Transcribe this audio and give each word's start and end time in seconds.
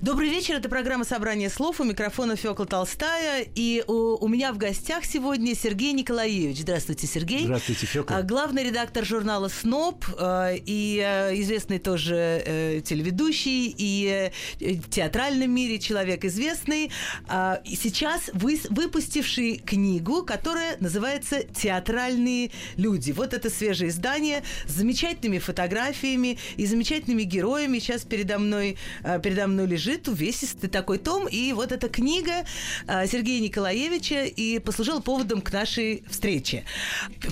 Добрый 0.00 0.28
вечер, 0.28 0.54
это 0.54 0.68
программа 0.68 1.04
«Собрание 1.04 1.50
слов». 1.50 1.80
У 1.80 1.84
микрофона 1.84 2.36
Фёкла 2.36 2.66
Толстая. 2.66 3.44
И 3.56 3.82
у, 3.88 4.24
у 4.24 4.28
меня 4.28 4.52
в 4.52 4.56
гостях 4.56 5.04
сегодня 5.04 5.56
Сергей 5.56 5.92
Николаевич. 5.92 6.60
Здравствуйте, 6.60 7.08
Сергей. 7.08 7.46
Здравствуйте, 7.46 7.84
Фёкла. 7.86 8.22
Главный 8.22 8.62
редактор 8.62 9.04
журнала 9.04 9.48
«СНОП» 9.48 10.04
а, 10.16 10.52
и 10.54 11.00
а, 11.00 11.34
известный 11.34 11.80
тоже 11.80 12.14
э, 12.14 12.80
телеведущий 12.84 13.74
и 13.76 14.30
э, 14.60 14.74
в 14.76 14.88
театральном 14.88 15.50
мире 15.50 15.80
человек 15.80 16.24
известный. 16.24 16.92
А, 17.26 17.60
и 17.64 17.74
сейчас 17.74 18.30
вы, 18.34 18.60
выпустивший 18.70 19.56
книгу, 19.56 20.22
которая 20.22 20.76
называется 20.78 21.42
«Театральные 21.42 22.52
люди». 22.76 23.10
Вот 23.10 23.34
это 23.34 23.50
свежее 23.50 23.90
издание 23.90 24.44
с 24.64 24.74
замечательными 24.74 25.38
фотографиями 25.38 26.38
и 26.56 26.66
замечательными 26.66 27.24
героями. 27.24 27.80
Сейчас 27.80 28.04
передо 28.04 28.38
мной, 28.38 28.78
передо 29.24 29.48
мной 29.48 29.66
лежит 29.66 29.87
лежит 29.88 30.08
увесистый 30.08 30.68
такой 30.68 30.98
том, 30.98 31.26
и 31.26 31.52
вот 31.52 31.72
эта 31.72 31.88
книга 31.88 32.44
а, 32.86 33.06
Сергея 33.06 33.40
Николаевича 33.40 34.24
и 34.24 34.58
послужила 34.58 35.00
поводом 35.00 35.40
к 35.40 35.52
нашей 35.52 36.04
встрече. 36.08 36.64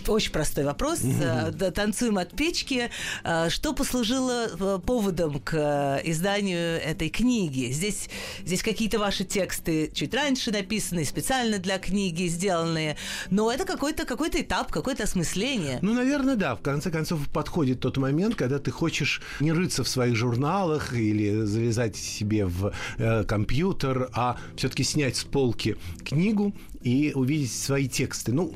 Очень 0.06 0.32
простой 0.32 0.64
вопрос. 0.64 1.00
Mm-hmm. 1.00 1.70
Танцуем 1.72 2.18
от 2.18 2.34
печки. 2.34 2.90
А, 3.24 3.50
что 3.50 3.74
послужило 3.74 4.78
поводом 4.78 5.40
к 5.40 6.00
изданию 6.04 6.80
этой 6.80 7.10
книги? 7.10 7.70
Здесь, 7.72 8.08
здесь 8.44 8.62
какие-то 8.62 8.98
ваши 8.98 9.24
тексты 9.24 9.90
чуть 9.92 10.14
раньше 10.14 10.50
написанные, 10.50 11.04
специально 11.04 11.58
для 11.58 11.78
книги 11.78 12.26
сделанные, 12.26 12.96
но 13.30 13.52
это 13.52 13.64
какой-то 13.64 14.04
какой 14.04 14.26
этап, 14.28 14.72
какое-то 14.72 15.04
осмысление. 15.04 15.78
Ну, 15.82 15.94
наверное, 15.94 16.36
да. 16.36 16.56
В 16.56 16.62
конце 16.62 16.90
концов, 16.90 17.28
подходит 17.28 17.80
тот 17.80 17.96
момент, 17.96 18.34
когда 18.34 18.58
ты 18.58 18.70
хочешь 18.70 19.22
не 19.40 19.52
рыться 19.52 19.84
в 19.84 19.88
своих 19.88 20.16
журналах 20.16 20.94
или 20.94 21.44
завязать 21.44 21.96
себе 21.96 22.35
в 22.44 22.72
э, 22.98 23.24
компьютер, 23.24 24.08
а 24.12 24.36
все-таки 24.56 24.84
снять 24.84 25.16
с 25.16 25.24
полки 25.24 25.76
книгу 26.04 26.54
и 26.82 27.12
увидеть 27.14 27.52
свои 27.52 27.88
тексты. 27.88 28.32
Ну, 28.32 28.54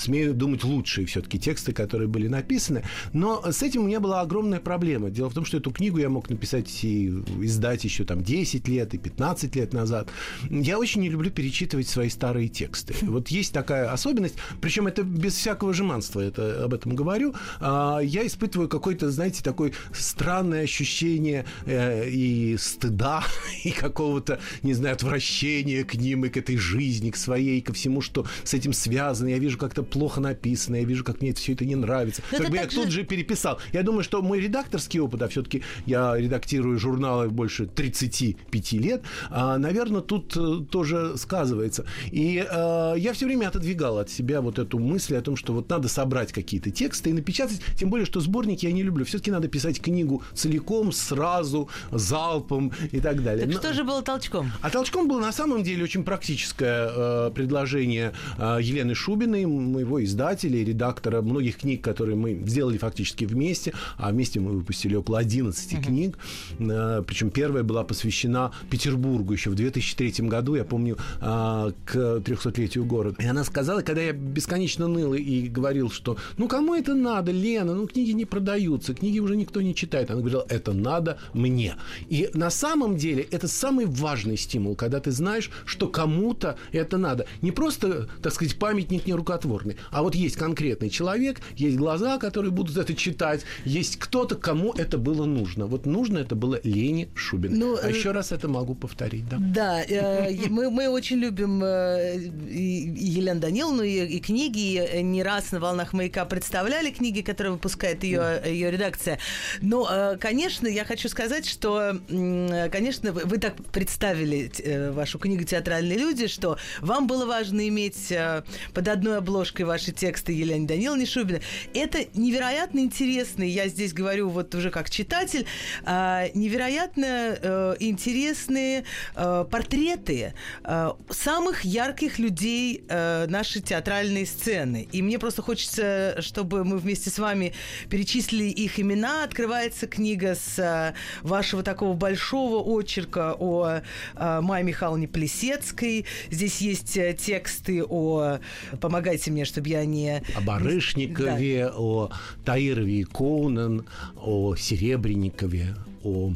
смею 0.00 0.34
думать, 0.34 0.64
лучшие 0.64 1.06
все-таки 1.06 1.38
тексты, 1.38 1.72
которые 1.72 2.08
были 2.08 2.28
написаны. 2.28 2.84
Но 3.12 3.42
с 3.50 3.62
этим 3.62 3.82
у 3.82 3.86
меня 3.86 4.00
была 4.00 4.20
огромная 4.20 4.60
проблема. 4.60 5.10
Дело 5.10 5.30
в 5.30 5.34
том, 5.34 5.44
что 5.44 5.58
эту 5.58 5.70
книгу 5.70 5.98
я 5.98 6.08
мог 6.08 6.30
написать 6.30 6.84
и 6.84 7.08
издать 7.40 7.84
еще 7.84 8.04
там 8.04 8.22
10 8.22 8.68
лет 8.68 8.94
и 8.94 8.98
15 8.98 9.56
лет 9.56 9.72
назад. 9.72 10.08
Я 10.48 10.78
очень 10.78 11.00
не 11.00 11.08
люблю 11.08 11.30
перечитывать 11.30 11.88
свои 11.88 12.08
старые 12.08 12.48
тексты. 12.48 12.94
Вот 13.02 13.28
есть 13.28 13.52
такая 13.52 13.90
особенность, 13.92 14.36
причем 14.60 14.86
это 14.86 15.02
без 15.02 15.34
всякого 15.34 15.72
жеманства, 15.72 16.20
это 16.20 16.64
об 16.64 16.74
этом 16.74 16.94
говорю. 16.94 17.34
А, 17.60 18.00
я 18.00 18.26
испытываю 18.26 18.68
какое-то, 18.68 19.10
знаете, 19.10 19.42
такое 19.42 19.72
странное 19.92 20.62
ощущение 20.62 21.44
э, 21.66 22.08
и 22.08 22.56
стыда, 22.56 23.24
и 23.64 23.70
какого-то, 23.70 24.40
не 24.62 24.74
знаю, 24.74 24.94
отвращения 24.94 25.84
к 25.84 25.94
ним, 25.94 26.24
и 26.24 26.28
к 26.28 26.36
этой 26.36 26.56
жизни, 26.56 27.10
к 27.10 27.16
своей, 27.16 27.60
ко 27.60 27.72
всему, 27.72 28.00
что 28.00 28.26
с 28.44 28.54
этим 28.54 28.72
связано. 28.72 29.28
Я 29.28 29.38
вижу 29.38 29.58
как-то 29.58 29.82
плохо 29.90 30.20
написано, 30.20 30.76
я 30.76 30.84
вижу, 30.84 31.04
как 31.04 31.20
мне 31.20 31.30
это 31.30 31.40
все 31.40 31.52
это 31.52 31.64
не 31.64 31.76
нравится. 31.76 32.22
Но 32.32 32.38
как 32.38 32.50
бы 32.50 32.56
я 32.56 32.68
же... 32.68 32.76
тут 32.76 32.90
же 32.90 33.04
переписал. 33.04 33.58
Я 33.72 33.82
думаю, 33.82 34.02
что 34.04 34.22
мой 34.22 34.40
редакторский 34.40 35.00
опыт, 35.00 35.22
а 35.22 35.28
все-таки 35.28 35.62
я 35.86 36.16
редактирую 36.16 36.78
журналы 36.78 37.28
больше 37.28 37.66
35 37.66 38.72
лет, 38.72 39.02
а, 39.30 39.58
наверное, 39.58 40.00
тут 40.00 40.36
э, 40.36 40.64
тоже 40.70 41.16
сказывается. 41.16 41.84
И 42.10 42.44
а, 42.50 42.94
я 42.94 43.12
все 43.12 43.26
время 43.26 43.48
отодвигал 43.48 43.98
от 43.98 44.10
себя 44.10 44.40
вот 44.40 44.58
эту 44.58 44.78
мысль 44.78 45.16
о 45.16 45.20
том, 45.20 45.36
что 45.36 45.52
вот 45.52 45.68
надо 45.68 45.88
собрать 45.88 46.32
какие-то 46.32 46.70
тексты 46.70 47.10
и 47.10 47.12
напечатать, 47.12 47.60
тем 47.76 47.90
более, 47.90 48.06
что 48.06 48.20
сборники 48.20 48.66
я 48.66 48.72
не 48.72 48.82
люблю. 48.82 49.04
Все-таки 49.04 49.30
надо 49.30 49.48
писать 49.48 49.80
книгу 49.80 50.22
целиком, 50.34 50.92
сразу, 50.92 51.68
залпом 51.90 52.72
и 52.92 53.00
так 53.00 53.22
далее. 53.22 53.46
Так 53.46 53.54
Но... 53.54 53.60
что 53.60 53.72
же 53.74 53.84
было 53.84 54.02
толчком? 54.02 54.52
А 54.60 54.70
толчком 54.70 55.08
было 55.08 55.20
на 55.20 55.32
самом 55.32 55.62
деле 55.62 55.84
очень 55.84 56.04
практическое 56.04 56.90
э, 56.90 57.30
предложение 57.34 58.12
э, 58.38 58.58
Елены 58.60 58.94
Шубиной, 58.94 59.44
моего 59.80 60.02
издателя 60.04 60.58
и 60.58 60.64
редактора 60.64 61.22
многих 61.22 61.58
книг, 61.58 61.82
которые 61.82 62.16
мы 62.16 62.34
сделали 62.46 62.78
фактически 62.78 63.24
вместе, 63.24 63.72
а 63.96 64.10
вместе 64.10 64.40
мы 64.40 64.52
выпустили 64.52 64.94
около 64.94 65.18
11 65.18 65.72
uh-huh. 65.72 65.82
книг, 65.82 66.18
э, 66.58 67.02
причем 67.06 67.30
первая 67.30 67.62
была 67.62 67.84
посвящена 67.84 68.52
Петербургу 68.70 69.32
еще 69.32 69.50
в 69.50 69.54
2003 69.54 70.28
году, 70.28 70.54
я 70.54 70.64
помню, 70.64 70.96
э, 71.20 71.72
к 71.84 71.94
300-летию 71.94 72.84
города. 72.84 73.16
И 73.22 73.26
она 73.26 73.44
сказала, 73.44 73.82
когда 73.82 74.02
я 74.02 74.12
бесконечно 74.12 74.88
ныл 74.88 75.14
и 75.14 75.48
говорил, 75.48 75.90
что 75.90 76.16
ну 76.36 76.48
кому 76.48 76.74
это 76.74 76.94
надо, 76.94 77.32
Лена, 77.32 77.74
ну 77.74 77.86
книги 77.86 78.12
не 78.12 78.24
продаются, 78.24 78.94
книги 78.94 79.18
уже 79.18 79.36
никто 79.36 79.60
не 79.60 79.74
читает. 79.74 80.10
Она 80.10 80.20
говорила, 80.20 80.44
это 80.48 80.72
надо 80.72 81.18
мне. 81.32 81.74
И 82.08 82.30
на 82.34 82.50
самом 82.50 82.96
деле 82.96 83.22
это 83.30 83.48
самый 83.48 83.86
важный 83.86 84.36
стимул, 84.36 84.74
когда 84.74 85.00
ты 85.00 85.10
знаешь, 85.10 85.50
что 85.64 85.88
кому-то 85.88 86.56
это 86.72 86.98
надо. 86.98 87.26
Не 87.42 87.52
просто, 87.52 88.08
так 88.22 88.32
сказать, 88.32 88.58
памятник 88.58 89.06
нерукотворный, 89.06 89.69
форме. 89.70 89.76
А 89.90 90.02
вот 90.02 90.14
есть 90.14 90.36
конкретный 90.36 90.90
человек, 90.90 91.40
есть 91.56 91.76
глаза, 91.76 92.18
которые 92.18 92.50
будут 92.50 92.76
это 92.76 92.94
читать, 92.94 93.44
есть 93.64 93.96
кто-то, 93.96 94.36
кому 94.36 94.72
это 94.72 94.98
было 94.98 95.24
нужно. 95.24 95.66
Вот 95.66 95.86
нужно 95.86 96.18
это 96.18 96.34
было 96.34 96.60
Лене 96.64 97.08
Шубиной. 97.14 97.58
Ну, 97.58 97.76
а 97.76 97.88
э, 97.88 97.96
еще 97.96 98.12
раз 98.12 98.32
это 98.32 98.48
могу 98.48 98.74
повторить, 98.74 99.28
да? 99.28 99.36
Да, 99.40 99.82
э, 99.82 100.48
мы, 100.48 100.70
мы 100.70 100.88
очень 100.88 101.16
любим 101.16 101.62
э, 101.62 102.16
Елену 102.48 103.40
Даниловну, 103.40 103.82
и, 103.82 104.06
и 104.06 104.20
книги, 104.20 104.98
и 104.98 105.02
не 105.02 105.22
раз 105.22 105.52
на 105.52 105.60
«Волнах 105.60 105.92
маяка» 105.92 106.24
представляли 106.24 106.90
книги, 106.90 107.20
которые 107.20 107.52
выпускает 107.52 108.04
ее, 108.04 108.42
ее 108.44 108.70
редакция. 108.70 109.18
Но, 109.60 109.88
э, 109.90 110.16
конечно, 110.18 110.66
я 110.66 110.84
хочу 110.84 111.08
сказать, 111.08 111.46
что, 111.46 111.98
конечно, 112.08 113.12
вы, 113.12 113.22
вы 113.24 113.38
так 113.38 113.54
представили 113.72 114.50
э, 114.58 114.90
вашу 114.92 115.18
книгу 115.18 115.44
«Театральные 115.44 115.98
люди», 115.98 116.26
что 116.26 116.58
вам 116.80 117.06
было 117.06 117.26
важно 117.26 117.66
иметь 117.68 118.10
э, 118.12 118.42
под 118.74 118.88
одной 118.88 119.18
обложкой 119.18 119.59
обложкой 119.60 119.64
ваши 119.64 119.92
тексты 119.92 120.32
Елене 120.32 120.66
Даниловне 120.66 121.06
Шубина. 121.06 121.40
Это 121.74 121.98
невероятно 122.14 122.80
интересно, 122.80 123.42
я 123.42 123.68
здесь 123.68 123.92
говорю 123.92 124.28
вот 124.28 124.54
уже 124.54 124.70
как 124.70 124.90
читатель, 124.90 125.46
а, 125.84 126.26
невероятно 126.34 127.36
э, 127.40 127.76
интересные 127.80 128.84
э, 129.14 129.44
портреты 129.50 130.34
э, 130.64 130.90
самых 131.10 131.64
ярких 131.64 132.18
людей 132.18 132.84
нашей 132.88 133.62
театральной 133.62 134.26
сцены. 134.26 134.88
И 134.92 135.02
мне 135.02 135.18
просто 135.18 135.42
хочется, 135.42 136.16
чтобы 136.20 136.64
мы 136.64 136.78
вместе 136.78 137.10
с 137.10 137.18
вами 137.18 137.52
перечислили 137.88 138.44
их 138.44 138.78
имена. 138.78 139.24
Открывается 139.24 139.86
книга 139.86 140.34
с 140.34 140.94
вашего 141.22 141.62
такого 141.62 141.94
большого 141.94 142.62
очерка 142.62 143.34
о 143.38 143.80
Майе 144.14 144.64
Михайловне 144.64 145.08
Плесецкой. 145.08 146.06
Здесь 146.30 146.60
есть 146.60 146.94
тексты 146.94 147.84
о 147.84 148.38
«Помогайте 148.80 149.30
мне, 149.30 149.39
чтобы 149.44 149.68
я 149.68 149.84
не... 149.84 150.22
О 150.34 150.40
Барышникове, 150.40 151.66
да. 151.66 151.72
о 151.76 152.10
Таирове 152.44 153.00
и 153.00 153.04
Коунен, 153.04 153.84
о 154.16 154.54
Серебренникове, 154.56 155.74
о 156.02 156.32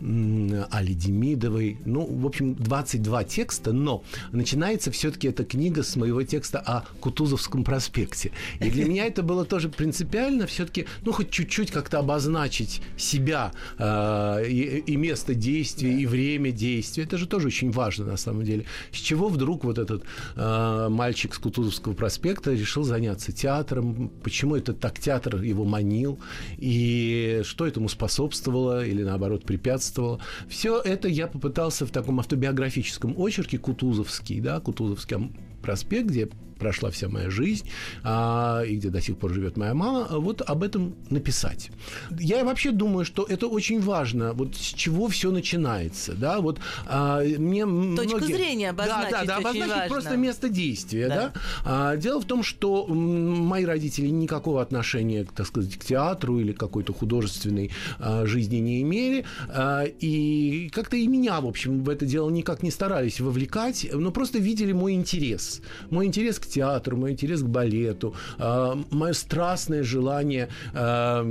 Али 0.00 0.94
Демидовой. 0.94 1.78
Ну, 1.84 2.06
в 2.06 2.26
общем, 2.26 2.54
22 2.54 3.24
текста, 3.24 3.72
но 3.72 4.04
начинается 4.32 4.90
все-таки 4.90 5.28
эта 5.28 5.44
книга 5.44 5.82
с 5.82 5.96
моего 5.96 6.22
текста 6.22 6.60
о 6.60 6.84
Кутузовском 7.00 7.64
проспекте. 7.64 8.30
И 8.60 8.70
для 8.70 8.84
меня 8.84 9.06
это 9.06 9.22
было 9.22 9.44
тоже 9.44 9.68
принципиально 9.68 10.46
все-таки, 10.46 10.86
ну, 11.04 11.12
хоть 11.12 11.30
чуть-чуть 11.30 11.70
как-то 11.70 11.98
обозначить 11.98 12.80
себя 12.96 13.52
э, 13.78 14.44
и, 14.48 14.78
и 14.86 14.96
место 14.96 15.34
действия, 15.34 15.92
да. 15.92 16.00
и 16.00 16.06
время 16.06 16.52
действия. 16.52 17.04
Это 17.04 17.18
же 17.18 17.26
тоже 17.26 17.48
очень 17.48 17.70
важно 17.70 18.04
на 18.06 18.16
самом 18.16 18.44
деле. 18.44 18.64
С 18.92 18.96
чего 18.96 19.28
вдруг 19.28 19.64
вот 19.64 19.78
этот 19.78 20.04
э, 20.36 20.88
мальчик 20.88 21.34
с 21.34 21.38
Кутузовского 21.38 21.94
проспекта 21.94 22.52
решил 22.52 22.84
заняться 22.84 23.32
театром? 23.32 24.10
Почему 24.22 24.54
этот 24.54 24.78
так 24.78 24.98
театр 24.98 25.42
его 25.42 25.64
манил? 25.64 26.18
И 26.56 27.42
что 27.44 27.66
этому 27.66 27.88
способствовало 27.88 28.86
или 28.86 29.02
наоборот 29.08 29.44
препятствовало? 29.44 30.20
Все 30.48 30.80
это 30.80 31.08
я 31.08 31.26
попытался 31.26 31.86
в 31.86 31.90
таком 31.90 32.20
автобиографическом 32.20 33.14
очерке 33.18 33.58
Кутузовский, 33.58 34.40
да, 34.40 34.60
Кутузовский 34.60 35.32
проспект, 35.62 36.08
где 36.08 36.28
прошла 36.58 36.90
вся 36.90 37.08
моя 37.08 37.30
жизнь, 37.30 37.68
а, 38.04 38.62
и 38.62 38.76
где 38.76 38.90
до 38.90 39.00
сих 39.00 39.16
пор 39.18 39.32
живет 39.32 39.56
моя 39.56 39.74
мама, 39.74 40.06
вот 40.10 40.42
об 40.42 40.62
этом 40.62 40.94
написать. 41.10 41.70
Я 42.18 42.44
вообще 42.44 42.72
думаю, 42.72 43.04
что 43.04 43.24
это 43.24 43.46
очень 43.46 43.80
важно, 43.80 44.32
вот 44.32 44.56
с 44.56 44.74
чего 44.74 45.08
все 45.08 45.30
начинается, 45.30 46.14
да, 46.14 46.40
вот 46.40 46.60
а, 46.86 47.22
мне 47.22 47.64
Точку 47.64 48.16
многие... 48.16 48.32
зрения 48.32 48.70
обозначить 48.70 49.10
Да, 49.10 49.20
да, 49.20 49.26
да, 49.26 49.36
обозначить 49.36 49.74
важно. 49.74 49.88
просто 49.94 50.16
место 50.16 50.48
действия, 50.48 51.08
да. 51.08 51.14
Да. 51.18 51.32
А, 51.64 51.96
дело 51.96 52.20
в 52.20 52.24
том, 52.24 52.42
что 52.42 52.86
мои 52.86 53.64
родители 53.64 54.08
никакого 54.08 54.62
отношения, 54.62 55.24
так 55.24 55.46
сказать, 55.46 55.76
к 55.76 55.84
театру 55.84 56.38
или 56.40 56.52
какой-то 56.52 56.92
художественной 56.92 57.70
а, 57.98 58.26
жизни 58.26 58.56
не 58.56 58.82
имели, 58.82 59.24
а, 59.48 59.84
и 59.84 60.68
как-то 60.70 60.96
и 60.96 61.06
меня, 61.06 61.40
в 61.40 61.46
общем, 61.46 61.84
в 61.84 61.88
это 61.88 62.06
дело 62.06 62.30
никак 62.30 62.62
не 62.62 62.70
старались 62.70 63.20
вовлекать, 63.20 63.86
но 63.92 64.10
просто 64.10 64.38
видели 64.38 64.72
мой 64.72 64.94
интерес. 64.94 65.60
Мой 65.90 66.06
интерес 66.06 66.38
к 66.38 66.46
театру, 66.48 66.96
мой 66.96 67.12
интерес 67.12 67.42
к 67.42 67.46
балету, 67.46 68.14
а, 68.38 68.78
мое 68.90 69.12
страстное 69.12 69.82
желание 69.82 70.48
а, 70.74 71.24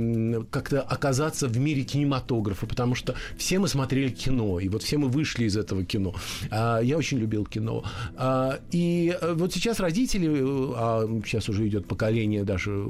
как-то 0.50 0.82
оказаться 0.82 1.48
в 1.48 1.58
мире 1.58 1.82
кинематографа, 1.82 2.66
потому 2.66 2.94
что 2.94 3.14
все 3.36 3.58
мы 3.58 3.68
смотрели 3.68 4.10
кино, 4.10 4.60
и 4.60 4.68
вот 4.68 4.82
все 4.82 4.98
мы 4.98 5.08
вышли 5.08 5.44
из 5.44 5.56
этого 5.56 5.84
кино. 5.84 6.14
А, 6.50 6.80
Я 6.80 6.96
очень 6.96 7.18
любил 7.18 7.44
кино. 7.44 7.84
И 8.70 9.16
э, 9.20 9.34
вот 9.34 9.52
сейчас 9.52 9.80
родители, 9.80 10.28
э, 10.28 10.72
а 10.76 11.20
сейчас 11.24 11.48
уже 11.48 11.66
идет 11.66 11.86
поколение 11.86 12.44
даже 12.44 12.84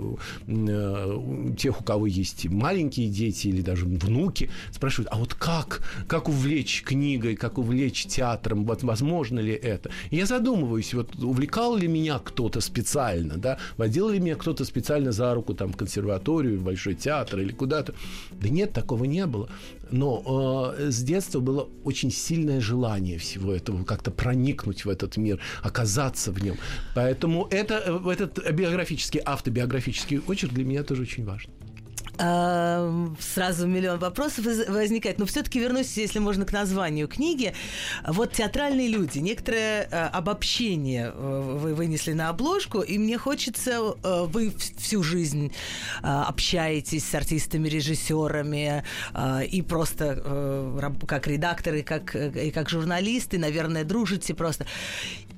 э, 0.46 1.54
тех, 1.58 1.80
у 1.80 1.84
кого 1.84 2.06
есть 2.06 2.46
маленькие 2.46 3.08
дети 3.08 3.48
или 3.48 3.60
даже 3.60 3.84
внуки, 3.84 4.50
спрашивают, 4.72 5.08
а 5.12 5.16
вот 5.16 5.34
как, 5.34 5.82
как 6.06 6.28
увлечь 6.28 6.82
книгой, 6.82 7.36
как 7.36 7.58
увлечь 7.58 8.06
театром, 8.06 8.64
вот 8.64 8.82
возможно 8.82 9.40
ли 9.40 9.52
это? 9.52 9.90
И 10.10 10.16
я 10.16 10.26
задумываюсь, 10.26 10.94
вот 10.94 11.14
увлекал 11.16 11.76
ли 11.76 11.88
меня 11.88 12.17
кто-то 12.18 12.60
специально, 12.60 13.36
да, 13.36 13.58
водил 13.76 14.08
ли 14.08 14.18
меня 14.18 14.36
кто-то 14.36 14.64
специально 14.64 15.12
за 15.12 15.34
руку 15.34 15.54
там 15.54 15.72
в 15.72 15.76
консерваторию, 15.76 16.58
в 16.58 16.62
Большой 16.62 16.94
театр 16.94 17.40
или 17.40 17.52
куда-то? 17.52 17.94
Да 18.32 18.48
нет, 18.48 18.72
такого 18.72 19.04
не 19.04 19.26
было. 19.26 19.48
Но 19.90 20.74
э, 20.76 20.90
с 20.90 21.02
детства 21.02 21.40
было 21.40 21.68
очень 21.84 22.10
сильное 22.10 22.60
желание 22.60 23.18
всего 23.18 23.52
этого, 23.52 23.84
как-то 23.84 24.10
проникнуть 24.10 24.84
в 24.84 24.88
этот 24.88 25.16
мир, 25.16 25.40
оказаться 25.62 26.32
в 26.32 26.42
нем. 26.42 26.56
Поэтому 26.94 27.46
это, 27.50 27.82
э, 27.86 28.10
этот 28.10 28.52
биографический, 28.52 29.20
автобиографический 29.24 30.20
очерк 30.26 30.52
для 30.52 30.64
меня 30.64 30.82
тоже 30.82 31.02
очень 31.02 31.24
важен. 31.24 31.50
А, 32.18 33.08
Сразу 33.20 33.66
миллион 33.66 33.98
вопросов 33.98 34.44
возникает. 34.68 35.18
Но 35.18 35.26
все-таки 35.26 35.60
вернусь, 35.60 35.96
если 35.96 36.18
можно, 36.18 36.44
к 36.44 36.52
названию 36.52 37.08
книги. 37.08 37.54
Вот 38.06 38.32
театральные 38.32 38.88
люди. 38.88 39.18
Некоторое 39.18 39.88
э, 39.90 40.06
обобщение 40.08 41.12
э, 41.14 41.58
вы 41.58 41.74
вынесли 41.74 42.12
на 42.12 42.28
обложку, 42.28 42.80
и 42.80 42.98
мне 42.98 43.18
хочется, 43.18 43.94
э, 44.02 44.24
вы 44.26 44.52
всю 44.76 45.02
жизнь 45.02 45.52
общаетесь 46.02 47.04
с 47.04 47.14
артистами, 47.14 47.68
режиссерами 47.68 48.84
и 49.50 49.62
просто 49.62 50.98
как 51.06 51.26
редакторы, 51.26 51.82
как, 51.82 52.14
и 52.14 52.50
как 52.50 52.68
журналисты, 52.68 53.38
наверное, 53.38 53.84
дружите 53.84 54.34
просто. 54.34 54.66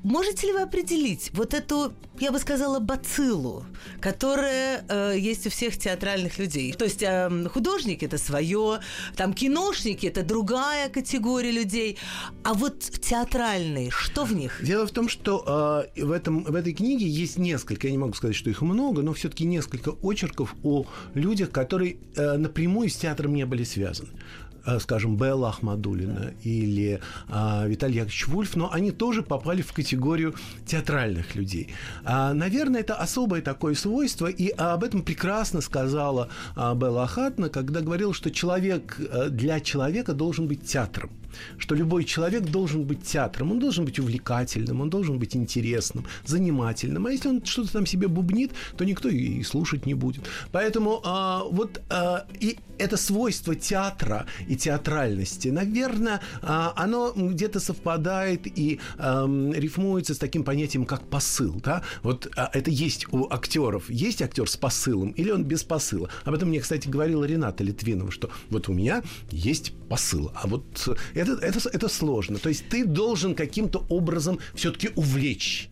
Можете 0.02 0.46
ли 0.46 0.52
вы 0.52 0.62
определить 0.62 1.30
вот 1.34 1.52
эту, 1.54 1.92
я 2.18 2.32
бы 2.32 2.38
сказала, 2.38 2.78
бациллу, 2.78 3.64
которая 4.00 5.14
есть 5.14 5.46
у 5.46 5.50
всех 5.50 5.78
театральных 5.78 6.38
людей? 6.38 6.69
То 6.76 6.84
есть 6.84 7.02
э, 7.02 7.48
художники 7.52 8.04
это 8.04 8.18
свое, 8.18 8.80
там 9.16 9.32
киношники 9.32 10.06
это 10.06 10.22
другая 10.22 10.88
категория 10.88 11.50
людей, 11.50 11.98
а 12.44 12.54
вот 12.54 12.80
театральные, 12.80 13.90
что 13.90 14.24
в 14.24 14.34
них? 14.34 14.60
Дело 14.62 14.86
в 14.86 14.90
том, 14.90 15.08
что 15.08 15.86
э, 15.96 16.02
в, 16.02 16.12
этом, 16.12 16.44
в 16.44 16.54
этой 16.54 16.72
книге 16.72 17.06
есть 17.06 17.38
несколько, 17.38 17.86
я 17.86 17.92
не 17.92 17.98
могу 17.98 18.14
сказать, 18.14 18.36
что 18.36 18.50
их 18.50 18.62
много, 18.62 19.02
но 19.02 19.12
все-таки 19.12 19.44
несколько 19.44 19.90
очерков 20.02 20.54
о 20.62 20.86
людях, 21.14 21.50
которые 21.50 21.96
э, 22.16 22.36
напрямую 22.36 22.88
с 22.88 22.96
театром 22.96 23.34
не 23.34 23.46
были 23.46 23.64
связаны. 23.64 24.08
Э, 24.66 24.78
Скажем, 24.78 25.16
Белла 25.16 25.50
Ахмадулина 25.50 26.34
или 26.42 27.00
э, 27.28 27.68
Виталий 27.68 27.96
Яковлевич 27.96 28.28
Вульф, 28.28 28.56
но 28.56 28.72
они 28.72 28.92
тоже 28.92 29.22
попали 29.22 29.62
в 29.62 29.72
категорию 29.72 30.34
театральных 30.66 31.34
людей. 31.34 31.68
А, 32.04 32.34
наверное, 32.34 32.80
это 32.80 32.94
особое 32.94 33.42
такое 33.42 33.74
свойство, 33.74 34.26
и 34.26 34.48
об 34.50 34.84
этом 34.84 35.02
прекрасно 35.02 35.60
сказала 35.60 36.28
а, 36.56 36.74
Белла 36.74 37.04
Ахатна, 37.04 37.48
когда 37.48 37.80
говорила, 37.80 38.12
что 38.14 38.30
человек 38.30 38.96
э, 38.98 39.28
для 39.28 39.60
человека 39.60 40.12
должен 40.12 40.46
быть 40.46 40.64
театром 40.64 41.10
что 41.58 41.74
любой 41.74 42.04
человек 42.04 42.44
должен 42.44 42.84
быть 42.84 43.02
театром, 43.02 43.52
он 43.52 43.58
должен 43.58 43.84
быть 43.84 43.98
увлекательным, 43.98 44.80
он 44.80 44.90
должен 44.90 45.18
быть 45.18 45.36
интересным, 45.36 46.04
занимательным. 46.24 47.06
А 47.06 47.12
если 47.12 47.28
он 47.28 47.44
что-то 47.44 47.72
там 47.72 47.86
себе 47.86 48.08
бубнит, 48.08 48.52
то 48.76 48.84
никто 48.84 49.08
и 49.08 49.42
слушать 49.42 49.86
не 49.86 49.94
будет. 49.94 50.24
Поэтому 50.52 51.00
а, 51.04 51.44
вот 51.44 51.80
а, 51.90 52.26
и 52.40 52.58
это 52.80 52.96
свойство 52.96 53.54
театра 53.54 54.26
и 54.48 54.56
театральности, 54.56 55.48
наверное, 55.48 56.20
а, 56.42 56.72
оно 56.76 57.12
где-то 57.14 57.60
совпадает 57.60 58.46
и 58.46 58.80
ам, 58.98 59.52
рифмуется 59.52 60.14
с 60.14 60.18
таким 60.18 60.44
понятием, 60.44 60.86
как 60.86 61.06
посыл. 61.06 61.60
Да? 61.62 61.82
Вот 62.02 62.32
а, 62.36 62.50
это 62.52 62.70
есть 62.70 63.06
у 63.12 63.28
актеров. 63.30 63.90
Есть 63.90 64.22
актер 64.22 64.48
с 64.48 64.56
посылом 64.56 65.10
или 65.10 65.30
он 65.30 65.44
без 65.44 65.62
посыла? 65.62 66.08
Об 66.24 66.34
этом 66.34 66.48
мне, 66.48 66.60
кстати, 66.60 66.88
говорила 66.88 67.24
Рената 67.24 67.62
Литвинова, 67.62 68.10
что 68.10 68.30
вот 68.48 68.68
у 68.68 68.72
меня 68.72 69.02
есть 69.30 69.72
посыл, 69.88 70.32
а 70.34 70.46
вот 70.46 70.64
это, 71.20 71.32
это, 71.44 71.68
это 71.68 71.88
сложно. 71.88 72.38
То 72.38 72.48
есть 72.48 72.68
ты 72.68 72.84
должен 72.84 73.34
каким-то 73.34 73.84
образом 73.88 74.38
все-таки 74.54 74.90
увлечь. 74.96 75.70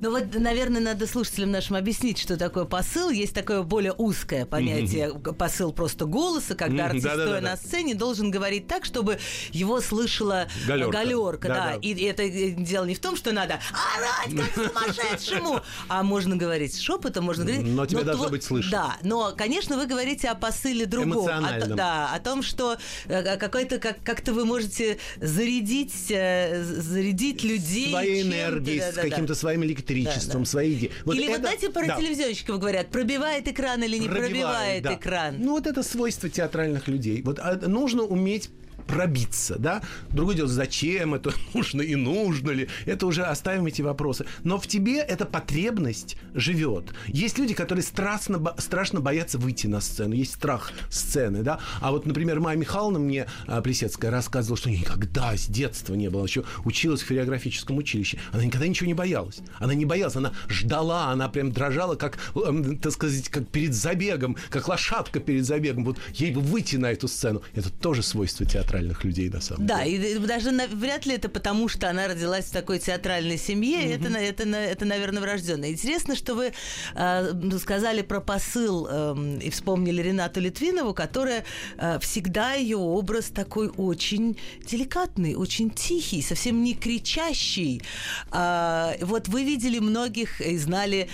Ну 0.00 0.10
вот, 0.10 0.24
наверное, 0.34 0.80
надо 0.80 1.06
слушателям 1.06 1.50
нашим 1.50 1.76
объяснить, 1.76 2.18
что 2.18 2.36
такое 2.36 2.64
посыл. 2.64 3.10
Есть 3.10 3.34
такое 3.34 3.62
более 3.62 3.92
узкое 3.92 4.44
понятие 4.44 5.12
посыл 5.38 5.72
просто 5.72 6.04
голоса, 6.04 6.54
когда 6.54 6.84
Мгм, 6.84 6.86
артист, 6.86 7.04
да-да-да-да. 7.04 7.38
стоя 7.38 7.40
на 7.40 7.56
сцене, 7.56 7.94
должен 7.94 8.30
говорить 8.30 8.66
так, 8.66 8.84
чтобы 8.84 9.18
его 9.52 9.80
слышала 9.80 10.46
э, 10.64 10.66
Галерка. 10.68 10.92
галерка, 10.92 11.48
да. 11.48 11.54
Да-да. 11.54 11.74
И 11.80 12.02
это 12.04 12.22
э, 12.22 12.50
дело 12.50 12.84
не 12.84 12.94
в 12.94 13.00
том, 13.00 13.16
что 13.16 13.32
надо 13.32 13.58
орать 13.96 14.36
как 14.54 14.66
сумасшедшему, 14.96 15.60
а 15.88 16.02
можно 16.02 16.36
говорить 16.36 16.78
шепотом, 16.80 17.24
можно 17.24 17.44
говорить. 17.44 17.66
Но 17.66 17.86
тебе 17.86 18.02
должно 18.02 18.28
быть 18.28 18.44
слышно. 18.44 18.70
Да, 18.70 18.96
но, 19.02 19.34
конечно, 19.36 19.76
вы 19.76 19.86
говорите 19.86 20.28
о 20.28 20.34
посыле 20.34 20.86
другом. 20.86 21.26
О 21.28 21.66
да, 21.66 22.10
о 22.14 22.20
том, 22.20 22.42
что 22.42 22.76
э, 23.06 23.36
какой-то 23.36 23.78
как- 23.78 24.02
как-то 24.02 24.32
вы 24.32 24.44
можете 24.44 24.98
зарядить, 25.20 25.92
зарядить 25.94 27.42
людей 27.42 27.90
Своей 27.90 28.22
энергией, 28.22 28.80
с 28.80 28.94
каким-то 28.94 29.34
своим 29.34 29.62
электричеством, 29.90 30.32
Да, 30.42 30.44
да. 30.46 30.50
своей 30.50 30.74
идеей. 30.74 30.92
Или 31.06 31.26
вот 31.28 31.32
это- 31.32 31.40
знаете, 31.40 31.70
про 31.70 31.86
да. 31.86 31.96
телевизионщиков 31.96 32.58
говорят, 32.58 32.88
пробивает 32.88 33.48
экран 33.48 33.82
или 33.82 33.98
не 33.98 34.08
пробивает, 34.08 34.82
да. 34.82 34.94
экран. 34.94 35.36
Ну, 35.38 35.52
вот 35.52 35.66
это 35.66 35.82
свойство 35.82 36.28
театральных 36.28 36.88
людей. 36.88 37.22
Вот 37.22 37.38
а, 37.38 37.56
нужно 37.66 38.02
уметь 38.02 38.50
пробиться, 38.86 39.56
да? 39.58 39.82
Другое 40.10 40.36
дело, 40.36 40.48
зачем 40.48 41.14
это 41.14 41.32
нужно 41.54 41.82
и 41.82 41.94
нужно 41.94 42.50
ли, 42.50 42.68
это 42.84 43.06
уже 43.06 43.22
оставим 43.22 43.66
эти 43.66 43.82
вопросы. 43.82 44.26
Но 44.44 44.58
в 44.58 44.66
тебе 44.66 45.00
эта 45.00 45.24
потребность 45.24 46.16
живет. 46.34 46.94
Есть 47.06 47.38
люди, 47.38 47.54
которые 47.54 47.82
страстно, 47.82 48.54
страшно 48.58 49.00
боятся 49.00 49.38
выйти 49.38 49.66
на 49.66 49.80
сцену, 49.80 50.14
есть 50.14 50.34
страх 50.34 50.72
сцены, 50.90 51.42
да? 51.42 51.60
А 51.80 51.90
вот, 51.90 52.06
например, 52.06 52.40
Майя 52.40 52.56
Михайловна 52.56 52.98
мне, 52.98 53.26
а, 53.46 53.60
Плесецкая, 53.60 54.10
рассказывала, 54.10 54.56
что 54.56 54.70
никогда 54.70 55.36
с 55.36 55.46
детства 55.46 55.94
не 55.94 56.08
было, 56.08 56.24
еще 56.24 56.44
училась 56.64 57.02
в 57.02 57.08
хореографическом 57.08 57.76
училище. 57.78 58.18
Она 58.32 58.44
никогда 58.44 58.66
ничего 58.66 58.86
не 58.86 58.94
боялась. 58.94 59.38
Она 59.58 59.74
не 59.74 59.84
боялась, 59.84 60.16
она 60.16 60.32
ждала, 60.48 61.10
она 61.10 61.28
прям 61.28 61.52
дрожала, 61.52 61.96
как, 61.96 62.18
эм, 62.34 62.78
так 62.78 62.92
сказать, 62.92 63.28
как 63.28 63.48
перед 63.48 63.74
забегом, 63.74 64.36
как 64.50 64.68
лошадка 64.68 65.20
перед 65.20 65.44
забегом. 65.44 65.84
Вот 65.84 65.98
ей 66.14 66.32
бы 66.32 66.40
выйти 66.40 66.76
на 66.76 66.92
эту 66.92 67.08
сцену. 67.08 67.42
Это 67.54 67.70
тоже 67.70 68.02
свойство 68.02 68.46
театральных 68.76 69.04
людей, 69.04 69.30
на 69.30 69.40
самом 69.40 69.66
Да, 69.66 69.84
деле. 69.84 70.12
и 70.16 70.18
даже 70.18 70.50
на- 70.50 70.66
вряд 70.66 71.06
ли 71.06 71.14
это 71.14 71.28
потому, 71.28 71.68
что 71.68 71.88
она 71.88 72.08
родилась 72.08 72.46
в 72.46 72.52
такой 72.52 72.78
театральной 72.78 73.38
семье. 73.38 73.92
Это, 73.94 74.08
на- 74.08 74.18
это, 74.18 74.44
на- 74.46 74.56
это, 74.64 74.84
наверное, 74.84 75.20
врожденное. 75.22 75.70
Интересно, 75.70 76.14
что 76.16 76.34
вы 76.34 76.52
э, 76.94 77.58
сказали 77.58 78.02
про 78.02 78.20
посыл 78.20 78.86
эм, 78.86 79.38
и 79.38 79.50
вспомнили 79.50 80.02
Ренату 80.02 80.40
Литвинову, 80.40 80.94
которая 80.94 81.44
э, 81.78 81.98
всегда 82.00 82.52
ее 82.54 82.76
образ 82.76 83.26
такой 83.26 83.68
очень 83.76 84.36
деликатный, 84.66 85.34
очень 85.34 85.70
тихий, 85.70 86.22
совсем 86.22 86.62
не 86.62 86.74
кричащий. 86.74 87.82
А, 88.30 88.94
вот 89.00 89.28
вы 89.28 89.44
видели 89.44 89.78
многих 89.78 90.40
и 90.40 90.56
знали 90.58 91.08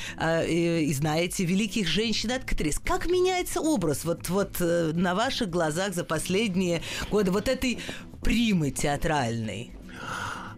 и, 0.48 0.86
и 0.88 0.92
знаете 0.94 1.44
великих 1.44 1.86
женщин-актрис. 1.88 2.78
Как 2.84 3.06
меняется 3.06 3.60
образ 3.60 4.04
вот, 4.04 4.28
вот 4.28 4.56
э, 4.60 4.92
на 4.94 5.14
ваших 5.14 5.50
глазах 5.50 5.94
за 5.94 6.04
последние 6.04 6.82
годы 7.10 7.30
вот 7.30 7.48
этой 7.52 7.78
примы 8.22 8.70
театральной? 8.70 9.70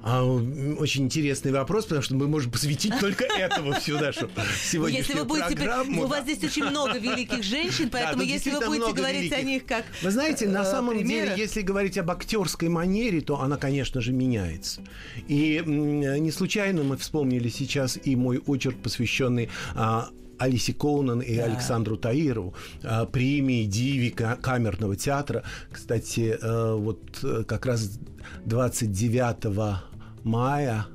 А, 0.06 0.22
очень 0.22 1.04
интересный 1.04 1.50
вопрос, 1.50 1.84
потому 1.84 2.02
что 2.02 2.14
мы 2.14 2.28
можем 2.28 2.52
посвятить 2.52 2.92
только 3.00 3.24
этому 3.38 3.72
всю 3.72 3.98
нашу 3.98 4.28
сегодняшнюю 4.62 4.98
если 4.98 5.14
вы 5.14 5.24
будете, 5.24 5.56
программу. 5.56 6.04
У 6.04 6.06
вас 6.06 6.24
здесь 6.24 6.44
очень 6.44 6.64
много 6.64 6.98
великих 6.98 7.42
женщин, 7.42 7.88
поэтому 7.90 8.18
Да, 8.18 8.24
если 8.24 8.50
вы 8.50 8.66
будете 8.66 8.92
говорить 8.92 9.32
о 9.32 9.36
великих. 9.36 9.46
них 9.46 9.64
как 9.64 9.86
Вы 10.02 10.10
знаете, 10.10 10.46
на 10.46 10.60
э, 10.60 10.64
самом 10.70 10.94
примеры, 10.94 11.28
деле, 11.28 11.42
если 11.42 11.62
говорить 11.62 11.96
об 11.96 12.10
актерской 12.10 12.68
манере, 12.68 13.22
то 13.22 13.40
она, 13.40 13.56
конечно 13.56 14.02
же, 14.02 14.12
меняется. 14.12 14.82
И 15.26 15.62
не 15.64 16.30
случайно 16.30 16.82
мы 16.82 16.98
вспомнили 16.98 17.48
сейчас 17.48 17.98
и 18.04 18.14
мой 18.14 18.42
очерк, 18.46 18.76
посвященный 18.82 19.48
а, 19.74 20.10
Алисе 20.38 20.72
Коунан 20.72 21.20
и 21.20 21.36
Александру 21.36 21.96
Таирову, 21.96 22.54
а, 22.82 23.06
премии 23.06 23.64
Диви 23.64 24.10
ка- 24.10 24.36
камерного 24.40 24.96
театра. 24.96 25.42
Кстати, 25.72 26.36
э, 26.40 26.74
вот 26.74 27.20
э, 27.22 27.44
как 27.46 27.66
раз 27.66 27.98
29 28.44 29.82
мая, 30.24 30.86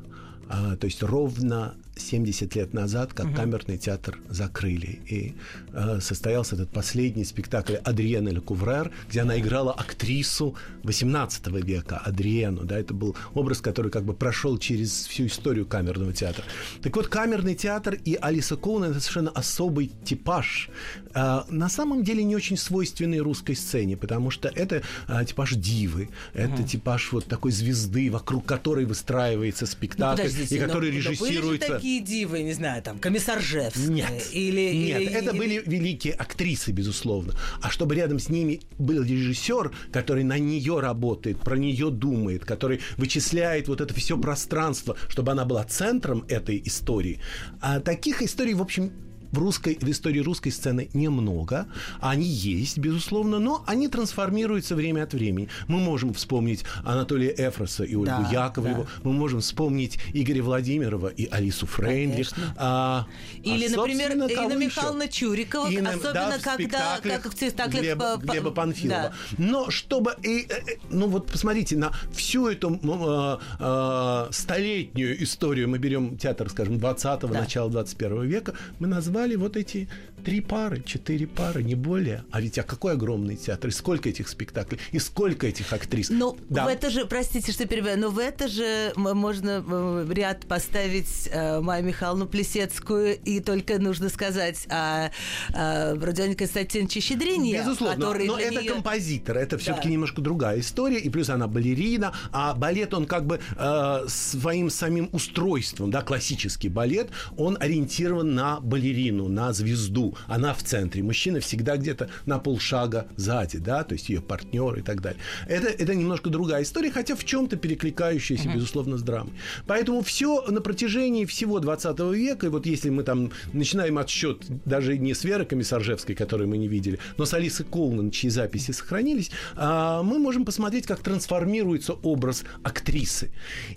а, 0.49 0.75
то 0.75 0.85
есть 0.85 1.03
ровно 1.03 1.75
70 1.99 2.55
лет 2.55 2.73
назад, 2.73 3.13
как 3.13 3.33
камерный 3.35 3.77
театр 3.77 4.19
закрыли. 4.29 4.99
И 5.07 5.35
э, 5.73 5.99
состоялся 6.01 6.55
этот 6.55 6.69
последний 6.69 7.25
спектакль 7.25 7.75
Адриена 7.75 8.29
Ле 8.29 8.41
Куврер, 8.41 8.91
где 9.09 9.21
она 9.21 9.39
играла 9.39 9.73
актрису 9.73 10.55
18 10.83 11.47
века, 11.63 11.97
Адриену. 11.97 12.63
Да, 12.63 12.79
это 12.79 12.93
был 12.93 13.15
образ, 13.33 13.61
который 13.61 13.91
как 13.91 14.03
бы 14.03 14.13
прошел 14.13 14.57
через 14.57 15.07
всю 15.07 15.27
историю 15.27 15.65
камерного 15.65 16.13
театра. 16.13 16.43
Так 16.81 16.95
вот, 16.95 17.07
камерный 17.07 17.55
театр 17.55 17.97
и 18.05 18.17
Алиса 18.21 18.55
Коунен– 18.55 18.91
это 18.91 18.99
совершенно 18.99 19.31
особый 19.31 19.91
типаж. 20.03 20.69
Э, 21.13 21.41
на 21.49 21.69
самом 21.69 22.03
деле 22.03 22.23
не 22.23 22.35
очень 22.35 22.57
свойственный 22.57 23.19
русской 23.19 23.55
сцене, 23.55 23.97
потому 23.97 24.31
что 24.31 24.49
это 24.49 24.81
э, 25.07 25.25
типаж 25.25 25.53
дивы, 25.53 26.09
это 26.33 26.63
типаж 26.63 27.11
вот 27.11 27.25
такой 27.25 27.51
звезды, 27.51 28.09
вокруг 28.11 28.45
которой 28.45 28.85
выстраивается 28.85 29.65
Ну, 29.65 29.71
спектакль, 29.71 30.23
подождите, 30.23 30.55
и 30.55 30.59
который 30.59 30.91
же 30.91 30.97
режиссируется... 30.97 31.79
такие 31.89 32.01
дивы, 32.01 32.43
не 32.43 32.53
знаю, 32.53 32.83
там, 32.83 32.99
Комиссаржевская. 32.99 33.87
Нет, 33.87 34.27
Или, 34.31 34.73
нет, 34.73 35.01
или- 35.01 35.11
это 35.11 35.31
или- 35.31 35.37
были 35.37 35.63
великие 35.65 36.13
актрисы, 36.13 36.71
безусловно. 36.71 37.33
А 37.61 37.69
чтобы 37.71 37.95
рядом 37.95 38.19
с 38.19 38.29
ними 38.29 38.61
был 38.77 39.03
режиссер, 39.03 39.71
который 39.91 40.23
на 40.23 40.37
нее 40.37 40.79
работает, 40.79 41.39
про 41.39 41.57
нее 41.57 41.89
думает, 41.89 42.45
который 42.45 42.79
вычисляет 42.97 43.67
вот 43.67 43.81
это 43.81 43.93
все 43.93 44.17
пространство, 44.17 44.95
чтобы 45.07 45.31
она 45.31 45.45
была 45.45 45.63
центром 45.63 46.25
этой 46.27 46.61
истории. 46.65 47.19
А 47.59 47.79
таких 47.79 48.21
историй, 48.21 48.53
в 48.53 48.61
общем, 48.61 48.91
в, 49.31 49.37
русской, 49.37 49.77
в 49.79 49.89
истории 49.89 50.19
русской 50.19 50.49
сцены 50.51 50.89
немного. 50.93 51.67
Они 51.99 52.25
есть, 52.25 52.77
безусловно, 52.77 53.39
но 53.39 53.63
они 53.67 53.87
трансформируются 53.87 54.75
время 54.75 55.03
от 55.03 55.13
времени. 55.13 55.49
Мы 55.67 55.79
можем 55.79 56.13
вспомнить 56.13 56.63
Анатолия 56.83 57.33
Эфроса 57.37 57.83
и 57.83 57.95
Ольгу 57.95 58.05
Да, 58.05 58.29
Яковлеву. 58.31 58.83
да. 58.83 58.89
Мы 59.03 59.13
можем 59.13 59.41
вспомнить 59.41 59.99
Игоря 60.13 60.43
Владимирова 60.43 61.07
и 61.07 61.27
Алису 61.27 61.65
Фрейндлих. 61.67 62.29
Конечно. 62.29 62.55
А, 62.57 63.05
Или, 63.43 63.67
а, 63.73 63.77
например, 63.77 64.11
Инна 64.13 64.27
кого 64.29 64.49
еще? 64.49 64.57
Михайловна 64.59 65.07
Чурикова, 65.07 65.69
Инна- 65.69 65.89
особенно 65.91 66.13
да, 66.13 66.37
в 66.39 66.41
когда, 66.43 66.99
как 67.01 67.25
в 67.31 67.35
спектаклях 67.35 67.81
Глеба, 67.81 68.17
по- 68.19 68.31
Глеба 68.31 68.51
Панфилова. 68.51 69.01
Да. 69.01 69.13
Но 69.37 69.69
чтобы... 69.69 70.15
и, 70.23 70.47
э, 70.49 70.53
э, 70.53 70.75
ну 70.89 71.07
вот 71.07 71.27
посмотрите, 71.27 71.75
на 71.77 71.91
всю 72.13 72.47
эту 72.47 72.79
э, 72.81 73.37
э, 73.59 74.27
столетнюю 74.31 75.23
историю, 75.23 75.69
мы 75.69 75.77
берем 75.77 76.17
театр, 76.17 76.49
скажем, 76.49 76.75
20-го, 76.77 77.27
Да. 77.33 77.41
начала 77.41 77.69
21 77.69 78.23
века, 78.23 78.53
мы 78.79 78.87
назвали 78.87 79.18
вот 79.35 79.57
эти 79.57 79.87
три 80.19 80.41
пары, 80.41 80.81
четыре 80.85 81.25
пары, 81.27 81.63
не 81.63 81.75
более. 81.75 82.23
А 82.31 82.39
ведь 82.41 82.57
а 82.59 82.63
какой 82.63 82.93
огромный 82.93 83.35
театр, 83.35 83.69
и 83.69 83.71
сколько 83.73 84.09
этих 84.09 84.27
спектаклей, 84.27 84.79
и 84.91 84.99
сколько 84.99 85.47
этих 85.47 85.73
актрис. 85.73 86.09
Но 86.09 86.37
Да. 86.49 86.65
в 86.65 86.67
это 86.67 86.89
же, 86.89 87.05
простите, 87.05 87.51
что 87.51 87.65
перебиваю, 87.65 87.99
но 87.99 88.09
в 88.09 88.19
это 88.19 88.47
же 88.47 88.91
можно 88.95 89.63
э, 89.67 90.05
ряд 90.11 90.45
поставить 90.45 91.29
э, 91.31 91.59
Майю 91.61 91.85
Михайловну 91.85 92.27
Плесецкую, 92.27 93.17
и 93.23 93.39
только 93.39 93.79
нужно 93.79 94.09
сказать 94.09 94.65
о, 94.69 95.11
о 95.53 95.95
Родионе 95.95 96.35
Константиновиче 96.35 96.99
Щедрине, 96.99 97.57
Безусловно, 97.59 97.95
который 97.95 98.27
но 98.27 98.37
это 98.39 98.61
неё- 98.61 98.73
композитор, 98.73 99.37
это 99.37 99.57
все-таки 99.57 99.87
Да. 99.87 99.93
немножко 99.93 100.21
другая 100.21 100.59
история, 100.59 100.99
и 100.99 101.09
плюс 101.09 101.29
она 101.29 101.47
балерина, 101.47 102.13
а 102.31 102.53
балет, 102.53 102.93
он 102.93 103.05
как 103.05 103.25
бы 103.25 103.39
э, 103.57 103.99
своим 104.07 104.69
самим 104.69 105.09
устройством, 105.11 105.91
да, 105.91 106.01
классический 106.01 106.69
балет, 106.69 107.09
он 107.37 107.57
ориентирован 107.59 108.35
на 108.35 108.59
балерину, 108.59 109.27
на 109.29 109.53
звезду, 109.53 110.08
она 110.27 110.53
в 110.53 110.63
центре, 110.63 111.03
мужчина 111.03 111.39
всегда 111.39 111.77
где-то 111.77 112.09
на 112.25 112.39
полшага 112.39 113.07
сзади, 113.15 113.57
да, 113.57 113.83
то 113.83 113.93
есть 113.93 114.09
ее 114.09 114.21
партнер 114.21 114.77
и 114.77 114.81
так 114.81 115.01
далее. 115.01 115.19
Это, 115.47 115.67
это 115.67 115.95
немножко 115.95 116.29
другая 116.29 116.63
история, 116.63 116.91
хотя 116.91 117.15
в 117.15 117.23
чем-то 117.23 117.57
перекликающаяся, 117.57 118.49
безусловно, 118.49 118.97
с 118.97 119.01
драмой. 119.01 119.33
Поэтому 119.67 120.01
все 120.01 120.43
на 120.47 120.61
протяжении 120.61 121.25
всего 121.25 121.59
20 121.59 121.99
века, 122.13 122.47
и 122.47 122.49
вот 122.49 122.65
если 122.65 122.89
мы 122.89 123.03
там 123.03 123.31
начинаем 123.53 123.97
отсчет 123.97 124.43
даже 124.65 124.97
не 124.97 125.13
с 125.13 125.23
Веры 125.23 125.45
Комиссаржевской, 125.45 126.15
которую 126.15 126.49
мы 126.49 126.57
не 126.57 126.67
видели, 126.67 126.99
но 127.17 127.25
с 127.25 127.33
Алисой 127.33 127.65
Коунан, 127.65 128.11
чьи 128.11 128.29
записи 128.29 128.71
сохранились, 128.71 129.31
а, 129.55 130.03
мы 130.03 130.19
можем 130.19 130.45
посмотреть, 130.45 130.85
как 130.85 131.01
трансформируется 131.01 131.93
образ 131.93 132.43
актрисы. 132.63 133.31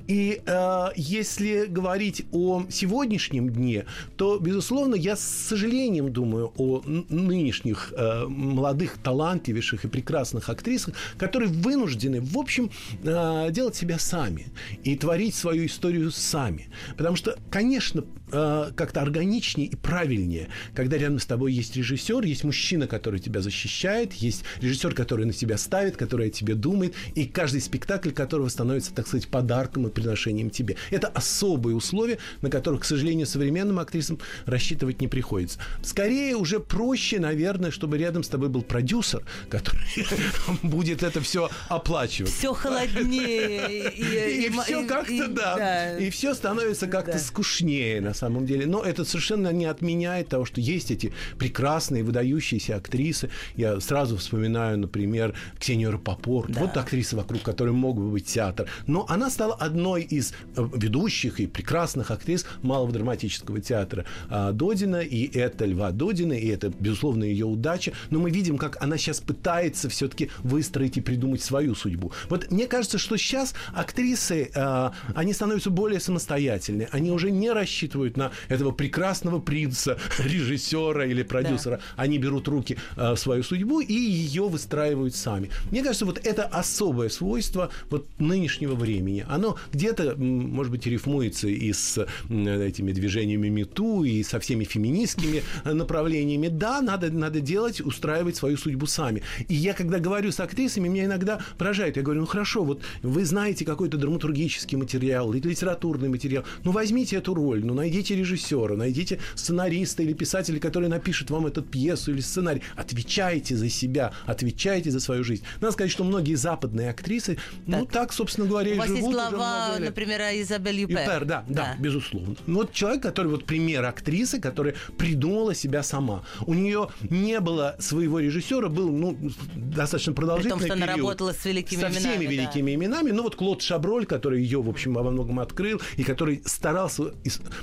И 0.07 0.43
а, 0.47 0.93
если 0.97 1.67
говорить 1.67 2.27
о 2.33 2.65
сегодняшнем 2.71 3.51
дне, 3.51 3.87
то, 4.17 4.39
безусловно, 4.39 4.95
я 4.95 5.17
с 5.17 5.21
сожалением 5.21 6.13
думаю 6.13 6.22
о 6.25 6.83
н- 6.85 7.07
нынешних 7.09 7.93
э, 7.97 8.27
молодых, 8.27 8.99
талантливейших 9.03 9.85
и 9.85 9.89
прекрасных 9.89 10.49
актрисах, 10.49 10.95
которые 11.19 11.51
вынуждены, 11.51 12.21
в 12.21 12.39
общем, 12.39 12.71
э, 13.03 13.49
делать 13.51 13.77
себя 13.77 13.99
сами 13.99 14.47
и 14.85 14.97
творить 14.97 15.35
свою 15.35 15.67
историю 15.67 16.11
сами. 16.11 16.69
Потому 16.97 17.17
что, 17.17 17.37
конечно, 17.51 18.05
э, 18.31 18.71
как-то 18.75 19.01
органичнее 19.03 19.69
и 19.69 19.77
правильнее, 19.77 20.49
когда 20.75 20.97
рядом 20.97 21.19
с 21.19 21.27
тобой 21.27 21.53
есть 21.53 21.77
режиссер, 21.77 22.25
есть 22.25 22.45
мужчина, 22.45 22.87
который 22.87 23.21
тебя 23.21 23.41
защищает, 23.41 24.13
есть 24.15 24.45
режиссер, 24.61 24.95
который 24.95 25.27
на 25.27 25.33
тебя 25.33 25.59
ставит, 25.59 25.97
который 25.97 26.29
о 26.29 26.31
тебе 26.31 26.55
думает, 26.55 26.95
и 27.15 27.25
каждый 27.25 27.61
спектакль 27.61 28.11
которого 28.11 28.49
становится, 28.49 28.95
так 28.95 29.07
сказать, 29.07 29.29
подарком 29.29 29.87
и 29.87 29.91
приношением 29.91 30.51
тебе. 30.51 30.77
Это 30.91 31.09
особые 31.09 31.77
условия, 31.77 32.19
на 32.41 32.51
которых, 32.51 32.83
к 32.83 32.85
сожалению, 32.85 33.27
современным 33.27 33.79
актрисам 33.79 34.19
рассчитывать 34.47 35.01
не 35.01 35.09
приходится. 35.09 35.59
Скорее 35.83 36.12
уже 36.37 36.61
проще, 36.61 37.19
наверное, 37.21 37.71
чтобы 37.71 37.99
рядом 37.99 38.23
с 38.23 38.29
тобой 38.29 38.49
был 38.49 38.63
продюсер, 38.63 39.23
который 39.49 39.81
будет 40.63 41.03
это 41.03 41.21
все 41.21 41.49
оплачивать. 41.69 42.31
все 42.33 42.53
холоднее. 42.55 43.91
И, 43.91 44.49
все 44.65 44.87
как-то, 44.87 45.29
да, 45.29 45.99
И 45.99 46.11
все 46.11 46.35
становится 46.35 46.87
как-то 46.87 47.13
Да. 47.13 47.19
скучнее 47.19 48.01
на 48.01 48.15
самом 48.15 48.47
деле. 48.47 48.67
Но 48.67 48.83
это 48.83 49.05
совершенно 49.05 49.53
не 49.53 49.67
отменяет 49.67 50.29
того, 50.29 50.45
что 50.45 50.61
есть 50.61 50.91
эти 50.91 51.13
прекрасные, 51.39 52.03
выдающиеся 52.03 52.77
актрисы. 52.77 53.31
Я 53.57 53.81
сразу 53.81 54.17
вспоминаю, 54.17 54.79
например, 54.79 55.35
Ксению 55.59 55.93
Рапопорт. 55.93 56.53
Да. 56.53 56.61
Вот 56.61 56.77
актриса, 56.77 57.17
вокруг 57.17 57.43
которой 57.43 57.73
мог 57.73 57.97
бы 57.97 58.11
быть 58.11 58.27
театр. 58.27 58.69
Но 58.87 59.07
она 59.09 59.31
стала 59.31 59.55
одной 59.55 60.03
из 60.03 60.33
э, 60.57 60.67
ведущих 60.77 61.41
и 61.41 61.47
прекрасных 61.47 62.11
актрис 62.11 62.47
Малого 62.63 62.93
драматического 62.93 63.61
театра 63.61 64.05
а, 64.29 64.53
Додина. 64.53 64.97
И 64.97 65.27
это 65.39 65.65
Льва 65.65 65.91
Додина, 66.03 66.33
и 66.33 66.49
это, 66.49 66.73
безусловно, 66.81 67.23
ее 67.23 67.47
удача. 67.47 67.93
Но 68.11 68.19
мы 68.19 68.31
видим, 68.31 68.59
как 68.59 68.83
она 68.83 68.99
сейчас 68.99 69.21
пытается 69.21 69.89
все-таки 69.89 70.31
выстроить 70.43 70.97
и 70.97 71.01
придумать 71.01 71.43
свою 71.43 71.77
судьбу. 71.77 72.11
Вот 72.29 72.51
мне 72.51 72.67
кажется, 72.67 72.99
что 72.99 73.17
сейчас 73.17 73.55
актрисы, 73.73 74.51
э, 74.53 74.91
они 75.15 75.33
становятся 75.33 75.71
более 75.71 76.01
самостоятельны. 76.01 76.89
Они 76.91 77.13
уже 77.13 77.31
не 77.31 77.53
рассчитывают 77.53 78.17
на 78.17 78.33
этого 78.49 78.73
прекрасного 78.73 79.39
принца, 79.39 79.97
режиссера 80.19 81.07
или 81.07 81.23
продюсера. 81.23 81.79
Они 81.95 82.19
берут 82.19 82.49
в 82.49 82.51
руки 82.51 82.79
э, 82.97 83.15
свою 83.15 83.45
судьбу 83.45 83.81
и 83.81 83.95
ее 83.95 84.49
выстраивают 84.49 85.15
сами. 85.15 85.51
Мне 85.71 85.85
кажется, 85.85 86.05
вот 86.05 86.19
это 86.27 86.45
особое 86.47 87.11
свойство 87.11 87.71
вот 87.91 88.09
нынешнего 88.19 88.75
времени. 88.75 89.25
Оно 89.29 89.57
где-то, 89.73 90.17
может 90.17 90.73
быть, 90.73 90.85
рифмуется 90.87 91.47
и 91.47 91.73
с 91.73 92.05
этими 92.29 92.93
движениями 92.93 93.49
МИТУ, 93.49 94.03
и 94.03 94.25
со 94.25 94.41
всеми 94.41 94.65
феминистскими 94.65 95.43
э, 95.65 95.73
направлениями. 95.93 96.49
Да, 96.49 96.81
надо, 96.81 97.11
надо 97.11 97.41
делать, 97.41 97.81
устраивать 97.81 98.37
свою 98.37 98.57
судьбу 98.57 98.87
сами. 98.87 99.23
И 99.49 99.55
я, 99.55 99.75
когда 99.75 99.99
говорю 99.99 100.33
с 100.33 100.41
актрисами, 100.41 100.89
меня 100.89 101.05
иногда 101.05 101.41
поражает. 101.59 101.97
Я 101.97 102.03
говорю, 102.03 102.23
ну 102.23 102.27
хорошо, 102.27 102.65
вот 102.65 102.81
вы 103.03 103.25
знаете 103.25 103.65
какой-то 103.65 103.99
драматургический 103.99 104.79
материал 104.79 105.33
или 105.35 105.49
литературный 105.49 106.09
материал, 106.09 106.45
ну 106.65 106.73
возьмите 106.73 107.17
эту 107.17 107.35
роль, 107.35 107.63
ну 107.65 107.75
найдите 107.75 108.17
режиссера, 108.17 108.75
найдите 108.75 109.19
сценариста 109.35 110.03
или 110.03 110.15
писателя, 110.15 110.59
который 110.59 110.89
напишет 110.89 111.31
вам 111.31 111.47
эту 111.47 111.63
пьесу 111.63 112.13
или 112.13 112.21
сценарий. 112.21 112.63
Отвечайте 112.77 113.57
за 113.57 113.69
себя, 113.69 114.13
отвечайте 114.25 114.91
за 114.91 115.01
свою 115.01 115.25
жизнь. 115.25 115.45
Надо 115.61 115.73
сказать, 115.73 115.93
что 115.93 116.05
многие 116.05 116.37
западные 116.37 116.91
актрисы, 116.91 117.37
ну 117.67 117.85
так, 117.85 118.13
собственно 118.13 118.47
говоря, 118.47 118.71
У 118.71 118.75
и 118.75 118.79
вас 118.79 118.89
живут 118.89 119.03
есть 119.03 119.15
глава, 119.15 119.79
например, 119.79 120.21
Изабель 120.41 120.81
Юпер. 120.81 121.01
Юпер, 121.01 121.25
да, 121.25 121.45
да, 121.49 121.77
безусловно. 121.79 122.37
Ну, 122.47 122.59
Вот 122.59 122.73
человек, 122.73 123.03
который 123.03 123.29
вот 123.29 123.45
пример 123.45 123.85
актрисы, 123.85 124.41
которая 124.41 124.75
придумала 124.97 125.55
себя 125.55 125.82
сама. 125.83 126.25
У 126.47 126.55
нее 126.55 126.89
не 127.11 127.41
было 127.41 127.77
своего 127.79 128.19
режиссера, 128.21 128.69
был 128.69 128.91
ну, 128.91 129.17
достаточно 129.55 130.13
продолжительный 130.13 130.59
При 130.59 130.69
том, 130.69 130.77
что 130.77 130.77
период. 130.77 130.89
она 130.89 130.97
работала 130.97 131.33
с 131.33 131.45
великими 131.45 131.81
со 131.81 131.87
именами. 131.89 131.99
всеми 131.99 132.25
да. 132.25 132.31
великими 132.31 132.75
именами. 132.75 133.11
Ну 133.11 133.23
вот 133.23 133.37
Клод 133.37 133.63
Шаброль, 133.63 134.07
который 134.07 134.43
ее, 134.43 134.63
в 134.63 134.69
общем, 134.69 134.95
во 134.95 135.03
многом 135.03 135.41
открыл, 135.41 135.81
и 135.97 136.05
который 136.05 136.43
старался, 136.47 137.15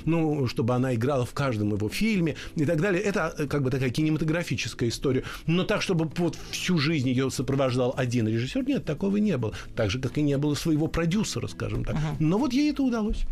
ну, 0.04 0.46
чтобы 0.46 0.74
она 0.74 0.94
играла 0.94 1.24
в 1.24 1.32
каждом 1.32 1.74
его 1.74 1.88
фильме 1.88 2.36
и 2.56 2.64
так 2.64 2.80
далее. 2.80 3.02
Это 3.02 3.34
э, 3.36 3.46
как 3.46 3.62
бы 3.62 3.70
такая 3.70 3.90
кинематографическая 3.90 4.88
история. 4.88 5.24
Но 5.46 5.64
так, 5.64 5.82
чтобы 5.82 6.10
вот 6.16 6.36
всю 6.50 6.78
жизнь 6.78 7.08
ее 7.08 7.30
сопровождал 7.30 7.94
один 7.96 8.28
режиссер, 8.28 8.66
нет, 8.66 8.84
такого 8.84 9.16
не 9.16 9.36
было. 9.36 9.54
Так 9.74 9.90
же, 9.90 9.98
как 9.98 10.18
и 10.18 10.22
не 10.22 10.36
было 10.36 10.54
своего 10.54 10.86
продюсера, 10.86 11.46
скажем 11.46 11.84
так. 11.84 11.96
Но 12.18 12.38
вот 12.38 12.52
ей 12.52 12.70
это 12.70 12.82
удалось. 12.82 13.24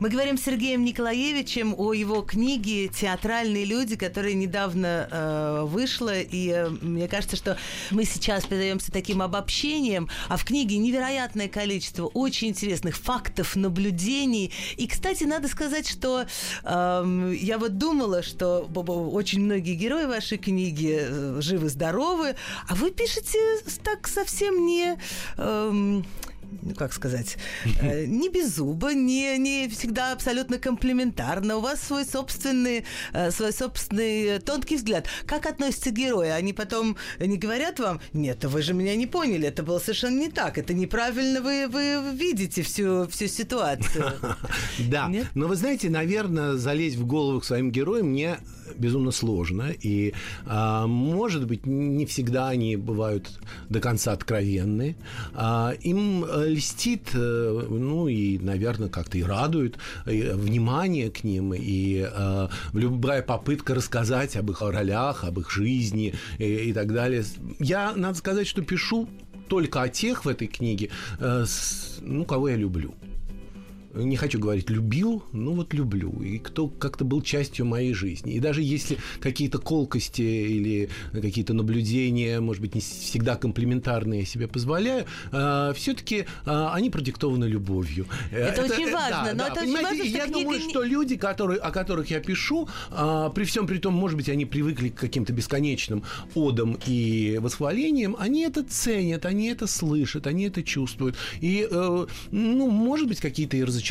Мы 0.00 0.08
говорим 0.08 0.38
с 0.38 0.42
Сергеем 0.42 0.84
Николаевичем 0.84 1.74
о 1.76 1.92
его 1.92 2.22
книге 2.22 2.88
«Театральные 2.88 3.64
люди», 3.64 3.96
которая 4.34 4.36
недавно 4.36 5.08
э, 5.10 5.62
вышла. 5.64 6.20
И 6.20 6.50
э, 6.50 6.68
мне 6.68 7.08
кажется, 7.08 7.36
что 7.36 7.56
мы 7.90 8.04
сейчас 8.04 8.44
предаемся 8.44 8.92
таким 8.92 9.22
обобщением, 9.22 10.08
а 10.28 10.36
в 10.36 10.44
книге 10.44 10.78
невероятное 10.78 11.48
количество 11.48 12.06
очень 12.06 12.48
интересных 12.48 12.96
фактов, 12.96 13.56
наблюдений. 13.56 14.52
И, 14.76 14.86
кстати, 14.86 15.24
надо 15.24 15.48
сказать, 15.48 15.88
что 15.88 16.24
э, 16.64 17.34
я 17.40 17.58
вот 17.58 17.78
думала, 17.78 18.22
что 18.22 18.68
очень 19.12 19.40
многие 19.40 19.74
герои 19.74 20.06
вашей 20.06 20.38
книги 20.38 20.98
э, 21.00 21.40
живы-здоровы, 21.40 22.34
а 22.68 22.74
вы 22.74 22.90
пишете 22.90 23.38
так 23.82 24.08
совсем 24.08 24.66
не... 24.66 24.98
эм, 25.36 26.04
ну, 26.62 26.74
как 26.74 26.92
сказать, 26.92 27.36
э, 27.80 28.06
не 28.06 28.28
без 28.28 28.56
зуба, 28.56 28.94
не, 28.94 29.38
не 29.38 29.68
всегда 29.68 30.12
абсолютно 30.12 30.58
комплиментарно. 30.58 31.56
У 31.56 31.60
вас 31.60 31.82
свой 31.82 32.04
собственный, 32.04 32.84
э, 33.12 33.30
свой 33.30 33.52
собственный 33.52 34.40
тонкий 34.40 34.76
взгляд. 34.76 35.06
Как 35.26 35.46
относятся 35.46 35.90
герои? 35.90 36.28
Они 36.28 36.52
потом 36.52 36.96
не 37.18 37.36
говорят 37.36 37.80
вам, 37.80 38.00
нет, 38.12 38.44
вы 38.44 38.62
же 38.62 38.74
меня 38.74 38.96
не 38.96 39.06
поняли, 39.06 39.48
это 39.48 39.62
было 39.62 39.78
совершенно 39.78 40.18
не 40.18 40.30
так, 40.30 40.58
это 40.58 40.74
неправильно 40.74 41.40
вы, 41.40 41.68
вы 41.68 42.12
видите 42.12 42.62
всю, 42.62 43.06
всю 43.08 43.26
ситуацию. 43.26 44.12
Да, 44.90 45.10
но 45.34 45.46
вы 45.46 45.56
знаете, 45.56 45.88
наверное, 45.88 46.54
залезть 46.54 46.96
в 46.96 47.06
голову 47.06 47.40
к 47.40 47.44
своим 47.44 47.70
героям 47.70 48.08
мне 48.08 48.38
безумно 48.76 49.10
сложно. 49.10 49.72
И, 49.82 50.14
а, 50.46 50.86
может 50.86 51.46
быть, 51.46 51.66
не 51.66 52.06
всегда 52.06 52.48
они 52.48 52.76
бывают 52.76 53.40
до 53.68 53.80
конца 53.80 54.12
откровенны. 54.12 54.96
А, 55.34 55.74
им 55.80 56.24
э, 56.24 56.33
льстит, 56.36 57.10
э, 57.14 57.66
ну 57.70 58.08
и, 58.08 58.38
наверное, 58.38 58.88
как-то 58.88 59.18
и 59.18 59.22
радует 59.22 59.78
э, 60.06 60.34
внимание 60.34 61.10
к 61.10 61.24
ним 61.24 61.54
и 61.54 62.06
э, 62.10 62.48
любая 62.72 63.22
попытка 63.22 63.74
рассказать 63.74 64.36
об 64.36 64.50
их 64.50 64.60
ролях, 64.62 65.24
об 65.24 65.38
их 65.40 65.50
жизни 65.50 66.14
и, 66.38 66.44
и 66.44 66.72
так 66.72 66.92
далее. 66.92 67.24
Я, 67.58 67.92
надо 67.94 68.16
сказать, 68.18 68.46
что 68.46 68.62
пишу 68.62 69.08
только 69.48 69.82
о 69.82 69.88
тех 69.88 70.24
в 70.24 70.28
этой 70.28 70.46
книге, 70.48 70.90
э, 71.20 71.44
с- 71.46 71.98
ну, 72.00 72.24
кого 72.24 72.48
я 72.48 72.56
люблю 72.56 72.94
не 73.94 74.16
хочу 74.16 74.38
говорить 74.38 74.70
любил, 74.70 75.22
ну 75.32 75.54
вот 75.54 75.74
люблю, 75.74 76.22
и 76.22 76.38
кто 76.38 76.68
как-то 76.68 77.04
был 77.04 77.22
частью 77.22 77.66
моей 77.66 77.94
жизни. 77.94 78.34
И 78.34 78.40
даже 78.40 78.62
если 78.62 78.98
какие-то 79.20 79.58
колкости 79.58 80.22
или 80.22 80.88
какие-то 81.12 81.54
наблюдения, 81.54 82.40
может 82.40 82.60
быть, 82.60 82.74
не 82.74 82.80
всегда 82.80 83.36
комплиментарные 83.36 84.20
я 84.20 84.26
себе 84.26 84.48
позволяю, 84.48 85.06
все-таки 85.74 86.26
они 86.44 86.90
продиктованы 86.90 87.44
любовью. 87.44 88.06
Это 88.30 88.62
очень 88.62 88.88
э, 88.88 88.92
важно, 88.92 89.34
но 89.34 89.46
это 89.46 89.60
очень 89.60 89.74
понимаете, 89.74 89.88
важно, 89.88 90.02
и 90.02 90.08
что 90.08 90.18
я 90.18 90.24
книга 90.24 90.40
думаю, 90.40 90.60
что 90.60 90.82
люди, 90.82 91.16
которые, 91.16 91.60
о 91.60 91.70
которых 91.70 92.10
я 92.10 92.20
пишу, 92.20 92.68
а, 92.90 93.30
при 93.30 93.44
всем 93.44 93.66
при 93.66 93.78
том, 93.78 93.94
может 93.94 94.16
быть, 94.16 94.28
они 94.28 94.44
привыкли 94.44 94.88
к 94.88 94.96
каким-то 94.96 95.32
бесконечным 95.32 96.04
одам 96.34 96.78
и 96.86 97.38
восхвалениям, 97.40 98.16
они 98.18 98.42
это 98.42 98.62
ценят, 98.62 99.26
они 99.26 99.48
это 99.48 99.66
слышат, 99.66 100.26
они 100.26 100.44
это 100.44 100.62
чувствуют. 100.62 101.16
И, 101.40 101.66
э, 101.70 102.06
ну, 102.30 102.70
может 102.70 103.08
быть, 103.08 103.20
какие-то 103.20 103.56
и 103.56 103.64
разочарования, 103.64 103.83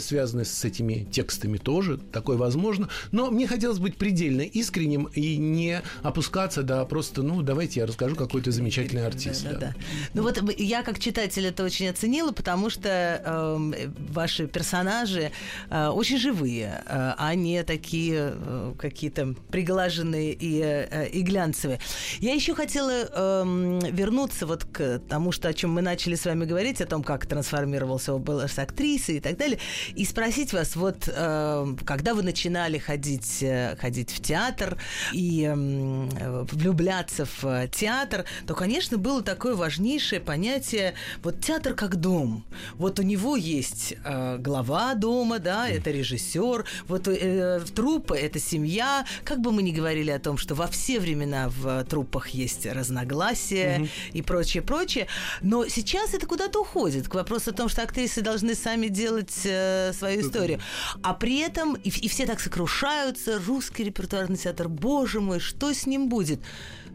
связанные 0.00 0.44
с 0.44 0.64
этими 0.64 1.06
текстами 1.10 1.58
тоже, 1.58 1.98
такое 1.98 2.36
возможно. 2.36 2.88
Но 3.12 3.30
мне 3.30 3.46
хотелось 3.46 3.78
быть 3.78 3.96
предельно 3.96 4.42
искренним 4.42 5.04
и 5.14 5.36
не 5.36 5.82
опускаться 6.02 6.62
до 6.62 6.84
просто, 6.84 7.22
ну, 7.22 7.42
давайте 7.42 7.80
я 7.80 7.86
расскажу, 7.86 8.16
какой 8.16 8.42
то 8.42 8.50
замечательный 8.50 9.06
артист. 9.06 9.44
Да, 9.44 9.52
да, 9.52 9.58
да. 9.58 9.74
Ну 10.14 10.22
вот 10.22 10.40
я 10.58 10.82
как 10.82 10.98
читатель 10.98 11.46
это 11.46 11.64
очень 11.64 11.88
оценила, 11.88 12.32
потому 12.32 12.70
что 12.70 12.88
э, 12.88 13.90
ваши 14.10 14.46
персонажи 14.46 15.30
э, 15.70 15.86
очень 15.88 16.18
живые, 16.18 16.82
э, 16.86 17.14
а 17.16 17.34
не 17.34 17.62
такие 17.62 18.34
э, 18.34 18.74
какие-то 18.78 19.34
приглаженные 19.50 20.32
и, 20.32 20.60
э, 20.62 21.08
и 21.08 21.22
глянцевые. 21.22 21.80
Я 22.20 22.34
еще 22.34 22.54
хотела 22.54 22.90
эм, 22.90 23.80
вернуться 23.80 24.46
вот 24.46 24.64
к 24.64 25.00
тому, 25.08 25.32
что 25.32 25.48
о 25.48 25.54
чем 25.54 25.72
мы 25.72 25.82
начали 25.82 26.14
с 26.14 26.24
вами 26.24 26.44
говорить, 26.44 26.80
о 26.80 26.86
том, 26.86 27.02
как 27.02 27.26
трансформировался 27.26 28.14
образ 28.14 28.58
актрисы 28.58 29.16
и 29.16 29.20
так 29.26 29.38
далее, 29.38 29.58
и 29.94 30.04
спросить 30.04 30.52
вас, 30.52 30.76
вот 30.76 31.08
э, 31.08 31.76
когда 31.84 32.14
вы 32.14 32.22
начинали 32.22 32.78
ходить, 32.78 33.42
э, 33.42 33.76
ходить 33.80 34.10
в 34.10 34.22
театр 34.22 34.78
и 35.12 35.42
эм, 35.42 36.08
э, 36.10 36.44
влюбляться 36.52 37.24
в 37.24 37.44
э, 37.44 37.68
театр, 37.68 38.24
то, 38.46 38.54
конечно, 38.54 38.98
было 38.98 39.22
такое 39.22 39.54
важнейшее 39.54 40.20
понятие, 40.20 40.94
вот 41.22 41.40
театр 41.40 41.74
как 41.74 41.96
дом. 41.96 42.44
Вот 42.74 42.98
у 42.98 43.02
него 43.02 43.36
есть 43.36 43.94
глава 44.38 44.94
дома, 44.94 45.38
да, 45.38 45.68
это 45.68 45.90
режиссер, 45.90 46.64
вот 46.88 47.08
э, 47.08 47.60
труппа– 47.74 48.14
это 48.14 48.38
семья. 48.38 49.04
Как 49.24 49.40
бы 49.40 49.52
мы 49.52 49.62
ни 49.62 49.72
говорили 49.72 50.10
о 50.10 50.18
том, 50.18 50.38
что 50.38 50.54
во 50.54 50.66
все 50.66 51.00
времена 51.00 51.48
в 51.48 51.84
труппах 51.84 52.28
есть 52.28 52.66
разногласия 52.66 53.88
и 54.12 54.22
прочее, 54.22 54.62
прочее, 54.62 55.06
но 55.42 55.66
сейчас 55.66 56.14
это 56.14 56.26
куда-то 56.26 56.60
уходит 56.60 57.08
к 57.08 57.14
вопросу 57.14 57.50
о 57.50 57.52
том, 57.52 57.68
что 57.68 57.82
актрисы 57.82 58.22
должны 58.22 58.54
сами 58.54 58.88
делать 58.88 59.15
э, 59.44 59.92
свою 59.92 60.20
историю. 60.20 60.60
А 61.02 61.14
при 61.14 61.38
этом 61.38 61.74
и, 61.74 61.88
и 61.88 62.08
все 62.08 62.26
так 62.26 62.40
сокрушаются, 62.40 63.40
русский 63.46 63.84
репертуарный 63.84 64.36
театр, 64.36 64.68
боже 64.68 65.20
мой, 65.20 65.40
что 65.40 65.72
с 65.72 65.86
ним 65.86 66.08
будет? 66.08 66.40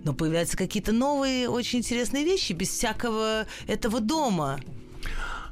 Но 0.03 0.13
появляются 0.13 0.57
какие-то 0.57 0.91
новые, 0.91 1.49
очень 1.49 1.79
интересные 1.79 2.23
вещи 2.23 2.53
без 2.53 2.69
всякого 2.69 3.45
этого 3.67 3.99
дома. 3.99 4.59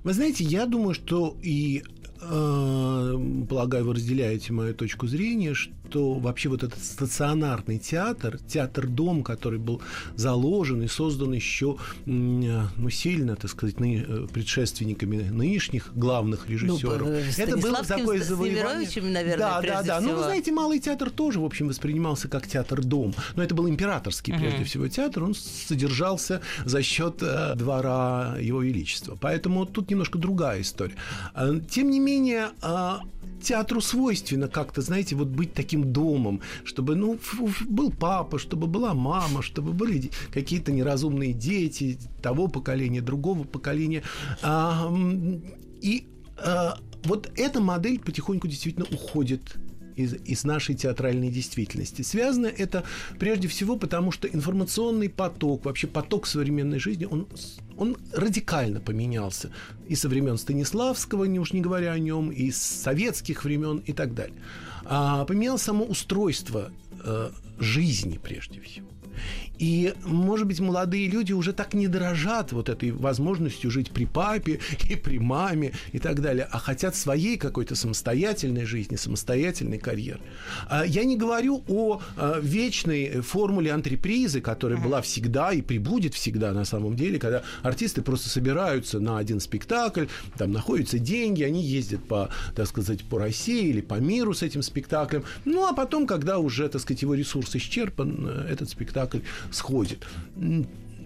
Вы 0.04 0.14
знаете, 0.14 0.44
я 0.44 0.66
думаю, 0.66 0.94
что 0.94 1.38
и 1.42 1.84
э, 2.22 3.46
полагаю, 3.50 3.86
вы 3.86 3.94
разделяете 3.94 4.54
мою 4.54 4.74
точку 4.74 5.08
зрения, 5.08 5.54
что 5.54 5.74
вообще 5.96 6.50
вот 6.50 6.64
этот 6.64 6.84
стационарный 6.84 7.80
театр, 7.80 8.40
театр-дом, 8.48 9.24
который 9.24 9.60
был 9.60 9.82
заложен 10.16 10.82
и 10.82 10.88
создан 10.88 11.34
еще 11.34 11.78
ну, 12.06 12.90
сильно, 12.90 13.36
так 13.36 13.50
сказать, 13.52 13.80
ны- 13.80 14.06
э, 14.08 14.28
предшественниками 14.32 15.18
нынешних 15.30 15.92
главных 15.96 16.50
режиссеров. 16.50 17.08
э, 17.08 17.32
Это 17.38 17.58
было 17.58 17.84
такое 17.84 18.22
завоевание. 18.22 18.90
Наверное, 19.02 19.38
да, 19.38 19.62
да, 19.62 19.84
да. 19.84 20.00
Ну, 20.00 20.08
всего. 20.08 20.18
вы 20.18 20.24
знаете, 20.24 20.52
малый 20.52 20.80
театр 20.80 21.10
тоже, 21.10 21.40
в 21.40 21.46
общем, 21.46 21.68
воспринимался 21.68 22.28
как 22.28 22.48
театр-дом. 22.48 23.14
Но 23.36 23.44
это 23.44 23.56
был 23.56 23.68
императорский, 23.70 24.34
прежде 24.34 24.64
всего, 24.64 24.88
театр. 24.88 25.24
Он 25.24 25.36
содержался 25.36 26.42
за 26.66 26.82
счет 26.82 27.22
э, 27.22 27.56
двора 27.56 28.38
Его 28.40 28.62
Величества. 28.62 29.18
Поэтому 29.20 29.66
тут 29.66 29.90
немножко 29.90 30.18
другая 30.18 30.62
история. 30.62 30.96
А, 31.34 31.60
Тем 31.60 31.90
не 31.90 32.00
менее, 32.00 32.50
а, 32.62 33.02
театру 33.42 33.82
свойственно 33.82 34.48
как-то, 34.48 34.82
знаете, 34.82 35.16
вот 35.16 35.28
быть 35.28 35.54
таким 35.54 35.79
домом, 35.86 36.42
чтобы, 36.64 36.96
ну, 36.96 37.20
был 37.68 37.92
папа, 37.92 38.40
чтобы 38.40 38.68
была 38.68 38.94
мама, 38.94 39.42
чтобы 39.42 39.74
были 39.74 40.12
какие-то 40.32 40.72
неразумные 40.72 41.34
дети 41.34 41.98
того 42.22 42.48
поколения, 42.48 43.02
другого 43.02 43.44
поколения. 43.44 44.04
А, 44.42 44.92
И 45.82 46.08
а, 46.38 46.78
вот 47.04 47.32
эта 47.36 47.62
модель 47.62 48.00
потихоньку 48.00 48.48
действительно 48.48 48.86
уходит 48.92 49.42
из, 50.00 50.14
из 50.14 50.44
нашей 50.46 50.76
театральной 50.76 51.30
действительности. 51.30 52.02
Связано 52.02 52.48
это 52.48 52.84
прежде 53.20 53.48
всего 53.48 53.76
потому, 53.76 54.12
что 54.12 54.28
информационный 54.28 55.10
поток, 55.10 55.66
вообще 55.66 55.88
поток 55.88 56.26
современной 56.26 56.80
жизни, 56.80 57.06
он, 57.06 57.28
он 57.78 57.98
радикально 58.14 58.80
поменялся. 58.80 59.52
И 59.88 59.96
со 59.96 60.08
времен 60.08 60.38
Станиславского, 60.38 61.26
не 61.26 61.40
уж 61.40 61.54
не 61.54 61.62
говоря 61.62 61.92
о 61.92 62.00
нем, 62.00 62.32
и 62.32 62.50
с 62.50 62.62
советских 62.62 63.44
времен 63.44 63.84
и 63.86 63.94
так 63.94 64.14
далее. 64.14 64.38
А, 64.86 65.26
поменялось 65.26 65.64
само 65.64 65.84
устройство 65.86 66.72
э, 67.04 67.32
жизни 67.60 68.20
прежде 68.22 68.62
всего. 68.62 68.88
И, 69.60 69.94
может 70.06 70.48
быть, 70.48 70.60
молодые 70.62 71.08
люди 71.10 71.34
уже 71.34 71.54
так 71.54 71.74
не 71.74 71.88
дорожат 71.88 72.54
вот 72.54 72.70
этой 72.70 72.92
возможностью 72.92 73.70
жить 73.70 73.92
при 73.92 74.06
папе 74.06 74.60
и 74.90 74.96
при 74.96 75.20
маме 75.20 75.74
и 75.92 76.00
так 76.00 76.22
далее, 76.22 76.48
а 76.50 76.58
хотят 76.60 76.96
своей 76.96 77.38
какой-то 77.38 77.76
самостоятельной 77.76 78.66
жизни, 78.66 78.96
самостоятельной 78.96 79.78
карьеры. 79.78 80.22
А 80.70 80.86
я 80.86 81.04
не 81.04 81.18
говорю 81.18 81.64
о 81.68 82.02
а, 82.16 82.40
вечной 82.40 83.22
формуле 83.22 83.74
антрепризы, 83.74 84.40
которая 84.42 84.80
была 84.80 85.02
всегда 85.02 85.52
и 85.52 85.62
прибудет 85.62 86.14
всегда 86.14 86.54
на 86.54 86.64
самом 86.64 86.96
деле, 86.96 87.20
когда 87.20 87.44
артисты 87.62 88.02
просто 88.02 88.30
собираются 88.30 89.00
на 89.00 89.18
один 89.18 89.42
спектакль, 89.42 90.06
там 90.38 90.52
находятся 90.54 91.00
деньги, 91.00 91.44
они 91.44 91.62
ездят 91.62 92.04
по, 92.08 92.30
так 92.56 92.68
сказать, 92.68 93.04
по 93.04 93.20
России 93.20 93.68
или 93.68 93.82
по 93.82 93.96
миру 93.96 94.34
с 94.34 94.42
этим 94.42 94.62
спектаклем. 94.62 95.26
Ну, 95.44 95.68
а 95.68 95.74
потом, 95.74 96.08
когда 96.08 96.40
уже, 96.40 96.70
так 96.70 96.82
сказать, 96.82 97.02
его 97.02 97.14
ресурс 97.14 97.56
исчерпан, 97.56 98.28
э, 98.28 98.48
этот 98.52 98.70
спектакль 98.70 99.20
сходит 99.52 100.06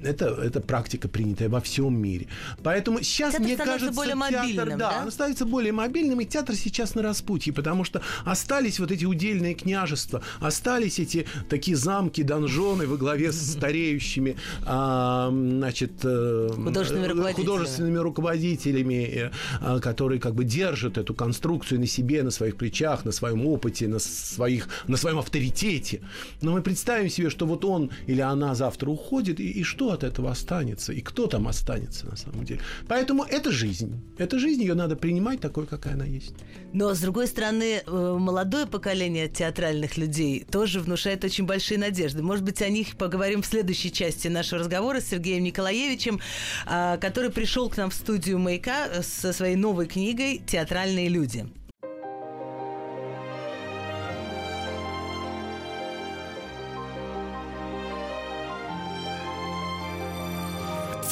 это, 0.05 0.25
это 0.25 0.61
практика, 0.61 1.07
принятая 1.07 1.49
во 1.49 1.61
всем 1.61 1.97
мире. 1.97 2.27
Поэтому 2.63 3.01
сейчас, 3.01 3.33
театр 3.33 3.45
мне 3.45 3.57
кажется, 3.57 3.91
более 3.91 4.15
театр, 4.29 4.69
да, 4.69 4.77
да, 4.77 5.01
он 5.05 5.11
становится 5.11 5.45
более 5.45 5.71
мобильным, 5.71 6.19
и 6.21 6.25
театр 6.25 6.55
сейчас 6.55 6.95
на 6.95 7.01
распутье, 7.01 7.53
потому 7.53 7.83
что 7.83 8.01
остались 8.25 8.79
вот 8.79 8.91
эти 8.91 9.05
удельные 9.05 9.53
княжества, 9.53 10.21
остались 10.39 10.99
эти 10.99 11.25
такие 11.49 11.77
замки, 11.77 12.23
донжоны 12.23 12.87
во 12.87 12.97
главе 12.97 13.31
с 13.31 13.51
стареющими, 13.53 14.37
а, 14.65 15.29
значит, 15.31 15.91
э, 16.03 16.49
художественными 16.53 17.07
руководителями, 17.07 17.47
художественными 17.47 17.97
руководителями 17.97 19.03
э, 19.13 19.31
а, 19.61 19.79
которые 19.79 20.19
как 20.19 20.35
бы 20.35 20.43
держат 20.43 20.97
эту 20.97 21.13
конструкцию 21.13 21.79
на 21.79 21.87
себе, 21.87 22.23
на 22.23 22.31
своих 22.31 22.57
плечах, 22.57 23.05
на 23.05 23.11
своем 23.11 23.45
опыте, 23.45 23.87
на, 23.87 23.99
своих, 23.99 24.67
на 24.87 24.97
своем 24.97 25.19
авторитете. 25.19 26.01
Но 26.41 26.51
мы 26.51 26.61
представим 26.61 27.09
себе, 27.09 27.29
что 27.29 27.45
вот 27.45 27.65
он 27.65 27.91
или 28.07 28.21
она 28.21 28.55
завтра 28.55 28.89
уходит, 28.89 29.39
и, 29.39 29.49
и 29.49 29.63
что 29.63 29.92
от 29.93 30.03
этого 30.03 30.31
останется, 30.31 30.93
и 30.93 31.01
кто 31.01 31.27
там 31.27 31.47
останется 31.47 32.05
на 32.07 32.15
самом 32.15 32.45
деле. 32.45 32.61
Поэтому 32.87 33.23
это 33.23 33.51
жизнь. 33.51 34.01
Это 34.17 34.39
жизнь, 34.39 34.61
ее 34.61 34.73
надо 34.73 34.95
принимать 34.95 35.39
такой, 35.39 35.65
какая 35.65 35.93
она 35.93 36.05
есть. 36.05 36.33
Но, 36.73 36.93
с 36.93 36.99
другой 36.99 37.27
стороны, 37.27 37.81
э, 37.85 38.17
молодое 38.19 38.65
поколение 38.65 39.27
театральных 39.27 39.97
людей 39.97 40.45
тоже 40.49 40.79
внушает 40.79 41.23
очень 41.23 41.45
большие 41.45 41.77
надежды. 41.77 42.21
Может 42.21 42.43
быть, 42.43 42.61
о 42.61 42.69
них 42.69 42.97
поговорим 42.97 43.41
в 43.41 43.45
следующей 43.45 43.91
части 43.91 44.27
нашего 44.27 44.61
разговора 44.61 44.99
с 44.99 45.05
Сергеем 45.05 45.43
Николаевичем, 45.43 46.19
а, 46.65 46.97
который 46.97 47.29
пришел 47.29 47.69
к 47.69 47.77
нам 47.77 47.89
в 47.89 47.93
студию 47.93 48.39
«Маяка» 48.39 49.03
со 49.03 49.33
своей 49.33 49.55
новой 49.55 49.85
книгой 49.85 50.41
«Театральные 50.45 51.09
люди». 51.09 51.45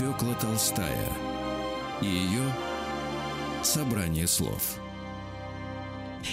Фёкла 0.01 0.33
Толстая 0.33 1.09
и 2.01 2.07
ее 2.07 2.41
«Собрание 3.61 4.25
слов». 4.25 4.79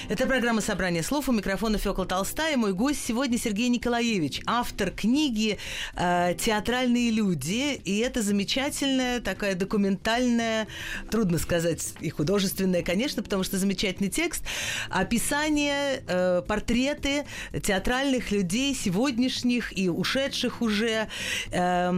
Это 0.08 0.26
программа 0.26 0.60
«Собрание 0.60 1.02
слов». 1.02 1.28
У 1.28 1.32
микрофона 1.32 1.78
Фёкла 1.78 2.06
Толстая. 2.06 2.56
Мой 2.56 2.72
гость 2.72 3.04
сегодня 3.04 3.38
Сергей 3.38 3.68
Николаевич, 3.68 4.40
автор 4.46 4.90
книги 4.90 5.58
э, 5.96 6.34
«Театральные 6.38 7.10
люди». 7.10 7.80
И 7.84 7.98
это 7.98 8.22
замечательная 8.22 9.20
такая 9.20 9.54
документальная, 9.54 10.66
трудно 11.10 11.38
сказать, 11.38 11.94
и 12.00 12.10
художественная, 12.10 12.82
конечно, 12.82 13.22
потому 13.22 13.44
что 13.44 13.58
замечательный 13.58 14.08
текст, 14.08 14.42
описание, 14.90 16.02
э, 16.06 16.42
портреты 16.46 17.24
театральных 17.62 18.30
людей 18.30 18.74
сегодняшних 18.74 19.76
и 19.76 19.88
ушедших 19.88 20.62
уже. 20.62 21.08
Э, 21.50 21.90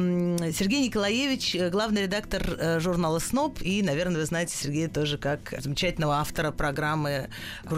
Сергей 0.53 0.85
Николаевич, 0.85 1.57
главный 1.71 2.03
редактор 2.03 2.43
э, 2.59 2.81
журнала 2.81 3.19
«СНОП». 3.19 3.63
И, 3.63 3.83
наверное, 3.83 4.19
вы 4.19 4.27
знаете 4.27 4.57
Сергея 4.57 4.89
тоже 4.89 5.19
как 5.19 5.55
замечательного 5.59 6.17
автора 6.17 6.51
программы 6.51 7.29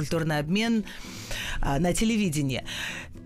культурный 0.02 0.38
обмен 0.38 0.84
а, 1.60 1.78
на 1.78 1.92
телевидении. 1.94 2.64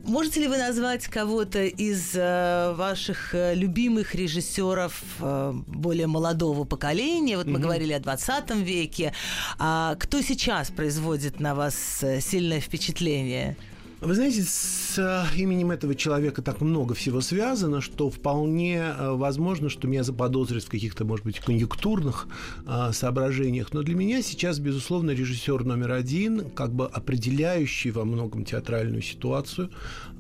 Можете 0.04 0.40
ли 0.40 0.46
вы 0.46 0.56
назвать 0.58 1.06
кого-то 1.08 1.64
из 1.64 2.12
э, 2.14 2.74
ваших 2.76 3.34
э, 3.34 3.54
любимых 3.54 4.14
режиссеров 4.14 5.02
э, 5.18 5.52
более 5.66 6.06
молодого 6.06 6.64
поколения? 6.64 7.36
Вот 7.36 7.46
мы 7.46 7.58
mm-hmm. 7.58 7.62
говорили 7.62 7.92
о 7.92 7.98
20 7.98 8.50
веке. 8.56 9.12
А 9.58 9.96
кто 9.96 10.20
сейчас 10.20 10.70
производит 10.70 11.40
на 11.40 11.54
вас 11.56 12.04
сильное 12.20 12.60
впечатление? 12.60 13.56
Вы 14.02 14.14
знаете, 14.14 14.42
с 14.42 14.98
э, 14.98 15.24
именем 15.38 15.70
этого 15.70 15.94
человека 15.94 16.42
так 16.42 16.60
много 16.60 16.94
всего 16.94 17.22
связано, 17.22 17.80
что 17.80 18.10
вполне 18.10 18.76
э, 18.76 19.12
возможно, 19.12 19.70
что 19.70 19.88
меня 19.88 20.02
заподозрят 20.02 20.64
в 20.64 20.68
каких-то, 20.68 21.06
может 21.06 21.24
быть, 21.24 21.40
конъюнктурных 21.40 22.28
э, 22.66 22.90
соображениях. 22.92 23.72
Но 23.72 23.82
для 23.82 23.94
меня 23.94 24.20
сейчас, 24.20 24.58
безусловно, 24.58 25.12
режиссер 25.12 25.64
номер 25.64 25.92
один, 25.92 26.50
как 26.50 26.74
бы 26.74 26.86
определяющий 26.86 27.90
во 27.90 28.04
многом 28.04 28.44
театральную 28.44 29.00
ситуацию 29.00 29.70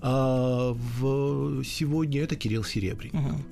в 0.00 1.62
сегодня, 1.64 2.22
это 2.22 2.36
Кирилл 2.36 2.64
Серебренников. 2.64 3.32
Угу. 3.32 3.42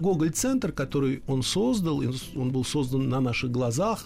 Гоголь-центр, 0.00 0.72
который 0.72 1.22
он 1.26 1.42
создал, 1.42 2.02
он 2.34 2.50
был 2.50 2.64
создан 2.64 3.08
на 3.08 3.20
наших 3.20 3.50
глазах, 3.50 4.04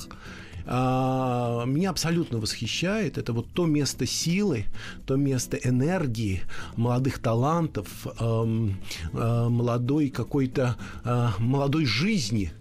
меня 0.66 1.90
абсолютно 1.90 2.38
восхищает. 2.38 3.18
Это 3.18 3.32
вот 3.32 3.48
то 3.52 3.66
место 3.66 4.06
силы, 4.06 4.66
то 5.06 5.16
место 5.16 5.56
энергии, 5.56 6.42
молодых 6.76 7.18
талантов, 7.18 8.06
а, 8.18 8.44
молодой 9.48 10.10
какой-то 10.10 10.76
а, 11.04 11.34
молодой 11.38 11.84
жизни, 11.84 12.52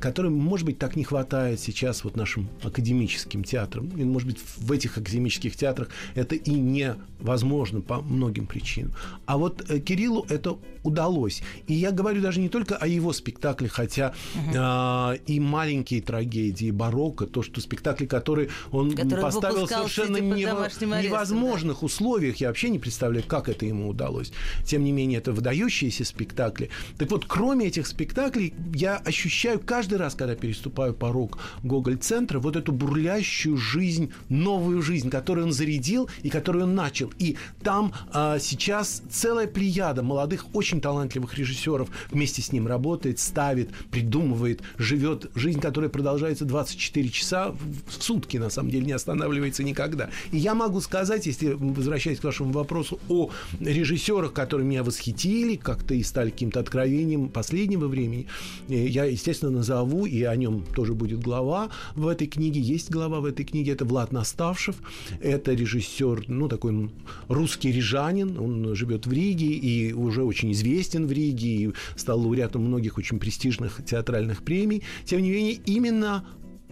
которой, 0.00 0.30
может 0.30 0.66
быть, 0.66 0.78
так 0.78 0.96
не 0.96 1.04
хватает 1.04 1.60
сейчас 1.60 2.04
вот 2.04 2.16
нашим 2.16 2.48
академическим 2.62 3.44
театрам. 3.44 3.88
И, 3.96 4.04
может 4.04 4.28
быть, 4.28 4.38
в 4.56 4.72
этих 4.72 4.98
академических 4.98 5.56
театрах 5.56 5.88
это 6.14 6.34
и 6.34 6.52
невозможно 6.52 7.80
по 7.80 8.00
многим 8.00 8.46
причинам. 8.46 8.92
А 9.26 9.36
вот 9.36 9.70
э, 9.70 9.78
Кириллу 9.80 10.26
это 10.28 10.58
удалось. 10.82 11.42
И 11.66 11.74
я 11.74 11.90
говорю 11.90 12.22
даже 12.22 12.40
не 12.40 12.48
только 12.48 12.76
о 12.76 12.86
его 12.86 13.12
спектакле, 13.12 13.68
хотя 13.68 14.14
угу. 14.34 14.54
э, 14.54 15.18
и 15.26 15.40
маленькие 15.40 16.02
трагедии 16.02 16.70
барокко, 16.70 17.26
то, 17.26 17.42
что 17.42 17.60
спектакли, 17.60 18.06
которые 18.06 18.48
он 18.70 18.92
который 18.92 19.20
поставил 19.20 19.66
совершенно 19.66 20.16
нево- 20.16 21.02
невозможных 21.02 21.80
да. 21.80 21.86
условиях, 21.86 22.36
я 22.36 22.48
вообще 22.48 22.70
не 22.70 22.78
представляю, 22.78 23.24
как 23.26 23.48
это 23.48 23.66
ему 23.66 23.88
удалось. 23.88 24.32
Тем 24.64 24.84
не 24.84 24.92
менее, 24.92 25.18
это 25.18 25.32
выдающиеся 25.32 26.04
спектакли. 26.04 26.70
Так 26.98 27.10
вот, 27.10 27.24
кроме 27.26 27.66
этих 27.66 27.86
спектаклей, 27.86 28.54
я 28.74 28.96
ощущаю 28.96 29.39
каждый 29.64 29.98
раз, 29.98 30.14
когда 30.14 30.34
переступаю 30.34 30.94
порог 30.94 31.38
Гоголь-центра, 31.62 32.38
вот 32.38 32.56
эту 32.56 32.72
бурлящую 32.72 33.56
жизнь, 33.56 34.12
новую 34.28 34.82
жизнь, 34.82 35.10
которую 35.10 35.46
он 35.46 35.52
зарядил 35.52 36.08
и 36.22 36.30
которую 36.30 36.64
он 36.64 36.74
начал. 36.74 37.12
И 37.18 37.36
там 37.62 37.92
э, 38.12 38.38
сейчас 38.40 39.02
целая 39.10 39.46
плеяда 39.46 40.02
молодых, 40.02 40.46
очень 40.54 40.80
талантливых 40.80 41.36
режиссеров 41.36 41.88
вместе 42.10 42.42
с 42.42 42.52
ним 42.52 42.66
работает, 42.66 43.18
ставит, 43.18 43.70
придумывает, 43.90 44.62
живет 44.78 45.30
жизнь, 45.34 45.60
которая 45.60 45.90
продолжается 45.90 46.44
24 46.44 47.08
часа 47.08 47.50
в 47.50 48.02
сутки, 48.02 48.36
на 48.36 48.50
самом 48.50 48.70
деле, 48.70 48.86
не 48.86 48.92
останавливается 48.92 49.62
никогда. 49.62 50.10
И 50.32 50.38
я 50.38 50.54
могу 50.54 50.80
сказать, 50.80 51.26
если 51.26 51.48
возвращаясь 51.48 52.20
к 52.20 52.24
вашему 52.24 52.52
вопросу 52.52 53.00
о 53.08 53.30
режиссерах, 53.60 54.32
которые 54.32 54.66
меня 54.66 54.84
восхитили, 54.84 55.56
как-то 55.56 55.94
и 55.94 56.02
стали 56.02 56.30
каким-то 56.30 56.60
откровением 56.60 57.28
последнего 57.28 57.86
времени, 57.86 58.26
э, 58.68 58.86
я, 58.86 59.04
естественно, 59.04 59.29
назову, 59.32 60.06
и 60.06 60.22
о 60.22 60.36
нем 60.36 60.64
тоже 60.74 60.94
будет 60.94 61.20
глава 61.20 61.70
в 61.94 62.06
этой 62.06 62.26
книге, 62.26 62.60
есть 62.60 62.90
глава 62.90 63.20
в 63.20 63.24
этой 63.24 63.44
книге, 63.44 63.72
это 63.72 63.84
Влад 63.84 64.12
Наставшев, 64.12 64.76
это 65.20 65.54
режиссер, 65.54 66.24
ну, 66.28 66.48
такой 66.48 66.90
русский 67.28 67.72
рижанин, 67.72 68.38
он 68.38 68.74
живет 68.74 69.06
в 69.06 69.12
Риге 69.12 69.46
и 69.46 69.92
уже 69.92 70.22
очень 70.22 70.52
известен 70.52 71.06
в 71.06 71.12
Риге 71.12 71.48
и 71.48 71.72
стал 71.96 72.20
лауреатом 72.20 72.64
многих 72.64 72.98
очень 72.98 73.18
престижных 73.18 73.80
театральных 73.84 74.42
премий. 74.42 74.82
Тем 75.04 75.22
не 75.22 75.30
менее, 75.30 75.54
именно 75.66 76.24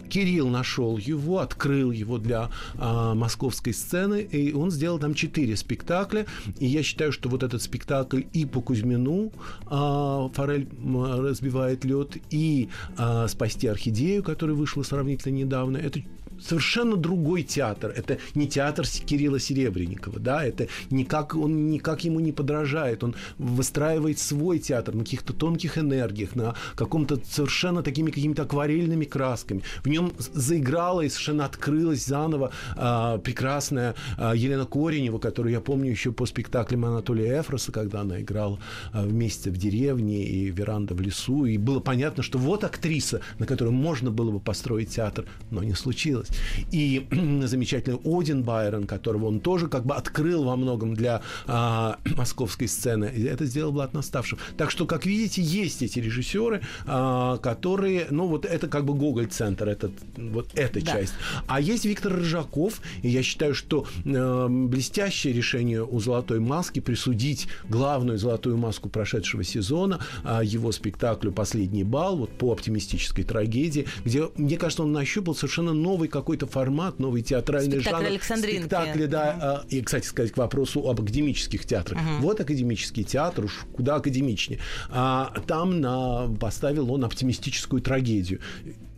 Кирилл 0.09 0.47
нашел 0.49 0.97
его, 0.97 1.39
открыл 1.39 1.91
его 1.91 2.17
для 2.17 2.49
а, 2.77 3.13
московской 3.15 3.73
сцены, 3.73 4.21
и 4.21 4.53
он 4.53 4.71
сделал 4.71 4.99
там 4.99 5.13
четыре 5.13 5.55
спектакля. 5.55 6.25
И 6.59 6.65
я 6.65 6.83
считаю, 6.83 7.11
что 7.11 7.29
вот 7.29 7.43
этот 7.43 7.61
спектакль 7.61 8.23
и 8.33 8.45
по 8.45 8.61
Кузьмину 8.61 9.31
а, 9.67 10.29
Форель 10.33 10.67
разбивает 10.83 11.85
лед, 11.85 12.17
и 12.29 12.69
а, 12.97 13.27
спасти 13.27 13.67
орхидею, 13.67 14.23
которая 14.23 14.55
вышла 14.55 14.83
сравнительно 14.83 15.33
недавно. 15.33 15.77
Это 15.77 16.01
совершенно 16.41 16.95
другой 16.95 17.43
театр. 17.43 17.93
Это 17.95 18.17
не 18.35 18.47
театр 18.47 18.85
Кирилла 18.87 19.39
Серебренникова, 19.39 20.19
да, 20.19 20.43
это 20.43 20.67
никак, 20.89 21.35
он 21.35 21.67
никак 21.69 22.03
ему 22.03 22.19
не 22.19 22.31
подражает. 22.31 23.03
Он 23.03 23.15
выстраивает 23.37 24.19
свой 24.19 24.59
театр 24.59 24.95
на 24.95 25.03
каких-то 25.03 25.33
тонких 25.33 25.77
энергиях, 25.77 26.35
на 26.35 26.55
каком-то 26.75 27.19
совершенно 27.25 27.83
такими 27.83 28.11
какими-то 28.11 28.43
акварельными 28.43 29.05
красками. 29.05 29.63
В 29.83 29.87
нем 29.87 30.13
заиграла 30.17 31.01
и 31.01 31.09
совершенно 31.09 31.45
открылась 31.45 32.05
заново 32.05 32.51
а, 32.75 33.17
прекрасная 33.17 33.95
а, 34.17 34.33
Елена 34.35 34.65
Коренева, 34.65 35.19
которую 35.19 35.53
я 35.53 35.61
помню 35.61 35.91
еще 35.91 36.11
по 36.11 36.25
спектаклям 36.25 36.85
Анатолия 36.85 37.39
Эфроса, 37.41 37.71
когда 37.71 38.01
она 38.01 38.21
играла 38.21 38.59
а, 38.93 39.03
вместе 39.03 39.49
в 39.49 39.57
деревне 39.57 40.23
и 40.23 40.49
веранда 40.51 40.93
в 40.93 41.01
лесу. 41.01 41.45
И 41.45 41.57
было 41.57 41.79
понятно, 41.79 42.23
что 42.23 42.37
вот 42.37 42.63
актриса, 42.63 43.21
на 43.39 43.45
которую 43.45 43.73
можно 43.73 44.11
было 44.11 44.31
бы 44.31 44.39
построить 44.39 44.89
театр, 44.89 45.25
но 45.51 45.63
не 45.63 45.73
случилось. 45.73 46.28
И 46.71 47.07
замечательный 47.45 47.99
Один 48.03 48.43
Байрон, 48.43 48.85
которого 48.85 49.27
он 49.27 49.39
тоже 49.39 49.67
как 49.67 49.85
бы 49.85 49.95
открыл 49.95 50.43
во 50.43 50.55
многом 50.55 50.93
для 50.93 51.21
а, 51.47 51.97
московской 52.17 52.67
сцены. 52.67 53.05
Это 53.05 53.45
сделал 53.45 53.71
Влад 53.71 53.93
Наставшев. 53.93 54.39
Так 54.57 54.71
что, 54.71 54.85
как 54.85 55.05
видите, 55.05 55.41
есть 55.41 55.81
эти 55.81 55.99
режиссеры, 55.99 56.61
а, 56.85 57.37
которые, 57.37 58.07
ну 58.09 58.27
вот 58.27 58.45
это 58.45 58.67
как 58.67 58.85
бы 58.85 58.93
Гоголь-центр, 58.93 59.67
это, 59.67 59.91
вот 60.17 60.49
эта 60.55 60.83
да. 60.83 60.91
часть. 60.91 61.13
А 61.47 61.59
есть 61.59 61.85
Виктор 61.85 62.13
Рыжаков, 62.13 62.81
и 63.01 63.09
я 63.09 63.23
считаю, 63.23 63.55
что 63.55 63.85
э, 64.05 64.47
блестящее 64.49 65.33
решение 65.33 65.83
у 65.83 65.99
«Золотой 65.99 66.39
маски» 66.39 66.79
присудить 66.79 67.47
главную 67.67 68.17
«Золотую 68.17 68.57
маску» 68.57 68.89
прошедшего 68.89 69.43
сезона 69.43 69.99
э, 70.23 70.41
его 70.43 70.71
спектаклю 70.71 71.31
«Последний 71.31 71.83
бал», 71.83 72.17
вот 72.17 72.31
по 72.31 72.51
оптимистической 72.51 73.23
трагедии, 73.23 73.87
где, 74.05 74.29
мне 74.35 74.57
кажется, 74.57 74.83
он 74.83 74.91
нащупал 74.91 75.35
совершенно 75.35 75.73
новый 75.73 76.07
какой-то 76.19 76.47
формат, 76.47 76.99
новый 76.99 77.21
театральный 77.21 77.79
Спектакль 77.79 77.97
жанр. 77.97 78.07
Александринки. 78.07 78.59
Спектакли, 78.59 79.05
да. 79.05 79.63
Uh-huh. 79.65 79.69
И, 79.69 79.81
кстати 79.81 80.05
сказать, 80.05 80.31
к 80.31 80.37
вопросу 80.37 80.87
об 80.89 81.01
академических 81.01 81.65
театрах. 81.65 81.99
Uh-huh. 81.99 82.19
Вот 82.21 82.39
академический 82.39 83.03
театр, 83.03 83.45
уж 83.45 83.65
куда 83.73 83.95
академичнее. 83.95 84.59
А, 84.89 85.33
там 85.47 85.81
на, 85.81 86.27
поставил 86.39 86.91
он 86.91 87.03
оптимистическую 87.03 87.81
трагедию. 87.81 88.39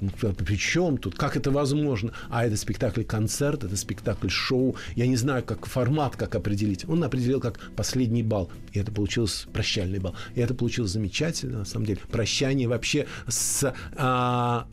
Ну, 0.01 0.10
при 0.34 0.57
чем 0.57 0.97
тут? 0.97 1.15
Как 1.15 1.38
это 1.38 1.51
возможно? 1.51 2.12
А 2.29 2.43
это 2.43 2.57
спектакль-концерт, 2.57 3.63
это 3.63 3.77
спектакль-шоу. 3.77 4.75
Я 4.95 5.05
не 5.05 5.15
знаю, 5.15 5.43
как 5.43 5.67
формат, 5.67 6.15
как 6.15 6.34
определить. 6.34 6.89
Он 6.89 7.03
определил 7.03 7.39
как 7.39 7.60
последний 7.75 8.23
бал. 8.23 8.49
И 8.73 8.79
это 8.79 8.91
получилось 8.91 9.45
прощальный 9.53 9.99
бал. 9.99 10.15
И 10.34 10.41
это 10.41 10.55
получилось 10.55 10.91
замечательно, 10.91 11.60
на 11.60 11.65
самом 11.65 11.86
деле. 11.86 11.99
Прощание 12.12 12.67
вообще 12.67 13.05
с 13.27 13.73
а, 13.95 14.67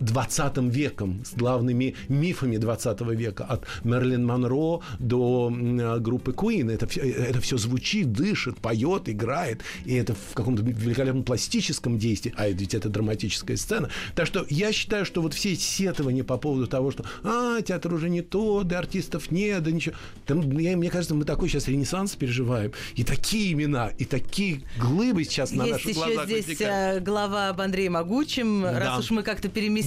20 0.00 0.58
веком, 0.74 1.22
с 1.24 1.34
главными 1.34 1.94
мифами 2.08 2.56
20 2.56 3.00
века, 3.12 3.44
от 3.44 3.66
Мерлин 3.84 4.24
Монро 4.26 4.80
до 4.98 5.52
группы 6.00 6.32
Queen. 6.32 6.70
Это, 6.72 6.86
это 7.00 7.40
все 7.40 7.56
звучит, 7.56 8.12
дышит, 8.12 8.58
поет, 8.58 9.08
играет, 9.08 9.62
и 9.84 9.94
это 9.94 10.14
в 10.14 10.34
каком-то 10.34 10.62
великолепном 10.62 11.24
пластическом 11.24 11.98
действии, 11.98 12.32
а 12.36 12.48
ведь 12.48 12.74
это 12.74 12.88
драматическая 12.88 13.56
сцена. 13.56 13.90
Так 14.14 14.26
что 14.26 14.44
я 14.48 14.72
считаю, 14.72 15.04
что 15.04 15.22
вот 15.22 15.34
все 15.34 15.54
сетования 15.56 16.24
по 16.24 16.36
поводу 16.38 16.66
того, 16.66 16.90
что 16.90 17.04
а, 17.22 17.60
театр 17.62 17.92
уже 17.94 18.08
не 18.10 18.22
то, 18.22 18.62
да 18.62 18.78
артистов 18.78 19.30
нет, 19.30 19.62
да 19.62 19.70
ничего. 19.70 19.94
Там, 20.26 20.40
я, 20.58 20.76
мне 20.76 20.90
кажется, 20.90 21.14
мы 21.14 21.24
такой 21.24 21.48
сейчас 21.48 21.68
ренессанс 21.68 22.14
переживаем, 22.16 22.72
и 22.94 23.04
такие 23.04 23.52
имена, 23.52 23.88
и 23.98 24.04
такие 24.04 24.62
глыбы 24.78 25.24
сейчас 25.24 25.52
на 25.52 25.62
Есть 25.64 25.72
наших 25.72 25.90
еще 25.90 25.98
глазах 26.06 26.24
здесь 26.26 26.46
возникают. 26.46 27.02
э, 27.02 27.04
глава 27.04 27.48
об 27.48 27.60
Андрее 27.60 27.90
Могучем, 27.90 28.62
Да. 28.62 28.78
раз 28.78 28.98
уж 29.00 29.10
мы 29.10 29.22
как-то 29.22 29.48
переместились 29.48 29.85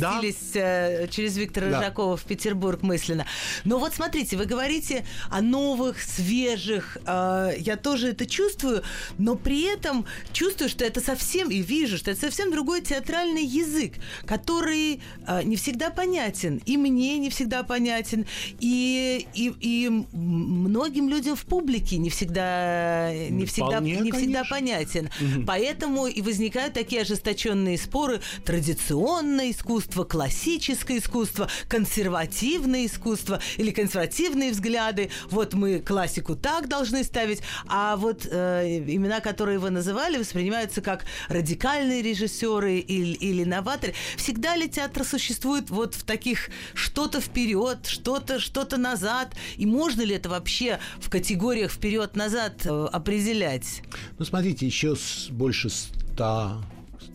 э, 0.56 1.08
через 1.10 1.38
Виктора 1.38 1.70
Да. 1.70 1.80
Рыжакова 1.80 2.18
в 2.18 2.24
Петербург 2.24 2.82
мысленно. 2.82 3.26
Но 3.66 3.80
вот 3.80 3.94
смотрите, 3.94 4.38
вы 4.38 4.46
говорите 4.46 5.06
о 5.30 5.42
новых, 5.42 6.02
свежих, 6.02 6.98
э, 7.06 7.52
я 7.58 7.76
тоже 7.76 8.10
это 8.10 8.26
чувствую, 8.26 8.84
но 9.18 9.36
при 9.36 9.64
этом 9.64 10.06
чувствую, 10.32 10.70
что 10.70 10.86
это 10.86 11.02
совсем, 11.02 11.50
и 11.50 11.62
вижу, 11.62 11.98
что 11.98 12.12
это 12.12 12.22
совсем 12.22 12.52
другой 12.52 12.82
театральный 12.82 13.46
язык, 13.46 13.94
который 14.26 15.02
э, 15.28 15.44
не 15.44 15.56
всегда 15.56 15.90
понятен, 15.90 16.62
и 16.66 16.78
мне 16.78 17.18
не 17.18 17.30
всегда 17.30 17.64
понятен, 17.64 18.26
и, 18.60 19.28
и, 19.34 19.54
и 19.60 19.90
многим 20.14 21.10
людям 21.10 21.36
в 21.36 21.46
публике 21.46 21.98
не 21.98 22.10
всегда, 22.10 23.12
не 23.14 23.46
всегда, 23.46 23.78
Вполне, 23.80 23.98
не 23.98 24.12
всегда 24.12 24.44
конечно. 24.44 24.56
понятен. 24.56 25.10
Поэтому 25.46 26.08
и 26.08 26.22
возникают 26.22 26.74
такие 26.74 27.02
ожесточенные 27.02 27.78
споры. 27.78 28.22
Традиционное 28.46 29.52
искусство, 29.52 29.89
классическое 29.94 31.00
искусство, 31.00 31.50
консервативное 31.68 32.86
искусство 32.86 33.40
или 33.58 33.72
консервативные 33.72 34.52
взгляды. 34.52 35.10
Вот 35.30 35.54
мы 35.54 35.80
классику 35.80 36.36
так 36.36 36.68
должны 36.68 37.04
ставить, 37.04 37.42
а 37.68 37.96
вот 37.96 38.28
э, 38.30 38.84
имена, 38.88 39.20
которые 39.20 39.60
вы 39.60 39.70
называли, 39.70 40.18
воспринимаются 40.18 40.82
как 40.82 41.06
радикальные 41.28 42.02
режиссеры 42.02 42.78
или, 42.78 43.14
или 43.16 43.44
новаторы. 43.44 43.94
Всегда 44.18 44.56
ли 44.56 44.70
театр 44.70 45.04
существует 45.04 45.70
вот 45.70 45.96
в 45.96 46.04
таких 46.04 46.50
что-то 46.74 47.22
вперед, 47.22 47.86
что-то 47.86 48.40
что-то 48.40 48.78
назад? 48.78 49.36
И 49.58 49.66
можно 49.66 50.02
ли 50.02 50.16
это 50.16 50.30
вообще 50.30 50.80
в 51.00 51.10
категориях 51.10 51.72
вперед-назад 51.72 52.66
э, 52.66 52.86
определять? 52.92 53.82
Ну, 54.18 54.26
смотрите, 54.26 54.66
еще 54.66 54.96
с, 54.96 55.28
больше 55.30 55.70
100, 55.70 56.62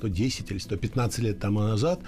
110 0.05 0.51
или 0.51 0.59
115 0.59 1.19
лет 1.25 1.39
тому 1.39 1.61
назад 1.61 2.01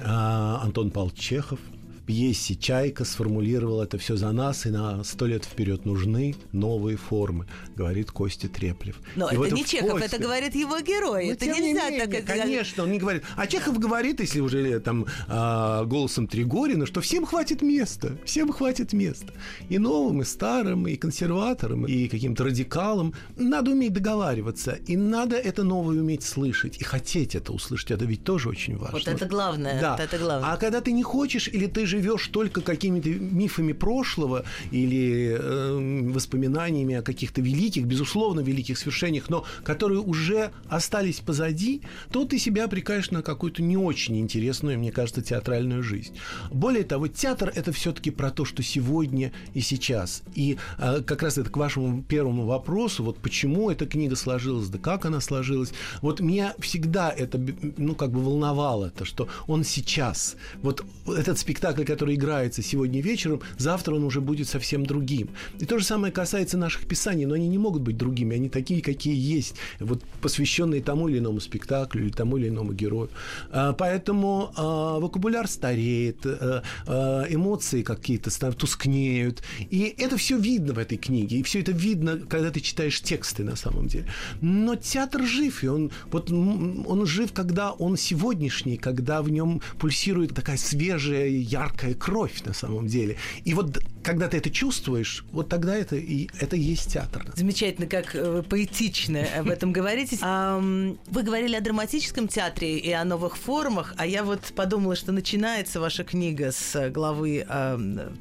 а, 0.00 0.60
Антон 0.62 0.90
Павлович 0.90 1.18
Чехов 1.18 1.58
пьесе 2.06 2.54
«Чайка» 2.54 3.04
сформулировал 3.04 3.80
это 3.82 3.98
все 3.98 4.16
за 4.16 4.30
нас, 4.32 4.66
и 4.66 4.70
на 4.70 5.02
сто 5.04 5.26
лет 5.26 5.44
вперед 5.44 5.84
нужны 5.84 6.34
новые 6.52 6.96
формы, 6.96 7.46
говорит 7.76 8.10
Костя 8.10 8.48
Треплев. 8.48 9.00
Но 9.16 9.28
И 9.28 9.32
это 9.32 9.38
вот 9.38 9.52
не 9.52 9.64
Чехов, 9.64 10.00
Косте- 10.00 10.06
это 10.06 10.18
говорит 10.18 10.54
его 10.54 10.78
герой. 10.80 11.26
Ну, 11.26 11.32
это 11.32 11.44
тем 11.46 11.54
не 11.54 11.72
нельзя 11.72 11.90
менее, 11.90 12.06
так 12.22 12.26
Конечно, 12.26 12.82
он 12.82 12.92
не 12.92 12.98
говорит. 12.98 13.22
А 13.36 13.46
Чехов 13.46 13.78
говорит, 13.78 14.20
если 14.20 14.40
уже 14.40 14.80
там 14.80 15.06
а, 15.28 15.84
голосом 15.84 16.26
Тригорина, 16.26 16.86
что 16.86 17.00
всем 17.00 17.24
хватит 17.26 17.62
места, 17.62 18.16
всем 18.24 18.52
хватит 18.52 18.92
места. 18.92 19.32
И 19.68 19.78
новым, 19.78 20.22
и 20.22 20.24
старым, 20.24 20.86
и 20.86 20.96
консерваторам, 20.96 21.86
и 21.86 22.08
каким-то 22.08 22.44
радикалам. 22.44 23.14
Надо 23.36 23.70
уметь 23.70 23.92
договариваться, 23.92 24.72
и 24.86 24.96
надо 24.96 25.36
это 25.36 25.62
новое 25.64 26.00
уметь 26.00 26.22
слышать, 26.22 26.76
и 26.80 26.84
хотеть 26.84 27.34
это 27.34 27.52
услышать. 27.52 27.90
Это 27.92 28.04
ведь 28.04 28.24
тоже 28.24 28.48
очень 28.48 28.76
важно. 28.76 28.98
Вот 28.98 29.08
это 29.08 29.26
главное, 29.26 29.80
Да. 29.80 29.92
вот 29.92 30.00
это 30.00 30.18
главное. 30.18 30.52
А 30.52 30.56
когда 30.56 30.80
ты 30.80 30.92
не 30.92 31.02
хочешь, 31.02 31.48
или 31.48 31.66
ты 31.66 31.86
живешь 31.94 32.26
только 32.28 32.60
какими-то 32.60 33.08
мифами 33.08 33.72
прошлого, 33.72 34.44
или 34.70 35.36
э, 35.38 36.10
воспоминаниями 36.12 36.96
о 36.96 37.02
каких-то 37.02 37.40
великих, 37.40 37.84
безусловно, 37.84 38.40
великих 38.40 38.78
свершениях, 38.78 39.28
но 39.28 39.44
которые 39.62 40.00
уже 40.00 40.50
остались 40.68 41.20
позади, 41.20 41.82
то 42.10 42.24
ты 42.24 42.38
себя 42.38 42.64
обрекаешь 42.64 43.10
на 43.10 43.22
какую-то 43.22 43.62
не 43.62 43.76
очень 43.76 44.18
интересную, 44.18 44.78
мне 44.78 44.90
кажется, 44.90 45.22
театральную 45.22 45.82
жизнь. 45.82 46.16
Более 46.50 46.84
того, 46.84 47.06
театр– 47.08 47.52
это 47.54 47.72
все-таки 47.72 48.10
про 48.10 48.30
то, 48.30 48.44
что 48.44 48.62
сегодня 48.62 49.32
и 49.54 49.60
сейчас. 49.60 50.22
И 50.34 50.58
э, 50.78 51.02
как 51.02 51.22
раз 51.22 51.38
это 51.38 51.50
к 51.50 51.56
вашему 51.56 52.02
первому 52.02 52.46
вопросу, 52.46 53.04
вот 53.04 53.18
почему 53.18 53.70
эта 53.70 53.86
книга 53.86 54.16
сложилась, 54.16 54.68
да 54.68 54.78
как 54.78 55.04
она 55.04 55.20
сложилась. 55.20 55.72
Вот 56.02 56.20
меня 56.20 56.54
всегда 56.58 57.10
это, 57.10 57.40
ну, 57.76 57.94
как 57.94 58.10
бы 58.10 58.22
волновало, 58.22 58.90
то, 58.90 59.04
что 59.04 59.28
он 59.46 59.62
сейчас. 59.64 60.36
Вот 60.62 60.84
этот 61.06 61.38
спектакль, 61.38 61.83
который 61.84 62.14
играется 62.14 62.62
сегодня 62.62 63.00
вечером, 63.00 63.40
завтра 63.58 63.94
он 63.94 64.04
уже 64.04 64.20
будет 64.20 64.48
совсем 64.48 64.86
другим. 64.86 65.28
И 65.58 65.66
то 65.66 65.78
же 65.78 65.84
самое 65.84 66.12
касается 66.12 66.56
наших 66.56 66.86
писаний, 66.86 67.26
но 67.26 67.34
они 67.34 67.48
не 67.48 67.58
могут 67.58 67.82
быть 67.82 67.96
другими, 67.96 68.36
они 68.36 68.48
такие, 68.48 68.82
какие 68.82 69.16
есть, 69.16 69.56
вот 69.80 70.02
посвященные 70.20 70.82
тому 70.82 71.08
или 71.08 71.18
иному 71.18 71.40
спектаклю 71.40 72.04
или 72.04 72.10
тому 72.10 72.36
или 72.36 72.48
иному 72.48 72.72
герою. 72.72 73.10
А, 73.50 73.72
Поэтому 73.72 74.52
а, 74.56 74.98
вокабуляр 74.98 75.48
стареет, 75.48 76.24
э, 76.24 76.62
э, 76.86 77.24
эмоции 77.28 77.82
какие-то 77.82 78.30
тускнеют, 78.52 79.42
и 79.70 79.94
это 79.98 80.16
все 80.16 80.38
видно 80.38 80.72
в 80.72 80.78
этой 80.78 80.96
книге, 80.96 81.38
и 81.38 81.42
все 81.42 81.60
это 81.60 81.72
видно, 81.72 82.18
когда 82.18 82.50
ты 82.50 82.60
читаешь 82.60 83.00
тексты 83.00 83.44
на 83.44 83.56
самом 83.56 83.88
деле. 83.88 84.06
Но 84.40 84.74
театр 84.76 85.22
жив, 85.24 85.64
и 85.64 85.68
он, 85.68 85.90
вот, 86.10 86.30
он 86.30 87.06
жив, 87.06 87.32
когда 87.32 87.72
он 87.72 87.96
сегодняшний, 87.96 88.76
когда 88.76 89.22
в 89.22 89.30
нем 89.30 89.60
пульсирует 89.78 90.34
такая 90.34 90.56
свежая, 90.56 91.28
яркая 91.28 91.73
кровь 91.98 92.42
на 92.44 92.52
самом 92.52 92.86
деле. 92.86 93.16
И 93.44 93.54
вот 93.54 93.78
когда 94.04 94.28
ты 94.28 94.36
это 94.36 94.50
чувствуешь, 94.50 95.24
вот 95.32 95.48
тогда 95.48 95.74
это 95.74 95.96
и 95.96 96.28
это 96.38 96.56
и 96.56 96.60
есть 96.60 96.92
театр. 96.92 97.24
Замечательно, 97.34 97.86
как 97.86 98.14
вы 98.14 98.42
поэтично 98.42 99.26
об 99.36 99.48
этом 99.48 99.72
говорите. 99.72 100.18
Вы 100.20 101.22
говорили 101.22 101.56
о 101.56 101.60
драматическом 101.60 102.28
театре 102.28 102.78
и 102.78 102.92
о 102.92 103.04
новых 103.04 103.36
формах, 103.36 103.94
а 103.96 104.06
я 104.06 104.22
вот 104.22 104.40
подумала, 104.54 104.94
что 104.94 105.12
начинается 105.12 105.80
ваша 105.80 106.04
книга 106.04 106.52
с 106.52 106.90
главы 106.90 107.46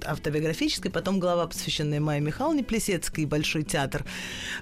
автобиографической, 0.06 0.90
потом 0.90 1.20
глава, 1.20 1.48
посвященная 1.48 2.00
Майе 2.00 2.22
Михайловне 2.22 2.64
Плесецкой, 2.64 3.26
Большой 3.26 3.64
театр 3.64 4.06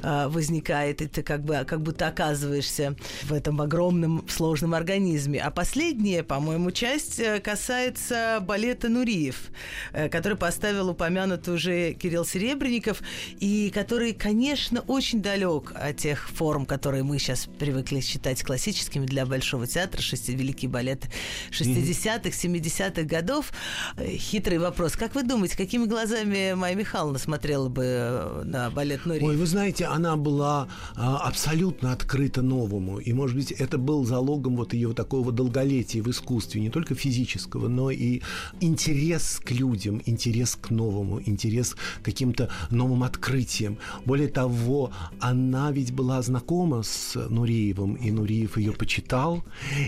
а, 0.01 0.27
возникает, 0.29 1.01
и 1.01 1.07
ты 1.07 1.21
как 1.21 1.43
бы 1.43 1.63
как 1.67 1.81
будто 1.81 2.07
оказываешься 2.07 2.95
в 3.23 3.33
этом 3.33 3.61
огромном 3.61 4.25
сложном 4.27 4.73
организме. 4.73 5.39
А 5.39 5.51
последняя, 5.51 6.23
по-моему, 6.23 6.71
часть 6.71 7.19
э, 7.19 7.39
касается 7.39 8.39
балета 8.41 8.89
Нуриев, 8.89 9.51
э, 9.93 10.09
который 10.09 10.37
поставил 10.37 10.89
упомянутый 10.89 11.10
уже 11.47 11.93
Кирилл 11.93 12.25
Серебренников, 12.25 13.01
и 13.39 13.71
который, 13.73 14.13
конечно, 14.13 14.81
очень 14.81 15.21
далек 15.21 15.73
от 15.75 15.97
тех 15.97 16.29
форм, 16.29 16.65
которые 16.65 17.03
мы 17.03 17.19
сейчас 17.19 17.47
привыкли 17.59 17.99
считать 18.01 18.43
классическими 18.43 19.05
для 19.05 19.25
Большого 19.25 19.67
театра, 19.67 20.01
шести 20.01 20.35
великий 20.35 20.67
балет 20.67 21.09
60-х, 21.51 22.29
70-х 22.29 23.03
годов. 23.03 23.51
Э, 23.97 24.15
хитрый 24.15 24.57
вопрос. 24.57 24.93
Как 24.93 25.15
вы 25.15 25.23
думаете, 25.23 25.57
какими 25.57 25.85
глазами 25.85 26.53
Майя 26.53 26.75
Михайловна 26.75 27.19
смотрела 27.19 27.69
бы 27.69 28.41
на 28.45 28.69
балет 28.69 29.05
Нуриев? 29.05 29.23
Ой, 29.23 29.37
вы 29.37 29.45
знаете, 29.45 29.85
она 29.85 30.15
была 30.15 30.67
а, 30.95 31.17
абсолютно 31.17 31.91
открыта 31.91 32.41
новому. 32.41 32.99
И, 32.99 33.13
может 33.13 33.35
быть, 33.35 33.51
это 33.51 33.77
был 33.77 34.05
залогом 34.05 34.55
вот 34.55 34.73
ее 34.73 34.93
такого 34.93 35.31
долголетия 35.31 36.01
в 36.01 36.09
искусстве, 36.09 36.61
не 36.61 36.69
только 36.69 36.95
физического, 36.95 37.67
но 37.67 37.91
и 37.91 38.21
интерес 38.59 39.39
к 39.43 39.51
людям, 39.51 40.01
интерес 40.05 40.55
к 40.55 40.69
новому, 40.69 41.00
интерес 41.25 41.75
к 42.01 42.05
каким-то 42.05 42.49
новым 42.69 43.03
открытиям. 43.03 43.77
Более 44.05 44.27
того, 44.27 44.91
она 45.19 45.71
ведь 45.71 45.93
была 45.93 46.21
знакома 46.21 46.83
с 46.83 47.15
Нуриевым, 47.15 47.95
и 47.95 48.11
Нуриев 48.11 48.57
ее 48.57 48.71
почитал. 48.71 49.43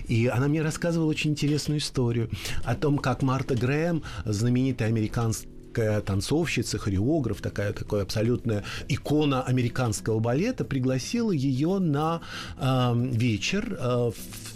И 0.07 0.27
она 0.27 0.47
мне 0.47 0.61
рассказывала 0.61 1.09
очень 1.09 1.31
интересную 1.31 1.79
историю 1.79 2.29
о 2.63 2.75
том, 2.75 2.97
как 2.97 3.21
Марта 3.21 3.55
Грэм, 3.55 4.03
знаменитая 4.25 4.89
американская 4.89 6.01
танцовщица, 6.01 6.77
хореограф, 6.77 7.41
такая, 7.41 7.73
такая 7.73 8.03
абсолютная 8.03 8.63
икона 8.89 9.41
американского 9.41 10.19
балета, 10.19 10.65
пригласила 10.65 11.31
ее 11.31 11.79
на 11.79 12.21
э, 12.57 12.93
вечер 12.95 13.77
э, 13.79 14.11
в 14.11 14.52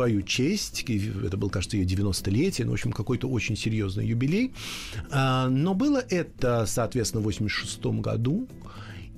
свою 0.00 0.22
честь. 0.22 0.82
Это 0.88 1.36
был, 1.36 1.50
кажется, 1.50 1.76
ее 1.76 1.84
90-летие, 1.84 2.64
ну, 2.64 2.70
в 2.70 2.74
общем, 2.74 2.90
какой-то 2.92 3.28
очень 3.28 3.54
серьезный 3.54 4.06
юбилей. 4.06 4.52
Э, 5.10 5.48
но 5.48 5.74
было 5.74 6.02
это, 6.08 6.64
соответственно, 6.66 7.20
в 7.20 7.24
86 7.24 7.84
году. 8.00 8.48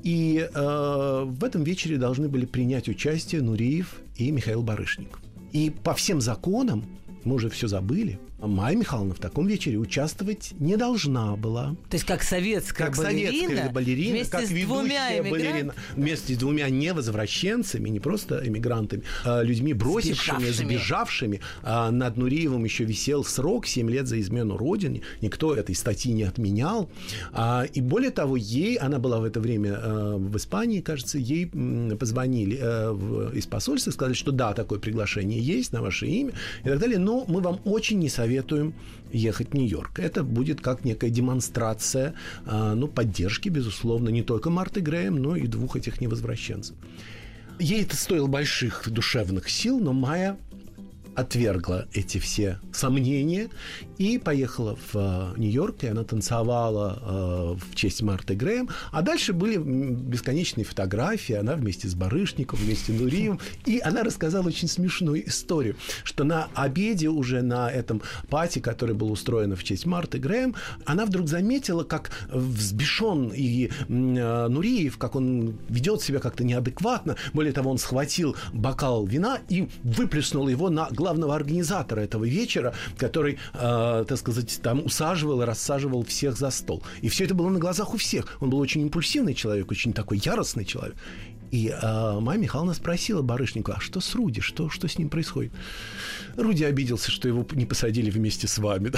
И 0.03 0.49
э, 0.53 1.25
в 1.25 1.45
этом 1.45 1.62
вечере 1.62 1.99
должны 1.99 2.29
были 2.29 2.47
принять 2.47 2.88
участие 2.88 3.42
Нуриев 3.42 4.01
и 4.16 4.33
Михаил 4.33 4.62
Барышников. 4.62 5.21
И 5.53 5.71
по 5.71 5.95
всем 5.95 6.21
законам, 6.21 6.85
мы 7.23 7.37
уже 7.37 7.49
все 7.49 7.68
забыли, 7.68 8.18
Майя 8.43 8.77
Михайловна 8.77 9.15
в 9.15 9.19
таком 9.19 9.47
вечере 9.47 9.79
участвовать 9.79 10.53
не 10.59 10.77
должна 10.77 11.37
была. 11.37 11.77
То 11.89 11.95
есть 11.95 12.05
как 12.05 12.23
советская 12.25 12.89
как 12.89 12.97
балерина, 12.97 13.31
советская 13.31 13.71
балерина, 13.71 14.11
вместе 14.13 14.33
как 14.33 14.45
с 14.45 14.51
ведущая 14.51 14.67
двумя 14.67 15.31
балерина, 15.31 15.75
вместе 15.95 16.35
с 16.35 16.39
двумя 16.39 16.69
невозвращенцами, 16.69 17.89
не 17.89 18.01
просто 18.01 18.43
эмигрантами, 18.45 19.05
а 19.25 19.43
людьми, 19.43 19.75
бросившими, 19.75 20.39
Сбежавшими. 20.39 20.67
сбежавшими. 20.67 21.41
А 21.63 21.91
над 21.93 22.17
Нуриевым 22.17 22.65
еще 22.65 22.85
висел 22.85 23.23
срок 23.25 23.67
7 23.67 23.89
лет 23.89 24.09
за 24.09 24.21
измену 24.21 24.57
родине. 24.57 25.03
Никто 25.21 25.55
этой 25.55 25.77
статьи 25.77 26.13
не 26.13 26.25
отменял. 26.25 26.91
А, 27.33 27.65
и 27.73 27.81
более 27.81 28.11
того, 28.11 28.37
ей, 28.37 28.75
она 28.77 28.99
была 28.99 29.21
в 29.21 29.25
это 29.25 29.39
время 29.39 29.79
а, 29.81 30.17
в 30.17 30.37
Испании, 30.37 30.81
кажется, 30.81 31.19
ей 31.19 31.47
позвонили 31.47 32.59
а, 32.61 32.93
в, 32.93 33.37
из 33.37 33.47
посольства, 33.47 33.93
сказали, 33.93 34.15
что 34.15 34.33
да, 34.33 34.53
такое 34.53 34.81
приглашение 34.81 35.41
есть 35.41 35.73
на 35.73 35.81
ваше 35.81 36.07
имя 36.09 36.33
и 36.65 36.69
так 36.69 36.81
далее, 36.81 36.99
но 36.99 37.25
мы 37.29 37.41
вам 37.41 37.61
очень 37.65 38.01
не 38.01 38.09
советуем 38.09 38.32
ехать 39.12 39.51
в 39.51 39.55
Нью-Йорк. 39.55 39.99
Это 39.99 40.25
будет 40.25 40.61
как 40.61 40.85
некая 40.85 41.11
демонстрация 41.11 42.14
а, 42.47 42.75
ну, 42.75 42.88
поддержки, 42.88 43.49
безусловно, 43.49 44.09
не 44.09 44.23
только 44.23 44.51
Марты 44.51 44.81
Грэем, 44.81 45.16
но 45.16 45.37
и 45.37 45.47
двух 45.47 45.77
этих 45.77 46.01
невозвращенцев. 46.01 46.77
Ей 47.59 47.83
это 47.83 47.97
стоило 47.97 48.27
больших 48.27 48.88
душевных 48.88 49.49
сил, 49.51 49.79
но 49.79 49.92
Майя 49.92 50.38
отвергла 51.14 51.87
эти 51.92 52.18
все 52.18 52.59
сомнения 52.73 53.49
и 54.03 54.19
поехала 54.19 54.77
в 54.93 54.97
э, 54.97 55.35
Нью-Йорк, 55.37 55.85
и 55.85 55.87
она 55.87 56.03
танцевала 56.03 56.99
э, 57.01 57.71
в 57.71 57.75
честь 57.77 58.03
Марты 58.03 58.35
Грэм. 58.35 58.69
А 58.91 59.01
дальше 59.01 59.33
были 59.33 59.57
бесконечные 59.57 60.65
фотографии, 60.65 61.35
она 61.37 61.55
вместе 61.55 61.87
с 61.87 61.95
Барышником, 61.95 62.59
вместе 62.59 62.93
с 62.93 63.01
Нурием. 63.01 63.38
И 63.65 63.79
она 63.79 64.03
рассказала 64.03 64.49
очень 64.49 64.67
смешную 64.67 65.29
историю, 65.29 65.77
что 66.03 66.25
на 66.25 66.49
обеде 66.55 67.11
уже 67.11 67.43
на 67.43 67.71
этом 67.71 68.03
пати, 68.29 68.59
который 68.59 68.97
был 68.97 69.12
устроен 69.12 69.55
в 69.55 69.62
честь 69.62 69.87
Марты 69.87 70.19
Грэм, 70.19 70.57
она 70.85 71.07
вдруг 71.07 71.29
заметила, 71.29 71.85
как 71.85 72.11
взбешен 72.29 73.31
и 73.33 73.69
э, 73.69 74.49
Нуриев, 74.49 74.99
как 74.99 75.15
он 75.15 75.55
ведет 75.69 76.03
себя 76.03 76.19
как-то 76.19 76.43
неадекватно. 76.43 77.15
Более 77.35 77.53
того, 77.53 77.71
он 77.71 77.79
схватил 77.79 78.35
бокал 78.53 79.07
вина 79.07 79.38
и 79.49 79.69
выплеснул 79.85 80.49
его 80.49 80.71
на 80.71 80.88
главного 80.91 81.37
организатора 81.37 82.01
этого 82.01 82.25
вечера, 82.25 82.75
который, 82.99 83.38
э, 83.55 83.92
так 84.05 84.19
сказать, 84.19 84.61
там 84.63 84.85
усаживал 84.85 85.43
и 85.43 85.45
рассаживал 85.45 86.05
всех 86.05 86.37
за 86.37 86.51
стол. 86.51 86.83
И 87.01 87.09
все 87.09 87.25
это 87.25 87.35
было 87.35 87.49
на 87.49 87.59
глазах 87.59 87.95
у 87.95 87.97
всех. 87.97 88.37
Он 88.41 88.51
был 88.51 88.59
очень 88.59 88.83
импульсивный 88.83 89.35
человек, 89.35 89.71
очень 89.71 89.93
такой 89.93 90.19
яростный 90.19 90.65
человек. 90.65 90.97
И 91.53 91.69
э, 91.69 92.21
Майя 92.21 92.39
Михайловна 92.41 92.73
спросила 92.73 93.21
Барышнику, 93.21 93.73
а 93.73 93.81
что 93.81 94.01
с 94.01 94.15
Руди, 94.15 94.41
что, 94.41 94.71
что 94.71 94.89
с 94.89 94.99
ним 94.99 95.11
происходит? 95.11 95.53
Руди 96.35 96.65
обиделся, 96.65 97.11
что 97.11 97.29
его 97.29 97.47
не 97.53 97.67
посадили 97.67 98.11
вместе 98.11 98.49
с 98.49 98.57
вами. 98.57 98.91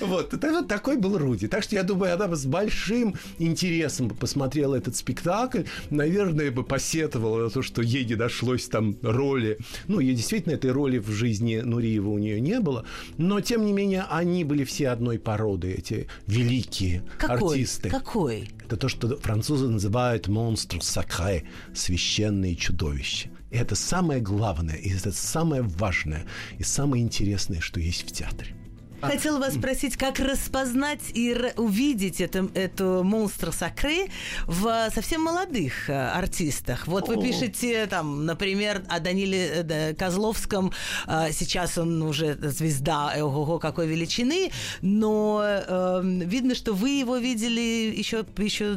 Вот, 0.00 0.32
это 0.34 0.50
вот 0.50 0.68
такой 0.68 0.96
был 0.96 1.18
Руди. 1.18 1.48
Так 1.48 1.62
что 1.62 1.76
я 1.76 1.82
думаю, 1.82 2.14
она 2.14 2.26
бы 2.26 2.36
с 2.36 2.46
большим 2.46 3.14
интересом 3.38 4.08
бы 4.08 4.14
посмотрела 4.14 4.74
этот 4.74 4.96
спектакль. 4.96 5.62
Наверное, 5.90 6.50
бы 6.50 6.64
посетовала 6.64 7.44
на 7.44 7.50
то, 7.50 7.62
что 7.62 7.82
ей 7.82 8.04
не 8.04 8.14
дошлось 8.14 8.66
там 8.68 8.96
роли. 9.02 9.58
Ну, 9.86 10.00
ей 10.00 10.14
действительно 10.14 10.54
этой 10.54 10.72
роли 10.72 10.98
в 10.98 11.10
жизни 11.10 11.56
Нуриева 11.56 12.08
у 12.08 12.18
нее 12.18 12.40
не 12.40 12.60
было. 12.60 12.84
Но, 13.18 13.40
тем 13.40 13.64
не 13.64 13.72
менее, 13.72 14.04
они 14.10 14.44
были 14.44 14.64
все 14.64 14.88
одной 14.88 15.18
породы, 15.18 15.72
эти 15.72 16.08
великие 16.26 17.02
Какой? 17.18 17.52
артисты. 17.52 17.90
Какой? 17.90 18.48
Это 18.66 18.76
то, 18.76 18.88
что 18.88 19.16
французы 19.16 19.68
называют 19.68 20.28
монстр 20.28 20.82
сакре, 20.82 21.44
священные 21.74 22.56
чудовища. 22.56 23.30
И 23.50 23.56
это 23.56 23.74
самое 23.74 24.20
главное, 24.20 24.76
и 24.76 24.90
это 24.90 25.10
самое 25.12 25.62
важное, 25.62 26.24
и 26.58 26.62
самое 26.62 27.02
интересное, 27.02 27.60
что 27.60 27.80
есть 27.80 28.08
в 28.08 28.12
театре. 28.12 28.59
Хотела 29.00 29.38
вас 29.38 29.54
спросить, 29.54 29.96
как 29.96 30.18
распознать 30.18 31.00
и 31.14 31.34
увидеть 31.56 32.20
это, 32.20 32.48
эту 32.54 33.02
монстр 33.02 33.52
сакры 33.52 34.08
в 34.46 34.90
совсем 34.94 35.22
молодых 35.22 35.88
э, 35.88 35.92
артистах. 35.92 36.86
Вот 36.86 37.08
вы 37.08 37.20
пишете, 37.20 37.86
там, 37.86 38.26
например, 38.26 38.82
о 38.88 39.00
Даниле 39.00 39.64
э, 39.68 39.94
Козловском. 39.94 40.72
Э, 41.06 41.28
Сейчас 41.32 41.78
он 41.78 42.02
уже 42.02 42.34
звезда, 42.42 43.12
э, 43.16 43.22
ого, 43.22 43.58
какой 43.58 43.86
величины. 43.86 44.50
Но 44.82 45.42
э, 45.44 46.00
видно, 46.04 46.54
что 46.54 46.74
вы 46.74 46.90
его 46.90 47.16
видели 47.16 47.94
еще, 47.96 48.24
еще 48.38 48.76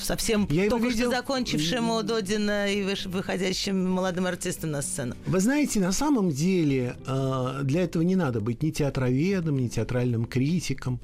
совсем 0.00 0.46
Я 0.50 0.68
только 0.68 0.90
что 0.90 0.98
видел- 0.98 1.10
закончившему 1.10 2.02
Додина 2.02 2.70
и 2.70 2.82
выходящим 3.06 3.90
молодым 3.90 4.26
артистом 4.26 4.72
на 4.72 4.82
сцену. 4.82 5.14
Вы 5.26 5.40
знаете, 5.40 5.80
на 5.80 5.92
самом 5.92 6.30
деле 6.30 6.96
для 7.62 7.82
этого 7.84 8.02
не 8.02 8.16
надо 8.16 8.40
быть 8.40 8.62
ни 8.62 8.70
театроведом, 8.70 9.53
ни 9.58 9.68
театральным 9.68 10.24
критиком. 10.26 11.00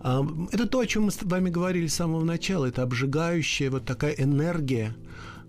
А, 0.00 0.26
Это 0.52 0.66
то, 0.66 0.80
о 0.80 0.86
чем 0.86 1.04
мы 1.04 1.10
с 1.10 1.22
вами 1.22 1.50
говорили 1.50 1.86
с 1.86 1.94
самого 1.94 2.24
начала. 2.24 2.66
Это 2.66 2.82
обжигающая 2.82 3.70
вот 3.70 3.84
такая 3.84 4.12
энергия, 4.12 4.94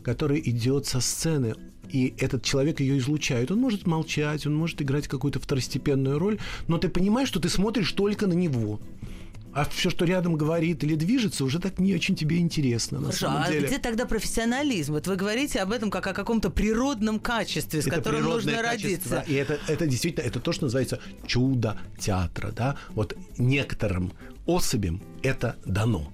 которая 0.04 0.40
идет 0.40 0.86
со 0.86 1.00
сцены. 1.00 1.56
И 1.90 2.14
этот 2.18 2.44
человек 2.44 2.80
ее 2.80 2.98
излучает. 2.98 3.52
Он 3.52 3.60
может 3.60 3.88
молчать, 3.88 4.46
он 4.46 4.56
может 4.56 4.82
играть 4.82 5.08
какую-то 5.08 5.40
второстепенную 5.40 6.20
роль, 6.20 6.38
но 6.68 6.78
ты 6.78 6.90
понимаешь, 6.90 7.30
что 7.30 7.40
ты 7.40 7.50
смотришь 7.50 7.92
только 7.94 8.28
на 8.28 8.34
него. 8.34 8.80
А 9.58 9.66
все, 9.66 9.90
что 9.90 10.06
рядом 10.06 10.36
говорит 10.36 10.84
или 10.84 10.94
движется, 10.94 11.44
уже 11.44 11.58
так 11.60 11.80
не 11.80 11.96
очень 11.96 12.16
тебе 12.16 12.38
интересно. 12.38 13.00
На 13.00 13.06
Хорошо, 13.08 13.26
самом 13.26 13.42
а 13.42 13.52
деле. 13.52 13.66
где 13.66 13.80
тогда 13.80 14.06
профессионализм? 14.06 14.94
Вот 14.94 15.08
вы 15.08 15.16
говорите 15.16 15.60
об 15.62 15.72
этом 15.72 15.90
как 15.90 16.06
о 16.06 16.14
каком-то 16.14 16.52
природном 16.52 17.20
качестве, 17.20 17.82
с 17.82 17.88
Это 17.88 17.96
которым 17.96 18.26
нужно 18.26 18.52
качество. 18.52 19.16
родиться. 19.16 19.24
И 19.28 19.34
это, 19.34 19.58
это 19.68 19.88
действительно, 19.88 20.28
это 20.28 20.40
то, 20.40 20.52
что 20.52 20.66
называется 20.66 21.00
чудо 21.26 21.76
театра, 21.98 22.52
да. 22.52 22.78
Вот 22.90 23.18
некоторым 23.40 24.14
особям 24.46 25.02
это 25.24 25.56
дано. 25.66 26.14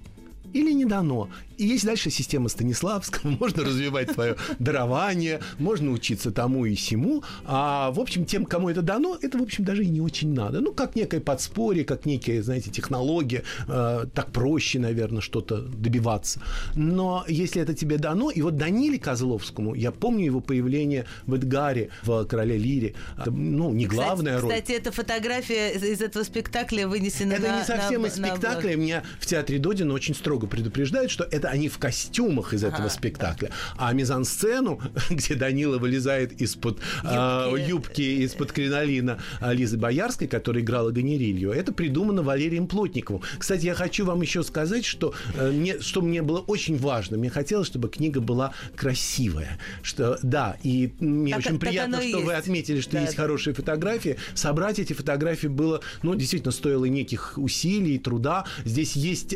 Или 0.54 0.72
не 0.72 0.86
дано. 0.86 1.30
И 1.58 1.66
есть 1.66 1.86
дальше 1.86 2.10
система 2.10 2.50
Станиславского, 2.50 3.32
можно 3.39 3.63
развивать 3.63 4.12
свое 4.12 4.36
дарование, 4.60 5.39
можно 5.60 5.92
учиться 5.92 6.32
тому 6.32 6.66
и 6.66 6.76
сему, 6.76 7.24
а, 7.46 7.92
в 7.92 8.00
общем, 8.00 8.26
тем, 8.26 8.46
кому 8.46 8.70
это 8.70 8.82
дано, 8.82 9.18
это, 9.22 9.38
в 9.38 9.42
общем, 9.42 9.63
даже 9.63 9.84
и 9.84 9.88
не 9.88 10.02
очень 10.02 10.34
надо. 10.34 10.62
Ну, 10.62 10.74
как 10.74 10.96
некое 10.96 11.20
подспорье, 11.20 11.84
как 11.86 12.06
некая, 12.06 12.42
знаете, 12.42 12.72
технология, 12.72 13.44
э, 13.68 14.06
так 14.13 14.32
проще, 14.32 14.80
наверное, 14.80 15.22
что-то 15.22 15.62
добиваться. 15.62 16.42
Но 16.76 17.24
если 17.28 17.62
это 17.62 17.74
тебе 17.74 17.98
дано, 17.98 18.32
и 18.32 18.42
вот 18.42 18.58
Даниле 18.58 19.00
Козловскому, 19.00 19.76
я 19.76 19.92
помню 19.92 20.26
его 20.26 20.39
появление 20.39 21.06
в 21.26 21.36
Эдгаре, 21.36 21.89
в 22.04 22.26
«Короле 22.26 22.58
Лире», 22.58 22.96
ну, 23.26 23.72
не 23.72 23.86
главная 23.86 24.38
кстати, 24.38 24.42
роль. 24.42 24.62
Кстати, 24.62 24.78
эта 24.78 24.92
фотография 24.92 25.72
из 25.72 26.02
этого 26.02 26.24
спектакля 26.24 26.88
вынесена 26.88 27.34
Это 27.34 27.48
на... 27.48 27.60
не 27.60 27.66
совсем 27.66 28.02
на, 28.02 28.08
из 28.08 28.13
спектакля. 28.16 28.72
На... 28.72 28.80
Меня 28.80 29.04
в 29.20 29.26
театре 29.26 29.60
Додина 29.60 29.94
очень 29.94 30.16
строго 30.16 30.42
предупреждают, 30.47 31.12
что 31.12 31.23
это 31.23 31.49
они 31.49 31.69
в 31.69 31.77
костюмах 31.77 32.53
из 32.53 32.63
этого 32.63 32.89
спектакля. 32.89 33.49
А 33.77 33.93
мизансцену, 33.93 34.82
где 35.10 35.36
Данила 35.36 35.77
вылезает 35.77 36.41
из-под 36.41 36.79
юбки, 37.03 37.63
э, 37.63 37.65
юбки 37.67 38.01
из-под 38.23 38.51
кринолина 38.51 39.19
Лизы 39.41 39.77
Боярской, 39.77 40.27
которая 40.27 40.63
играла 40.63 40.91
Ганерилью, 40.91 41.51
это 41.51 41.71
придумано 41.71 42.23
Валерием 42.23 42.67
Плотниковым. 42.67 43.21
Кстати, 43.38 43.65
я 43.65 43.73
хочу 43.73 44.06
вам 44.06 44.21
еще 44.21 44.43
сказать, 44.43 44.86
что, 44.86 45.13
э, 45.36 45.51
мне, 45.51 45.79
что 45.79 46.01
мне 46.01 46.21
было 46.21 46.39
очень 46.39 46.77
важно. 46.77 47.17
Мне 47.17 47.29
хотелось, 47.29 47.67
чтобы 47.67 47.89
книга 47.89 48.21
была 48.21 48.53
красивая. 48.75 49.60
Что, 49.82 50.17
да, 50.23 50.58
и 50.63 50.93
мне 50.99 51.32
так, 51.32 51.39
очень 51.39 51.60
так 51.60 51.60
приятно, 51.60 51.97
что 51.97 52.06
есть. 52.06 52.25
вы 52.25 52.34
отметили, 52.34 52.82
что 52.82 52.91
да. 52.93 53.01
есть 53.01 53.15
хорошие 53.15 53.53
фотографии. 53.53 54.17
Собрать 54.34 54.79
эти 54.79 54.93
фотографии 54.93 55.47
было, 55.47 55.82
ну, 56.01 56.15
действительно, 56.15 56.51
стоило 56.51 56.86
неких 56.86 57.34
усилий, 57.38 57.97
труда. 57.99 58.45
Здесь 58.65 58.95
есть 58.95 59.36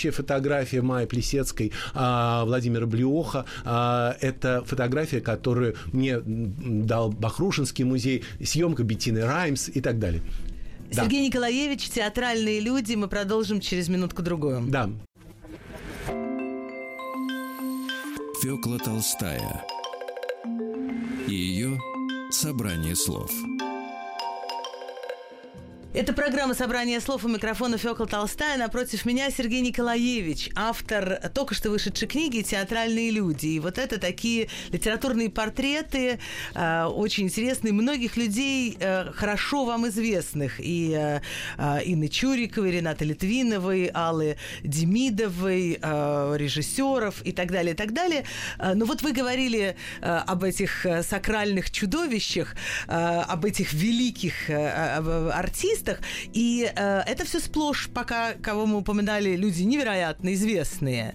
потрясающая 0.00 0.12
фотография 0.12 0.82
Майи 0.82 1.06
Плесецкой, 1.06 1.72
а, 1.94 2.44
Владимира 2.44 2.86
Блеоха. 2.86 3.44
А, 3.64 4.16
это 4.20 4.62
фотография, 4.64 5.20
которую 5.20 5.76
мне 5.92 6.20
дал 6.20 7.10
Бахрушинский 7.10 7.84
музей, 7.84 8.24
съемка 8.42 8.82
Беттины 8.82 9.24
Раймс 9.24 9.68
и 9.68 9.80
так 9.80 9.98
далее. 9.98 10.22
Сергей 10.90 11.20
да. 11.20 11.26
Николаевич, 11.26 11.88
театральные 11.88 12.60
люди. 12.60 12.94
Мы 12.94 13.08
продолжим 13.08 13.60
через 13.60 13.88
минутку-другую. 13.88 14.64
Да. 14.68 14.90
Фёкла 18.42 18.78
Толстая 18.78 19.64
и 21.28 21.34
ее 21.34 21.78
собрание 22.30 22.96
слов– 22.96 23.30
это 25.92 26.12
программа 26.12 26.54
«Собрание 26.54 27.00
слов» 27.00 27.24
у 27.24 27.28
микрофона 27.28 27.76
Фёкла 27.76 28.06
Толстая. 28.06 28.56
Напротив 28.56 29.04
меня 29.04 29.28
Сергей 29.30 29.60
Николаевич, 29.60 30.48
автор 30.54 31.20
только 31.34 31.54
что 31.56 31.70
вышедшей 31.70 32.06
книги 32.06 32.42
«Театральные 32.42 33.10
люди». 33.10 33.48
И 33.48 33.58
вот 33.58 33.76
это 33.76 33.98
такие 33.98 34.48
литературные 34.70 35.30
портреты, 35.30 36.20
э, 36.54 36.84
очень 36.84 37.24
интересные, 37.24 37.72
многих 37.72 38.16
людей, 38.16 38.76
э, 38.78 39.10
хорошо 39.12 39.64
вам 39.64 39.88
известных. 39.88 40.60
И 40.60 40.94
э, 40.96 41.20
э, 41.58 41.78
Инны 41.84 42.06
Чуриковой, 42.06 42.70
Ренаты 42.70 43.04
Литвиновой, 43.04 43.86
Аллы 43.92 44.36
Демидовой, 44.62 45.76
э, 45.82 46.34
режиссеров 46.36 47.20
и 47.26 47.32
так 47.32 47.50
далее, 47.50 47.74
и 47.74 47.76
так 47.76 47.92
далее. 47.92 48.24
Э, 48.60 48.74
но 48.74 48.84
вот 48.84 49.02
вы 49.02 49.10
говорили 49.10 49.74
э, 50.00 50.06
об 50.06 50.44
этих 50.44 50.86
э, 50.86 51.02
сакральных 51.02 51.72
чудовищах, 51.72 52.54
э, 52.86 52.92
об 52.92 53.44
этих 53.44 53.72
великих 53.72 54.48
э, 54.48 54.54
э 54.54 55.30
артистах, 55.30 55.79
артистах. 55.80 56.00
И 56.32 56.70
э, 56.74 57.00
это 57.06 57.24
все 57.24 57.40
сплошь, 57.40 57.88
пока 57.92 58.34
кого 58.34 58.66
мы 58.66 58.78
упоминали, 58.78 59.36
люди 59.36 59.62
невероятно 59.62 60.34
известные. 60.34 61.14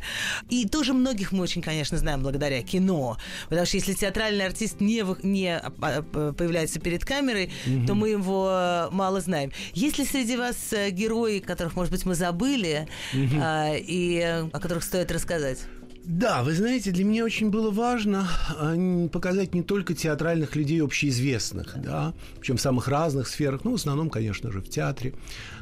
И 0.49 0.67
тоже 0.67 0.93
многих 0.93 1.31
мы 1.31 1.43
очень, 1.43 1.61
конечно, 1.61 1.97
знаем 1.97 2.21
благодаря 2.21 2.61
кино. 2.61 3.17
Потому 3.49 3.65
что 3.65 3.77
если 3.77 3.93
театральный 3.93 4.45
артист 4.45 4.81
не, 4.81 5.03
не 5.23 5.57
а, 5.57 5.71
а, 5.81 6.33
появляется 6.33 6.79
перед 6.79 7.05
камерой, 7.05 7.51
угу. 7.65 7.87
то 7.87 7.95
мы 7.95 8.09
его 8.09 8.49
э, 8.49 8.89
мало 8.91 9.21
знаем. 9.21 9.51
Есть 9.73 9.97
ли 9.97 10.05
среди 10.05 10.37
вас 10.37 10.73
э, 10.73 10.89
герои, 10.89 11.39
которых, 11.39 11.75
может 11.75 11.91
быть, 11.91 12.05
мы 12.05 12.15
забыли, 12.15 12.87
угу. 13.13 13.41
э, 13.41 13.79
и 13.79 14.21
о 14.51 14.59
которых 14.59 14.83
стоит 14.83 15.11
рассказать? 15.11 15.59
Да, 16.07 16.43
вы 16.43 16.53
знаете, 16.53 16.91
для 16.91 17.03
меня 17.03 17.25
очень 17.25 17.49
было 17.49 17.71
важно 17.71 18.27
а, 18.59 19.07
показать 19.07 19.55
не 19.55 19.63
только 19.63 19.95
театральных 19.95 20.55
людей 20.55 20.83
общеизвестных, 20.83 21.75
да, 21.81 22.13
причем 22.39 22.57
в 22.57 22.61
самых 22.61 22.87
разных 22.87 23.27
сферах, 23.27 23.63
ну, 23.63 23.71
в 23.71 23.75
основном, 23.75 24.11
конечно 24.11 24.51
же, 24.51 24.61
в 24.61 24.69
театре. 24.69 25.15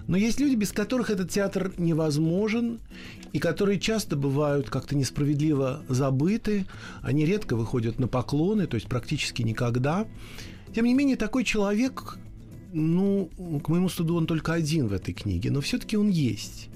Но 0.07 0.17
есть 0.17 0.41
люди, 0.41 0.55
без 0.55 0.73
которых 0.73 1.09
этот 1.09 1.29
театр 1.29 1.71
невозможен, 1.77 2.81
и 3.31 3.39
которые 3.39 3.79
часто 3.79 4.17
бывают 4.17 4.69
как-то 4.69 4.97
несправедливо 4.97 5.81
забыты, 5.87 6.65
они 7.01 7.25
редко 7.25 7.55
выходят 7.55 7.97
на 7.97 8.09
поклоны, 8.09 8.67
то 8.67 8.75
есть 8.75 8.87
практически 8.87 9.43
никогда. 9.43 10.05
Тем 10.75 10.83
не 10.83 10.93
менее, 10.93 11.15
такой 11.15 11.45
человек, 11.45 12.17
ну, 12.73 13.29
к 13.63 13.69
моему 13.69 13.87
стыду, 13.87 14.17
он 14.17 14.27
только 14.27 14.51
один 14.51 14.87
в 14.87 14.93
этой 14.93 15.13
книге, 15.13 15.51
но 15.51 15.61
все-таки 15.61 15.95
он 15.95 16.09
есть. 16.09 16.67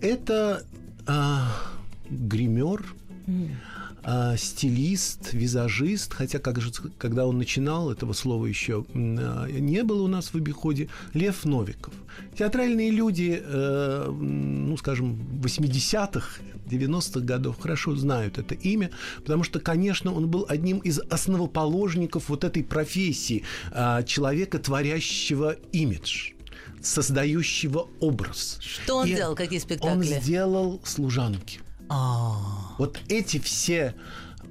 Это... 0.00 0.64
А 1.06 1.77
гример, 2.10 2.84
mm. 3.26 4.36
стилист, 4.36 5.32
визажист, 5.32 6.14
хотя 6.14 6.38
как 6.38 6.60
же, 6.60 6.72
когда 6.98 7.26
он 7.26 7.38
начинал, 7.38 7.90
этого 7.90 8.12
слова 8.12 8.46
еще 8.46 8.86
а, 8.94 9.46
не 9.46 9.82
было 9.82 10.02
у 10.02 10.08
нас 10.08 10.28
в 10.28 10.34
обиходе, 10.34 10.88
Лев 11.14 11.44
Новиков. 11.44 11.94
Театральные 12.38 12.90
люди, 12.90 13.40
э, 13.42 14.10
ну, 14.10 14.76
скажем, 14.76 15.18
80-х, 15.42 16.40
90-х 16.68 17.20
годов 17.20 17.58
хорошо 17.60 17.96
знают 17.96 18.38
это 18.38 18.54
имя, 18.54 18.90
потому 19.16 19.42
что, 19.42 19.60
конечно, 19.60 20.12
он 20.12 20.28
был 20.28 20.46
одним 20.48 20.78
из 20.78 21.00
основоположников 21.10 22.28
вот 22.28 22.44
этой 22.44 22.62
профессии 22.62 23.44
а, 23.72 24.02
человека, 24.02 24.58
творящего 24.58 25.56
имидж 25.72 26.32
создающего 26.80 27.88
образ. 28.00 28.58
Что 28.60 28.98
он 28.98 29.06
И 29.06 29.14
делал? 29.14 29.34
Какие 29.34 29.58
спектакли? 29.58 29.90
Он 29.90 30.02
сделал 30.04 30.80
служанки. 30.84 31.60
А. 31.88 32.36
Вот 32.78 33.00
эти 33.08 33.38
все 33.38 33.94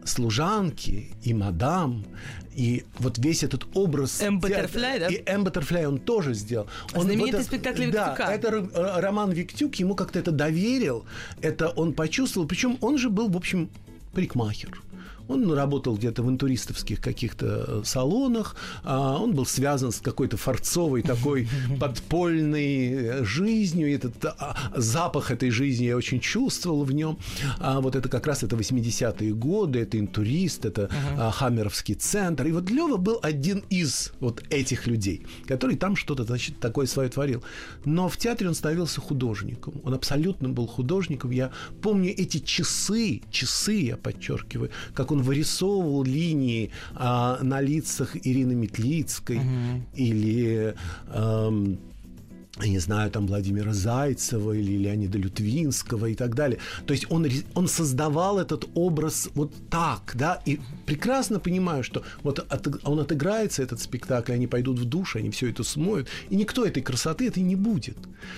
служанки 0.04 1.12
и 1.24 1.34
мадам, 1.34 2.06
и 2.56 2.86
вот 2.98 3.18
весь 3.20 3.44
этот 3.44 3.68
образ... 3.76 4.22
М. 4.22 4.40
Баттерфляй, 4.40 5.00
да? 5.00 5.08
И 5.08 5.22
М. 5.26 5.44
Баттерфляй 5.44 5.86
он 5.86 6.00
тоже 6.00 6.34
сделал. 6.34 6.68
Он, 6.94 7.04
Знаменитый 7.04 7.40
вот, 7.40 7.46
спектакль 7.46 7.84
Виктюка. 7.84 8.16
Да, 8.18 8.34
это 8.34 8.48
э, 8.48 9.00
Роман 9.00 9.32
Виктюк, 9.32 9.76
ему 9.76 9.96
как-то 9.96 10.18
это 10.18 10.32
доверил, 10.32 11.06
это 11.42 11.70
он 11.70 11.94
почувствовал, 11.94 12.48
причем 12.48 12.78
он 12.82 12.98
же 12.98 13.10
был, 13.10 13.30
в 13.30 13.38
общем, 13.38 13.70
парикмахер. 14.14 14.82
Он 15.28 15.52
работал 15.52 15.96
где-то 15.96 16.24
в 16.24 16.30
интуристовских 16.30 17.02
каких-то 17.02 17.66
э, 17.68 17.82
салонах, 17.86 18.56
а 18.84 19.18
он 19.18 19.34
был 19.34 19.46
связан 19.46 19.92
с 19.92 20.00
какой-то 20.00 20.38
форцовой 20.38 21.02
такой 21.02 21.48
подпольной 21.80 22.88
э, 22.92 23.24
жизнью. 23.24 23.94
Этот 23.94 24.24
а, 24.26 24.56
запах 24.76 25.32
этой 25.32 25.50
жизни 25.50 25.86
я 25.86 25.98
очень 25.98 26.20
чувствовал 26.20 26.84
в 26.84 26.92
нем. 26.92 27.18
А 27.60 27.82
вот 27.82 27.96
это 27.96 28.10
как 28.10 28.28
раз 28.28 28.44
это 28.44 28.56
80-е 28.56 29.34
годы, 29.34 29.80
это 29.80 30.00
интурист, 30.00 30.66
это 30.66 30.90
uh-huh. 31.18 31.32
Хаммеровский 31.32 31.96
центр. 31.96 32.48
И 32.48 32.52
вот 32.52 32.70
Лева 32.70 32.98
был 32.98 33.20
один 33.22 33.64
из 33.70 34.14
вот 34.20 34.44
этих 34.50 34.88
людей, 34.88 35.26
который 35.48 35.76
там 35.76 35.96
что-то, 35.96 36.24
значит, 36.24 36.60
такое 36.60 36.88
свое 36.88 37.10
творил. 37.10 37.44
Но 37.86 38.10
в 38.10 38.18
театре 38.18 38.50
он 38.50 38.56
становился 38.56 39.02
художником. 39.02 39.82
Он 39.84 39.94
абсолютно 39.94 40.50
был 40.50 40.68
художником. 40.68 41.32
Я 41.32 41.52
помню 41.82 42.12
эти 42.12 42.40
часы, 42.40 43.22
часы, 43.32 43.74
я 43.74 43.98
подчеркиваю, 43.98 44.72
как 44.94 45.12
он 45.12 45.17
он 45.18 45.24
вырисовывал 45.24 46.04
линии 46.04 46.72
а, 46.96 47.40
на 47.42 47.62
лицах 47.62 48.16
Ирины 48.16 48.56
Метлицкой 48.56 49.38
угу. 49.38 49.84
или... 49.96 50.76
А, 51.08 51.52
я 52.62 52.70
не 52.70 52.80
знаю, 52.80 53.12
там 53.12 53.28
Владимира 53.28 53.74
Зайцева 53.74 54.54
или 54.54 54.78
Леонида 54.78 55.18
Лютвинского 55.18 56.08
и 56.08 56.16
так 56.16 56.36
далее. 56.36 56.60
То 56.86 56.94
есть 56.94 57.06
он, 57.10 57.28
он 57.54 57.68
создавал 57.68 58.40
этот 58.40 58.66
образ 58.74 59.30
вот 59.36 59.54
так, 59.70 60.14
да, 60.16 60.42
и 60.46 60.60
прекрасно 60.86 61.40
понимаю, 61.40 61.84
что 61.84 62.04
вот 62.24 62.40
от, 62.40 62.68
он 62.84 63.00
отыграется, 63.00 63.62
этот 63.62 63.80
спектакль, 63.80 64.34
они 64.34 64.48
пойдут 64.48 64.80
в 64.80 64.86
душ, 64.86 65.16
они 65.16 65.30
все 65.30 65.50
это 65.50 65.64
смоют, 65.64 66.08
и 66.30 66.36
никто 66.36 66.66
этой 66.66 66.82
красоты 66.82 67.28
этой 67.28 67.44
не 67.44 67.56
будет. 67.56 67.98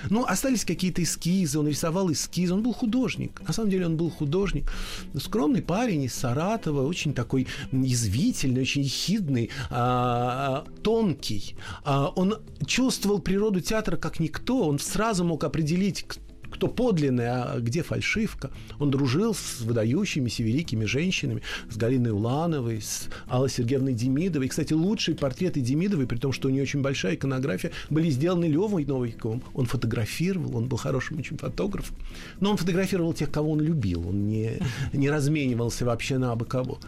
Но 0.09 0.25
остались 0.25 0.65
какие-то 0.65 1.01
эскизы, 1.01 1.59
он 1.59 1.67
рисовал 1.67 2.11
эскизы, 2.11 2.53
он 2.53 2.63
был 2.63 2.73
художник. 2.73 3.41
На 3.47 3.53
самом 3.53 3.69
деле 3.69 3.85
он 3.85 3.95
был 3.95 4.09
художник. 4.09 4.71
Скромный 5.15 5.61
парень 5.61 6.03
из 6.03 6.13
Саратова, 6.13 6.85
очень 6.85 7.13
такой 7.13 7.47
язвительный, 7.71 8.61
очень 8.61 8.83
хидный, 8.83 9.49
а, 9.69 10.65
тонкий. 10.83 11.55
А, 11.83 12.11
он 12.15 12.37
чувствовал 12.65 13.19
природу 13.19 13.61
театра 13.61 13.97
как 13.97 14.08
как 14.09 14.19
никто, 14.19 14.67
он 14.67 14.79
сразу 14.79 15.23
мог 15.23 15.43
определить, 15.43 16.03
кто 16.49 16.67
подлинный, 16.67 17.27
а 17.27 17.59
где 17.59 17.83
фальшивка. 17.83 18.49
Он 18.79 18.89
дружил 18.89 19.35
с 19.35 19.61
выдающимися 19.61 20.41
великими 20.41 20.85
женщинами, 20.85 21.43
с 21.69 21.77
Галиной 21.77 22.09
Улановой, 22.09 22.81
с 22.81 23.07
Аллой 23.27 23.51
Сергеевной 23.51 23.93
Демидовой. 23.93 24.47
И, 24.47 24.49
кстати, 24.49 24.73
лучшие 24.73 25.15
портреты 25.15 25.61
Демидовой, 25.61 26.07
при 26.07 26.17
том, 26.17 26.31
что 26.31 26.47
у 26.47 26.51
нее 26.51 26.63
очень 26.63 26.81
большая 26.81 27.13
иконография, 27.13 27.71
были 27.91 28.09
сделаны 28.09 28.45
Левой 28.45 28.83
Новиковым. 28.83 29.43
Он 29.53 29.67
фотографировал, 29.67 30.57
он 30.57 30.67
был 30.67 30.79
хорошим 30.79 31.19
очень 31.19 31.37
фотографом. 31.37 31.95
Но 32.39 32.49
он 32.49 32.57
фотографировал 32.57 33.13
тех, 33.13 33.29
кого 33.29 33.51
он 33.51 33.61
любил. 33.61 34.09
Он 34.09 34.27
не, 34.27 34.57
не 34.91 35.11
разменивался 35.11 35.85
вообще 35.85 36.17
на 36.17 36.31
абы 36.31 36.45
кого. 36.45 36.79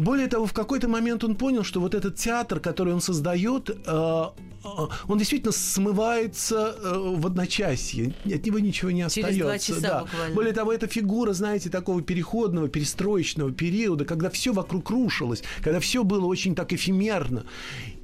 Более 0.00 0.28
того, 0.28 0.46
в 0.46 0.54
какой-то 0.54 0.88
момент 0.88 1.24
он 1.24 1.36
понял, 1.36 1.62
что 1.62 1.78
вот 1.78 1.94
этот 1.94 2.16
театр, 2.16 2.58
который 2.58 2.94
он 2.94 3.02
создает, 3.02 3.68
э, 3.68 3.74
э, 3.86 4.68
он 5.08 5.18
действительно 5.18 5.52
смывается 5.52 6.74
э, 6.74 7.14
в 7.16 7.26
одночасье. 7.26 8.14
От 8.24 8.46
него 8.46 8.58
ничего 8.60 8.90
не 8.90 9.02
остается. 9.02 9.34
Через 9.34 9.44
два 9.44 9.58
часа 9.58 9.80
да. 9.80 10.00
буквально. 10.04 10.34
Более 10.34 10.52
того, 10.54 10.72
это 10.72 10.86
фигура, 10.86 11.34
знаете, 11.34 11.68
такого 11.68 12.00
переходного, 12.00 12.70
перестроечного 12.70 13.52
периода, 13.52 14.06
когда 14.06 14.30
все 14.30 14.54
вокруг 14.54 14.88
рушилось, 14.88 15.42
когда 15.62 15.80
все 15.80 16.02
было 16.02 16.24
очень 16.24 16.54
так 16.54 16.72
эфемерно. 16.72 17.44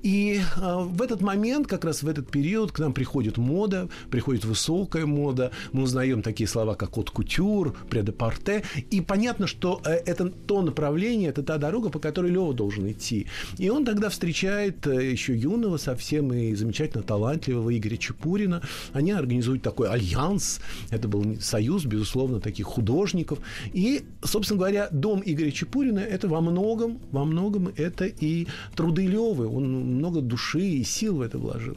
И 0.06 0.38
э, 0.38 0.84
в 0.84 1.02
этот 1.02 1.20
момент, 1.20 1.66
как 1.66 1.84
раз 1.84 2.04
в 2.04 2.08
этот 2.08 2.30
период, 2.30 2.70
к 2.70 2.78
нам 2.78 2.92
приходит 2.92 3.38
мода, 3.38 3.88
приходит 4.08 4.44
высокая 4.44 5.04
мода. 5.04 5.50
Мы 5.72 5.82
узнаем 5.82 6.22
такие 6.22 6.46
слова, 6.46 6.76
как 6.76 6.96
от 6.96 7.10
кутюр, 7.10 7.74
предепорте. 7.90 8.62
И 8.92 9.00
понятно, 9.00 9.48
что 9.48 9.80
э, 9.84 9.94
это 10.06 10.28
то 10.28 10.62
направление, 10.62 11.30
это 11.30 11.42
та 11.42 11.58
дорога, 11.58 11.88
по 11.88 11.98
которой 11.98 12.30
Лева 12.30 12.54
должен 12.54 12.88
идти. 12.88 13.26
И 13.58 13.68
он 13.68 13.84
тогда 13.84 14.08
встречает 14.08 14.86
э, 14.86 15.10
еще 15.10 15.36
юного, 15.36 15.76
совсем 15.76 16.32
и 16.32 16.54
замечательно 16.54 17.02
талантливого 17.02 17.76
Игоря 17.76 17.96
Чепурина. 17.96 18.62
Они 18.92 19.10
организуют 19.10 19.62
такой 19.62 19.88
альянс. 19.88 20.60
Это 20.90 21.08
был 21.08 21.40
союз, 21.40 21.84
безусловно, 21.84 22.38
таких 22.38 22.66
художников. 22.66 23.40
И, 23.72 24.04
собственно 24.22 24.58
говоря, 24.58 24.86
дом 24.92 25.20
Игоря 25.26 25.50
Чепурина 25.50 25.98
это 25.98 26.28
во 26.28 26.40
многом, 26.40 27.00
во 27.10 27.24
многом 27.24 27.72
это 27.76 28.04
и 28.04 28.46
труды 28.76 29.08
Левы. 29.08 29.48
Он 29.48 29.95
много 29.96 30.20
души 30.20 30.60
и 30.60 30.84
сил 30.84 31.16
в 31.16 31.20
это 31.22 31.38
вложил. 31.38 31.76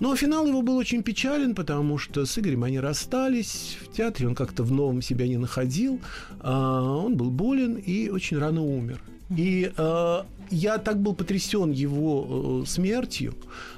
Но 0.00 0.14
финал 0.16 0.46
его 0.46 0.62
был 0.62 0.76
очень 0.76 1.02
печален, 1.02 1.54
потому 1.54 1.98
что 1.98 2.26
с 2.26 2.38
Игорем 2.38 2.64
они 2.64 2.80
расстались. 2.80 3.78
В 3.80 3.92
театре 3.96 4.26
он 4.26 4.34
как-то 4.34 4.64
в 4.64 4.72
новом 4.72 5.02
себя 5.02 5.28
не 5.28 5.36
находил. 5.36 6.00
А, 6.40 6.82
он 6.82 7.16
был 7.16 7.30
болен 7.30 7.76
и 7.76 8.08
очень 8.08 8.38
рано 8.38 8.62
умер. 8.62 9.00
И 9.30 9.72
э, 9.74 10.22
я 10.50 10.78
так 10.78 11.00
был 11.00 11.14
потрясен 11.14 11.70
его 11.70 12.62
э, 12.62 12.66
смертью 12.66 13.34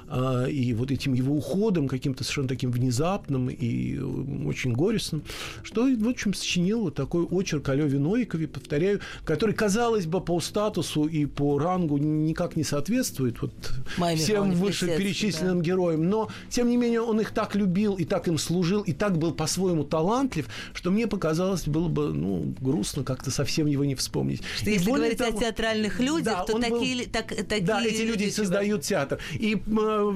э, 0.09 0.49
и 0.49 0.73
вот 0.73 0.91
этим 0.91 1.13
его 1.13 1.35
уходом, 1.35 1.87
каким-то 1.87 2.23
совершенно 2.23 2.47
таким 2.47 2.71
внезапным 2.71 3.49
и 3.49 3.95
э, 3.95 4.47
очень 4.47 4.73
горестным, 4.73 5.23
что, 5.63 5.83
в 5.83 6.07
общем, 6.07 6.33
сочинил 6.33 6.81
вот 6.81 6.95
такой 6.95 7.23
очерк 7.23 7.69
о 7.69 7.75
Леве 7.75 7.99
Новикове, 7.99 8.47
повторяю, 8.47 9.01
который, 9.23 9.53
казалось 9.55 10.05
бы, 10.05 10.21
по 10.21 10.39
статусу 10.39 11.05
и 11.05 11.25
по 11.25 11.59
рангу 11.59 11.97
никак 11.97 12.55
не 12.55 12.63
соответствует 12.63 13.41
вот 13.41 13.53
Маме 13.97 14.17
всем 14.17 14.51
вышеперечисленным 14.51 15.59
да. 15.59 15.63
героям, 15.63 16.09
но, 16.09 16.29
тем 16.49 16.69
не 16.69 16.77
менее, 16.77 17.01
он 17.01 17.19
их 17.21 17.31
так 17.31 17.55
любил 17.55 17.95
и 17.95 18.05
так 18.05 18.27
им 18.27 18.37
служил, 18.37 18.81
и 18.81 18.93
так 18.93 19.17
был 19.17 19.33
по-своему 19.33 19.83
талантлив, 19.83 20.47
что 20.73 20.91
мне 20.91 21.07
показалось, 21.07 21.67
было 21.67 21.87
бы, 21.87 22.13
ну, 22.13 22.53
грустно 22.59 23.03
как-то 23.03 23.31
совсем 23.31 23.67
его 23.67 23.85
не 23.85 23.95
вспомнить. 23.95 24.41
Что 24.57 24.69
если 24.69 24.91
говорить 24.91 25.17
того, 25.17 25.37
о 25.37 25.41
театральных 25.41 25.99
людях, 25.99 26.37
да, 26.37 26.43
то 26.43 26.56
такие, 26.61 26.97
был... 26.97 27.11
так, 27.11 27.27
такие 27.27 27.61
Да, 27.61 27.83
эти 27.83 28.01
люди, 28.01 28.23
люди 28.23 28.29
создают 28.29 28.81
театр. 28.83 29.19
И 29.33 29.55
э, 29.55 30.13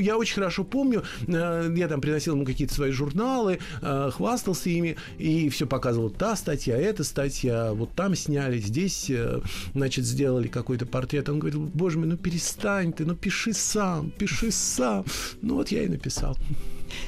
я 0.00 0.16
очень 0.16 0.34
хорошо 0.34 0.64
помню, 0.64 1.04
э, 1.26 1.74
я 1.76 1.88
там 1.88 2.00
приносил 2.00 2.34
ему 2.34 2.44
какие-то 2.44 2.74
свои 2.74 2.90
журналы, 2.90 3.58
э, 3.82 4.10
хвастался 4.12 4.70
ими, 4.70 4.96
и 5.18 5.48
все 5.48 5.66
показывал, 5.66 6.10
та 6.10 6.36
статья, 6.36 6.76
эта 6.76 7.04
статья, 7.04 7.72
вот 7.72 7.90
там 7.94 8.14
сняли, 8.14 8.58
здесь, 8.58 9.10
э, 9.10 9.40
значит, 9.74 10.04
сделали 10.04 10.48
какой-то 10.48 10.86
портрет. 10.86 11.28
Он 11.28 11.38
говорит, 11.38 11.58
боже 11.58 11.98
мой, 11.98 12.08
ну 12.08 12.16
перестань 12.16 12.92
ты, 12.92 13.04
ну 13.04 13.14
пиши 13.14 13.52
сам, 13.52 14.10
пиши 14.10 14.50
сам. 14.50 15.04
Ну 15.42 15.56
вот 15.56 15.68
я 15.68 15.82
и 15.82 15.88
написал. 15.88 16.36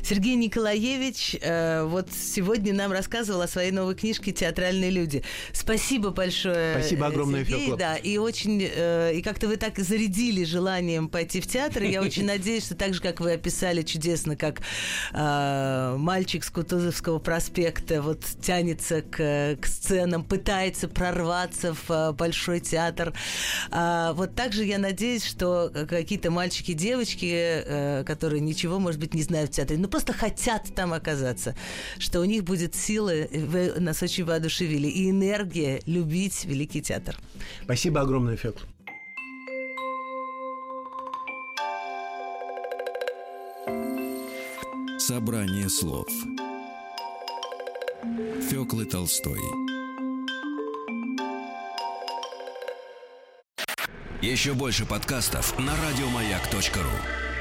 Сергей 0.03 0.35
Николаевич 0.37 1.37
э, 1.41 1.85
вот 1.85 2.09
сегодня 2.13 2.75
нам 2.75 2.93
рассказывал 2.93 3.43
о 3.43 3.49
своей 3.49 3.71
новой 3.71 3.95
книжке 3.95 4.33
«Театральные 4.33 4.91
люди». 4.91 5.23
Спасибо 5.53 6.11
большое, 6.11 6.79
Спасибо 6.79 7.07
огромное, 7.07 7.45
Сергей. 7.45 7.77
Да, 7.77 7.97
и 7.97 8.17
очень, 8.19 8.63
э, 8.63 9.15
и 9.15 9.23
как-то 9.23 9.49
вы 9.49 9.57
так 9.57 9.79
зарядили 9.79 10.45
желанием 10.45 11.09
пойти 11.09 11.41
в 11.41 11.47
театр. 11.47 11.83
Я 11.83 12.03
очень 12.03 12.25
надеюсь, 12.27 12.67
что 12.67 12.75
так 12.75 12.95
же, 12.95 13.01
как 13.01 13.21
вы 13.21 13.33
описали 13.33 13.83
чудесно, 13.83 14.37
как 14.37 14.61
э, 15.13 15.97
мальчик 15.99 16.45
с 16.45 16.51
Кутузовского 16.51 17.19
проспекта 17.19 18.03
вот 18.03 18.25
тянется 18.41 19.03
к, 19.03 19.57
к 19.61 19.67
сценам, 19.67 20.25
пытается 20.25 20.89
прорваться 20.89 21.75
в 21.87 22.13
большой 22.13 22.61
театр. 22.61 23.13
А, 23.71 24.13
вот 24.15 24.35
также 24.35 24.65
я 24.65 24.79
надеюсь, 24.79 25.25
что 25.25 25.71
какие-то 25.89 26.31
мальчики, 26.31 26.73
девочки, 26.73 27.33
э, 27.33 28.05
которые 28.05 28.41
ничего, 28.41 28.79
может 28.79 29.01
быть, 29.01 29.15
не 29.15 29.23
знают 29.23 29.51
в 29.51 29.55
театре, 29.55 29.72
ну 29.77 29.89
просто 29.89 30.13
хотят 30.13 30.75
там 30.75 30.93
оказаться, 30.93 31.55
что 31.99 32.21
у 32.21 32.25
них 32.25 32.45
будет 32.45 32.75
сила, 32.75 33.13
вы 33.33 33.73
нас 33.81 34.03
очень 34.03 34.25
воодушевили, 34.25 34.89
и 34.89 35.11
энергия 35.11 35.81
любить 35.87 36.45
Великий 36.45 36.83
театр. 36.83 37.17
Спасибо 37.65 38.01
огромное, 38.01 38.37
Фекла. 38.37 38.67
Собрание 44.99 45.69
слов 45.69 46.09
Феклы 48.49 48.85
Толстой 48.85 49.41
Еще 54.23 54.55
больше 54.55 54.87
подкастов 54.87 55.59
на 55.59 55.73
радиомаяк.ру 55.77 57.32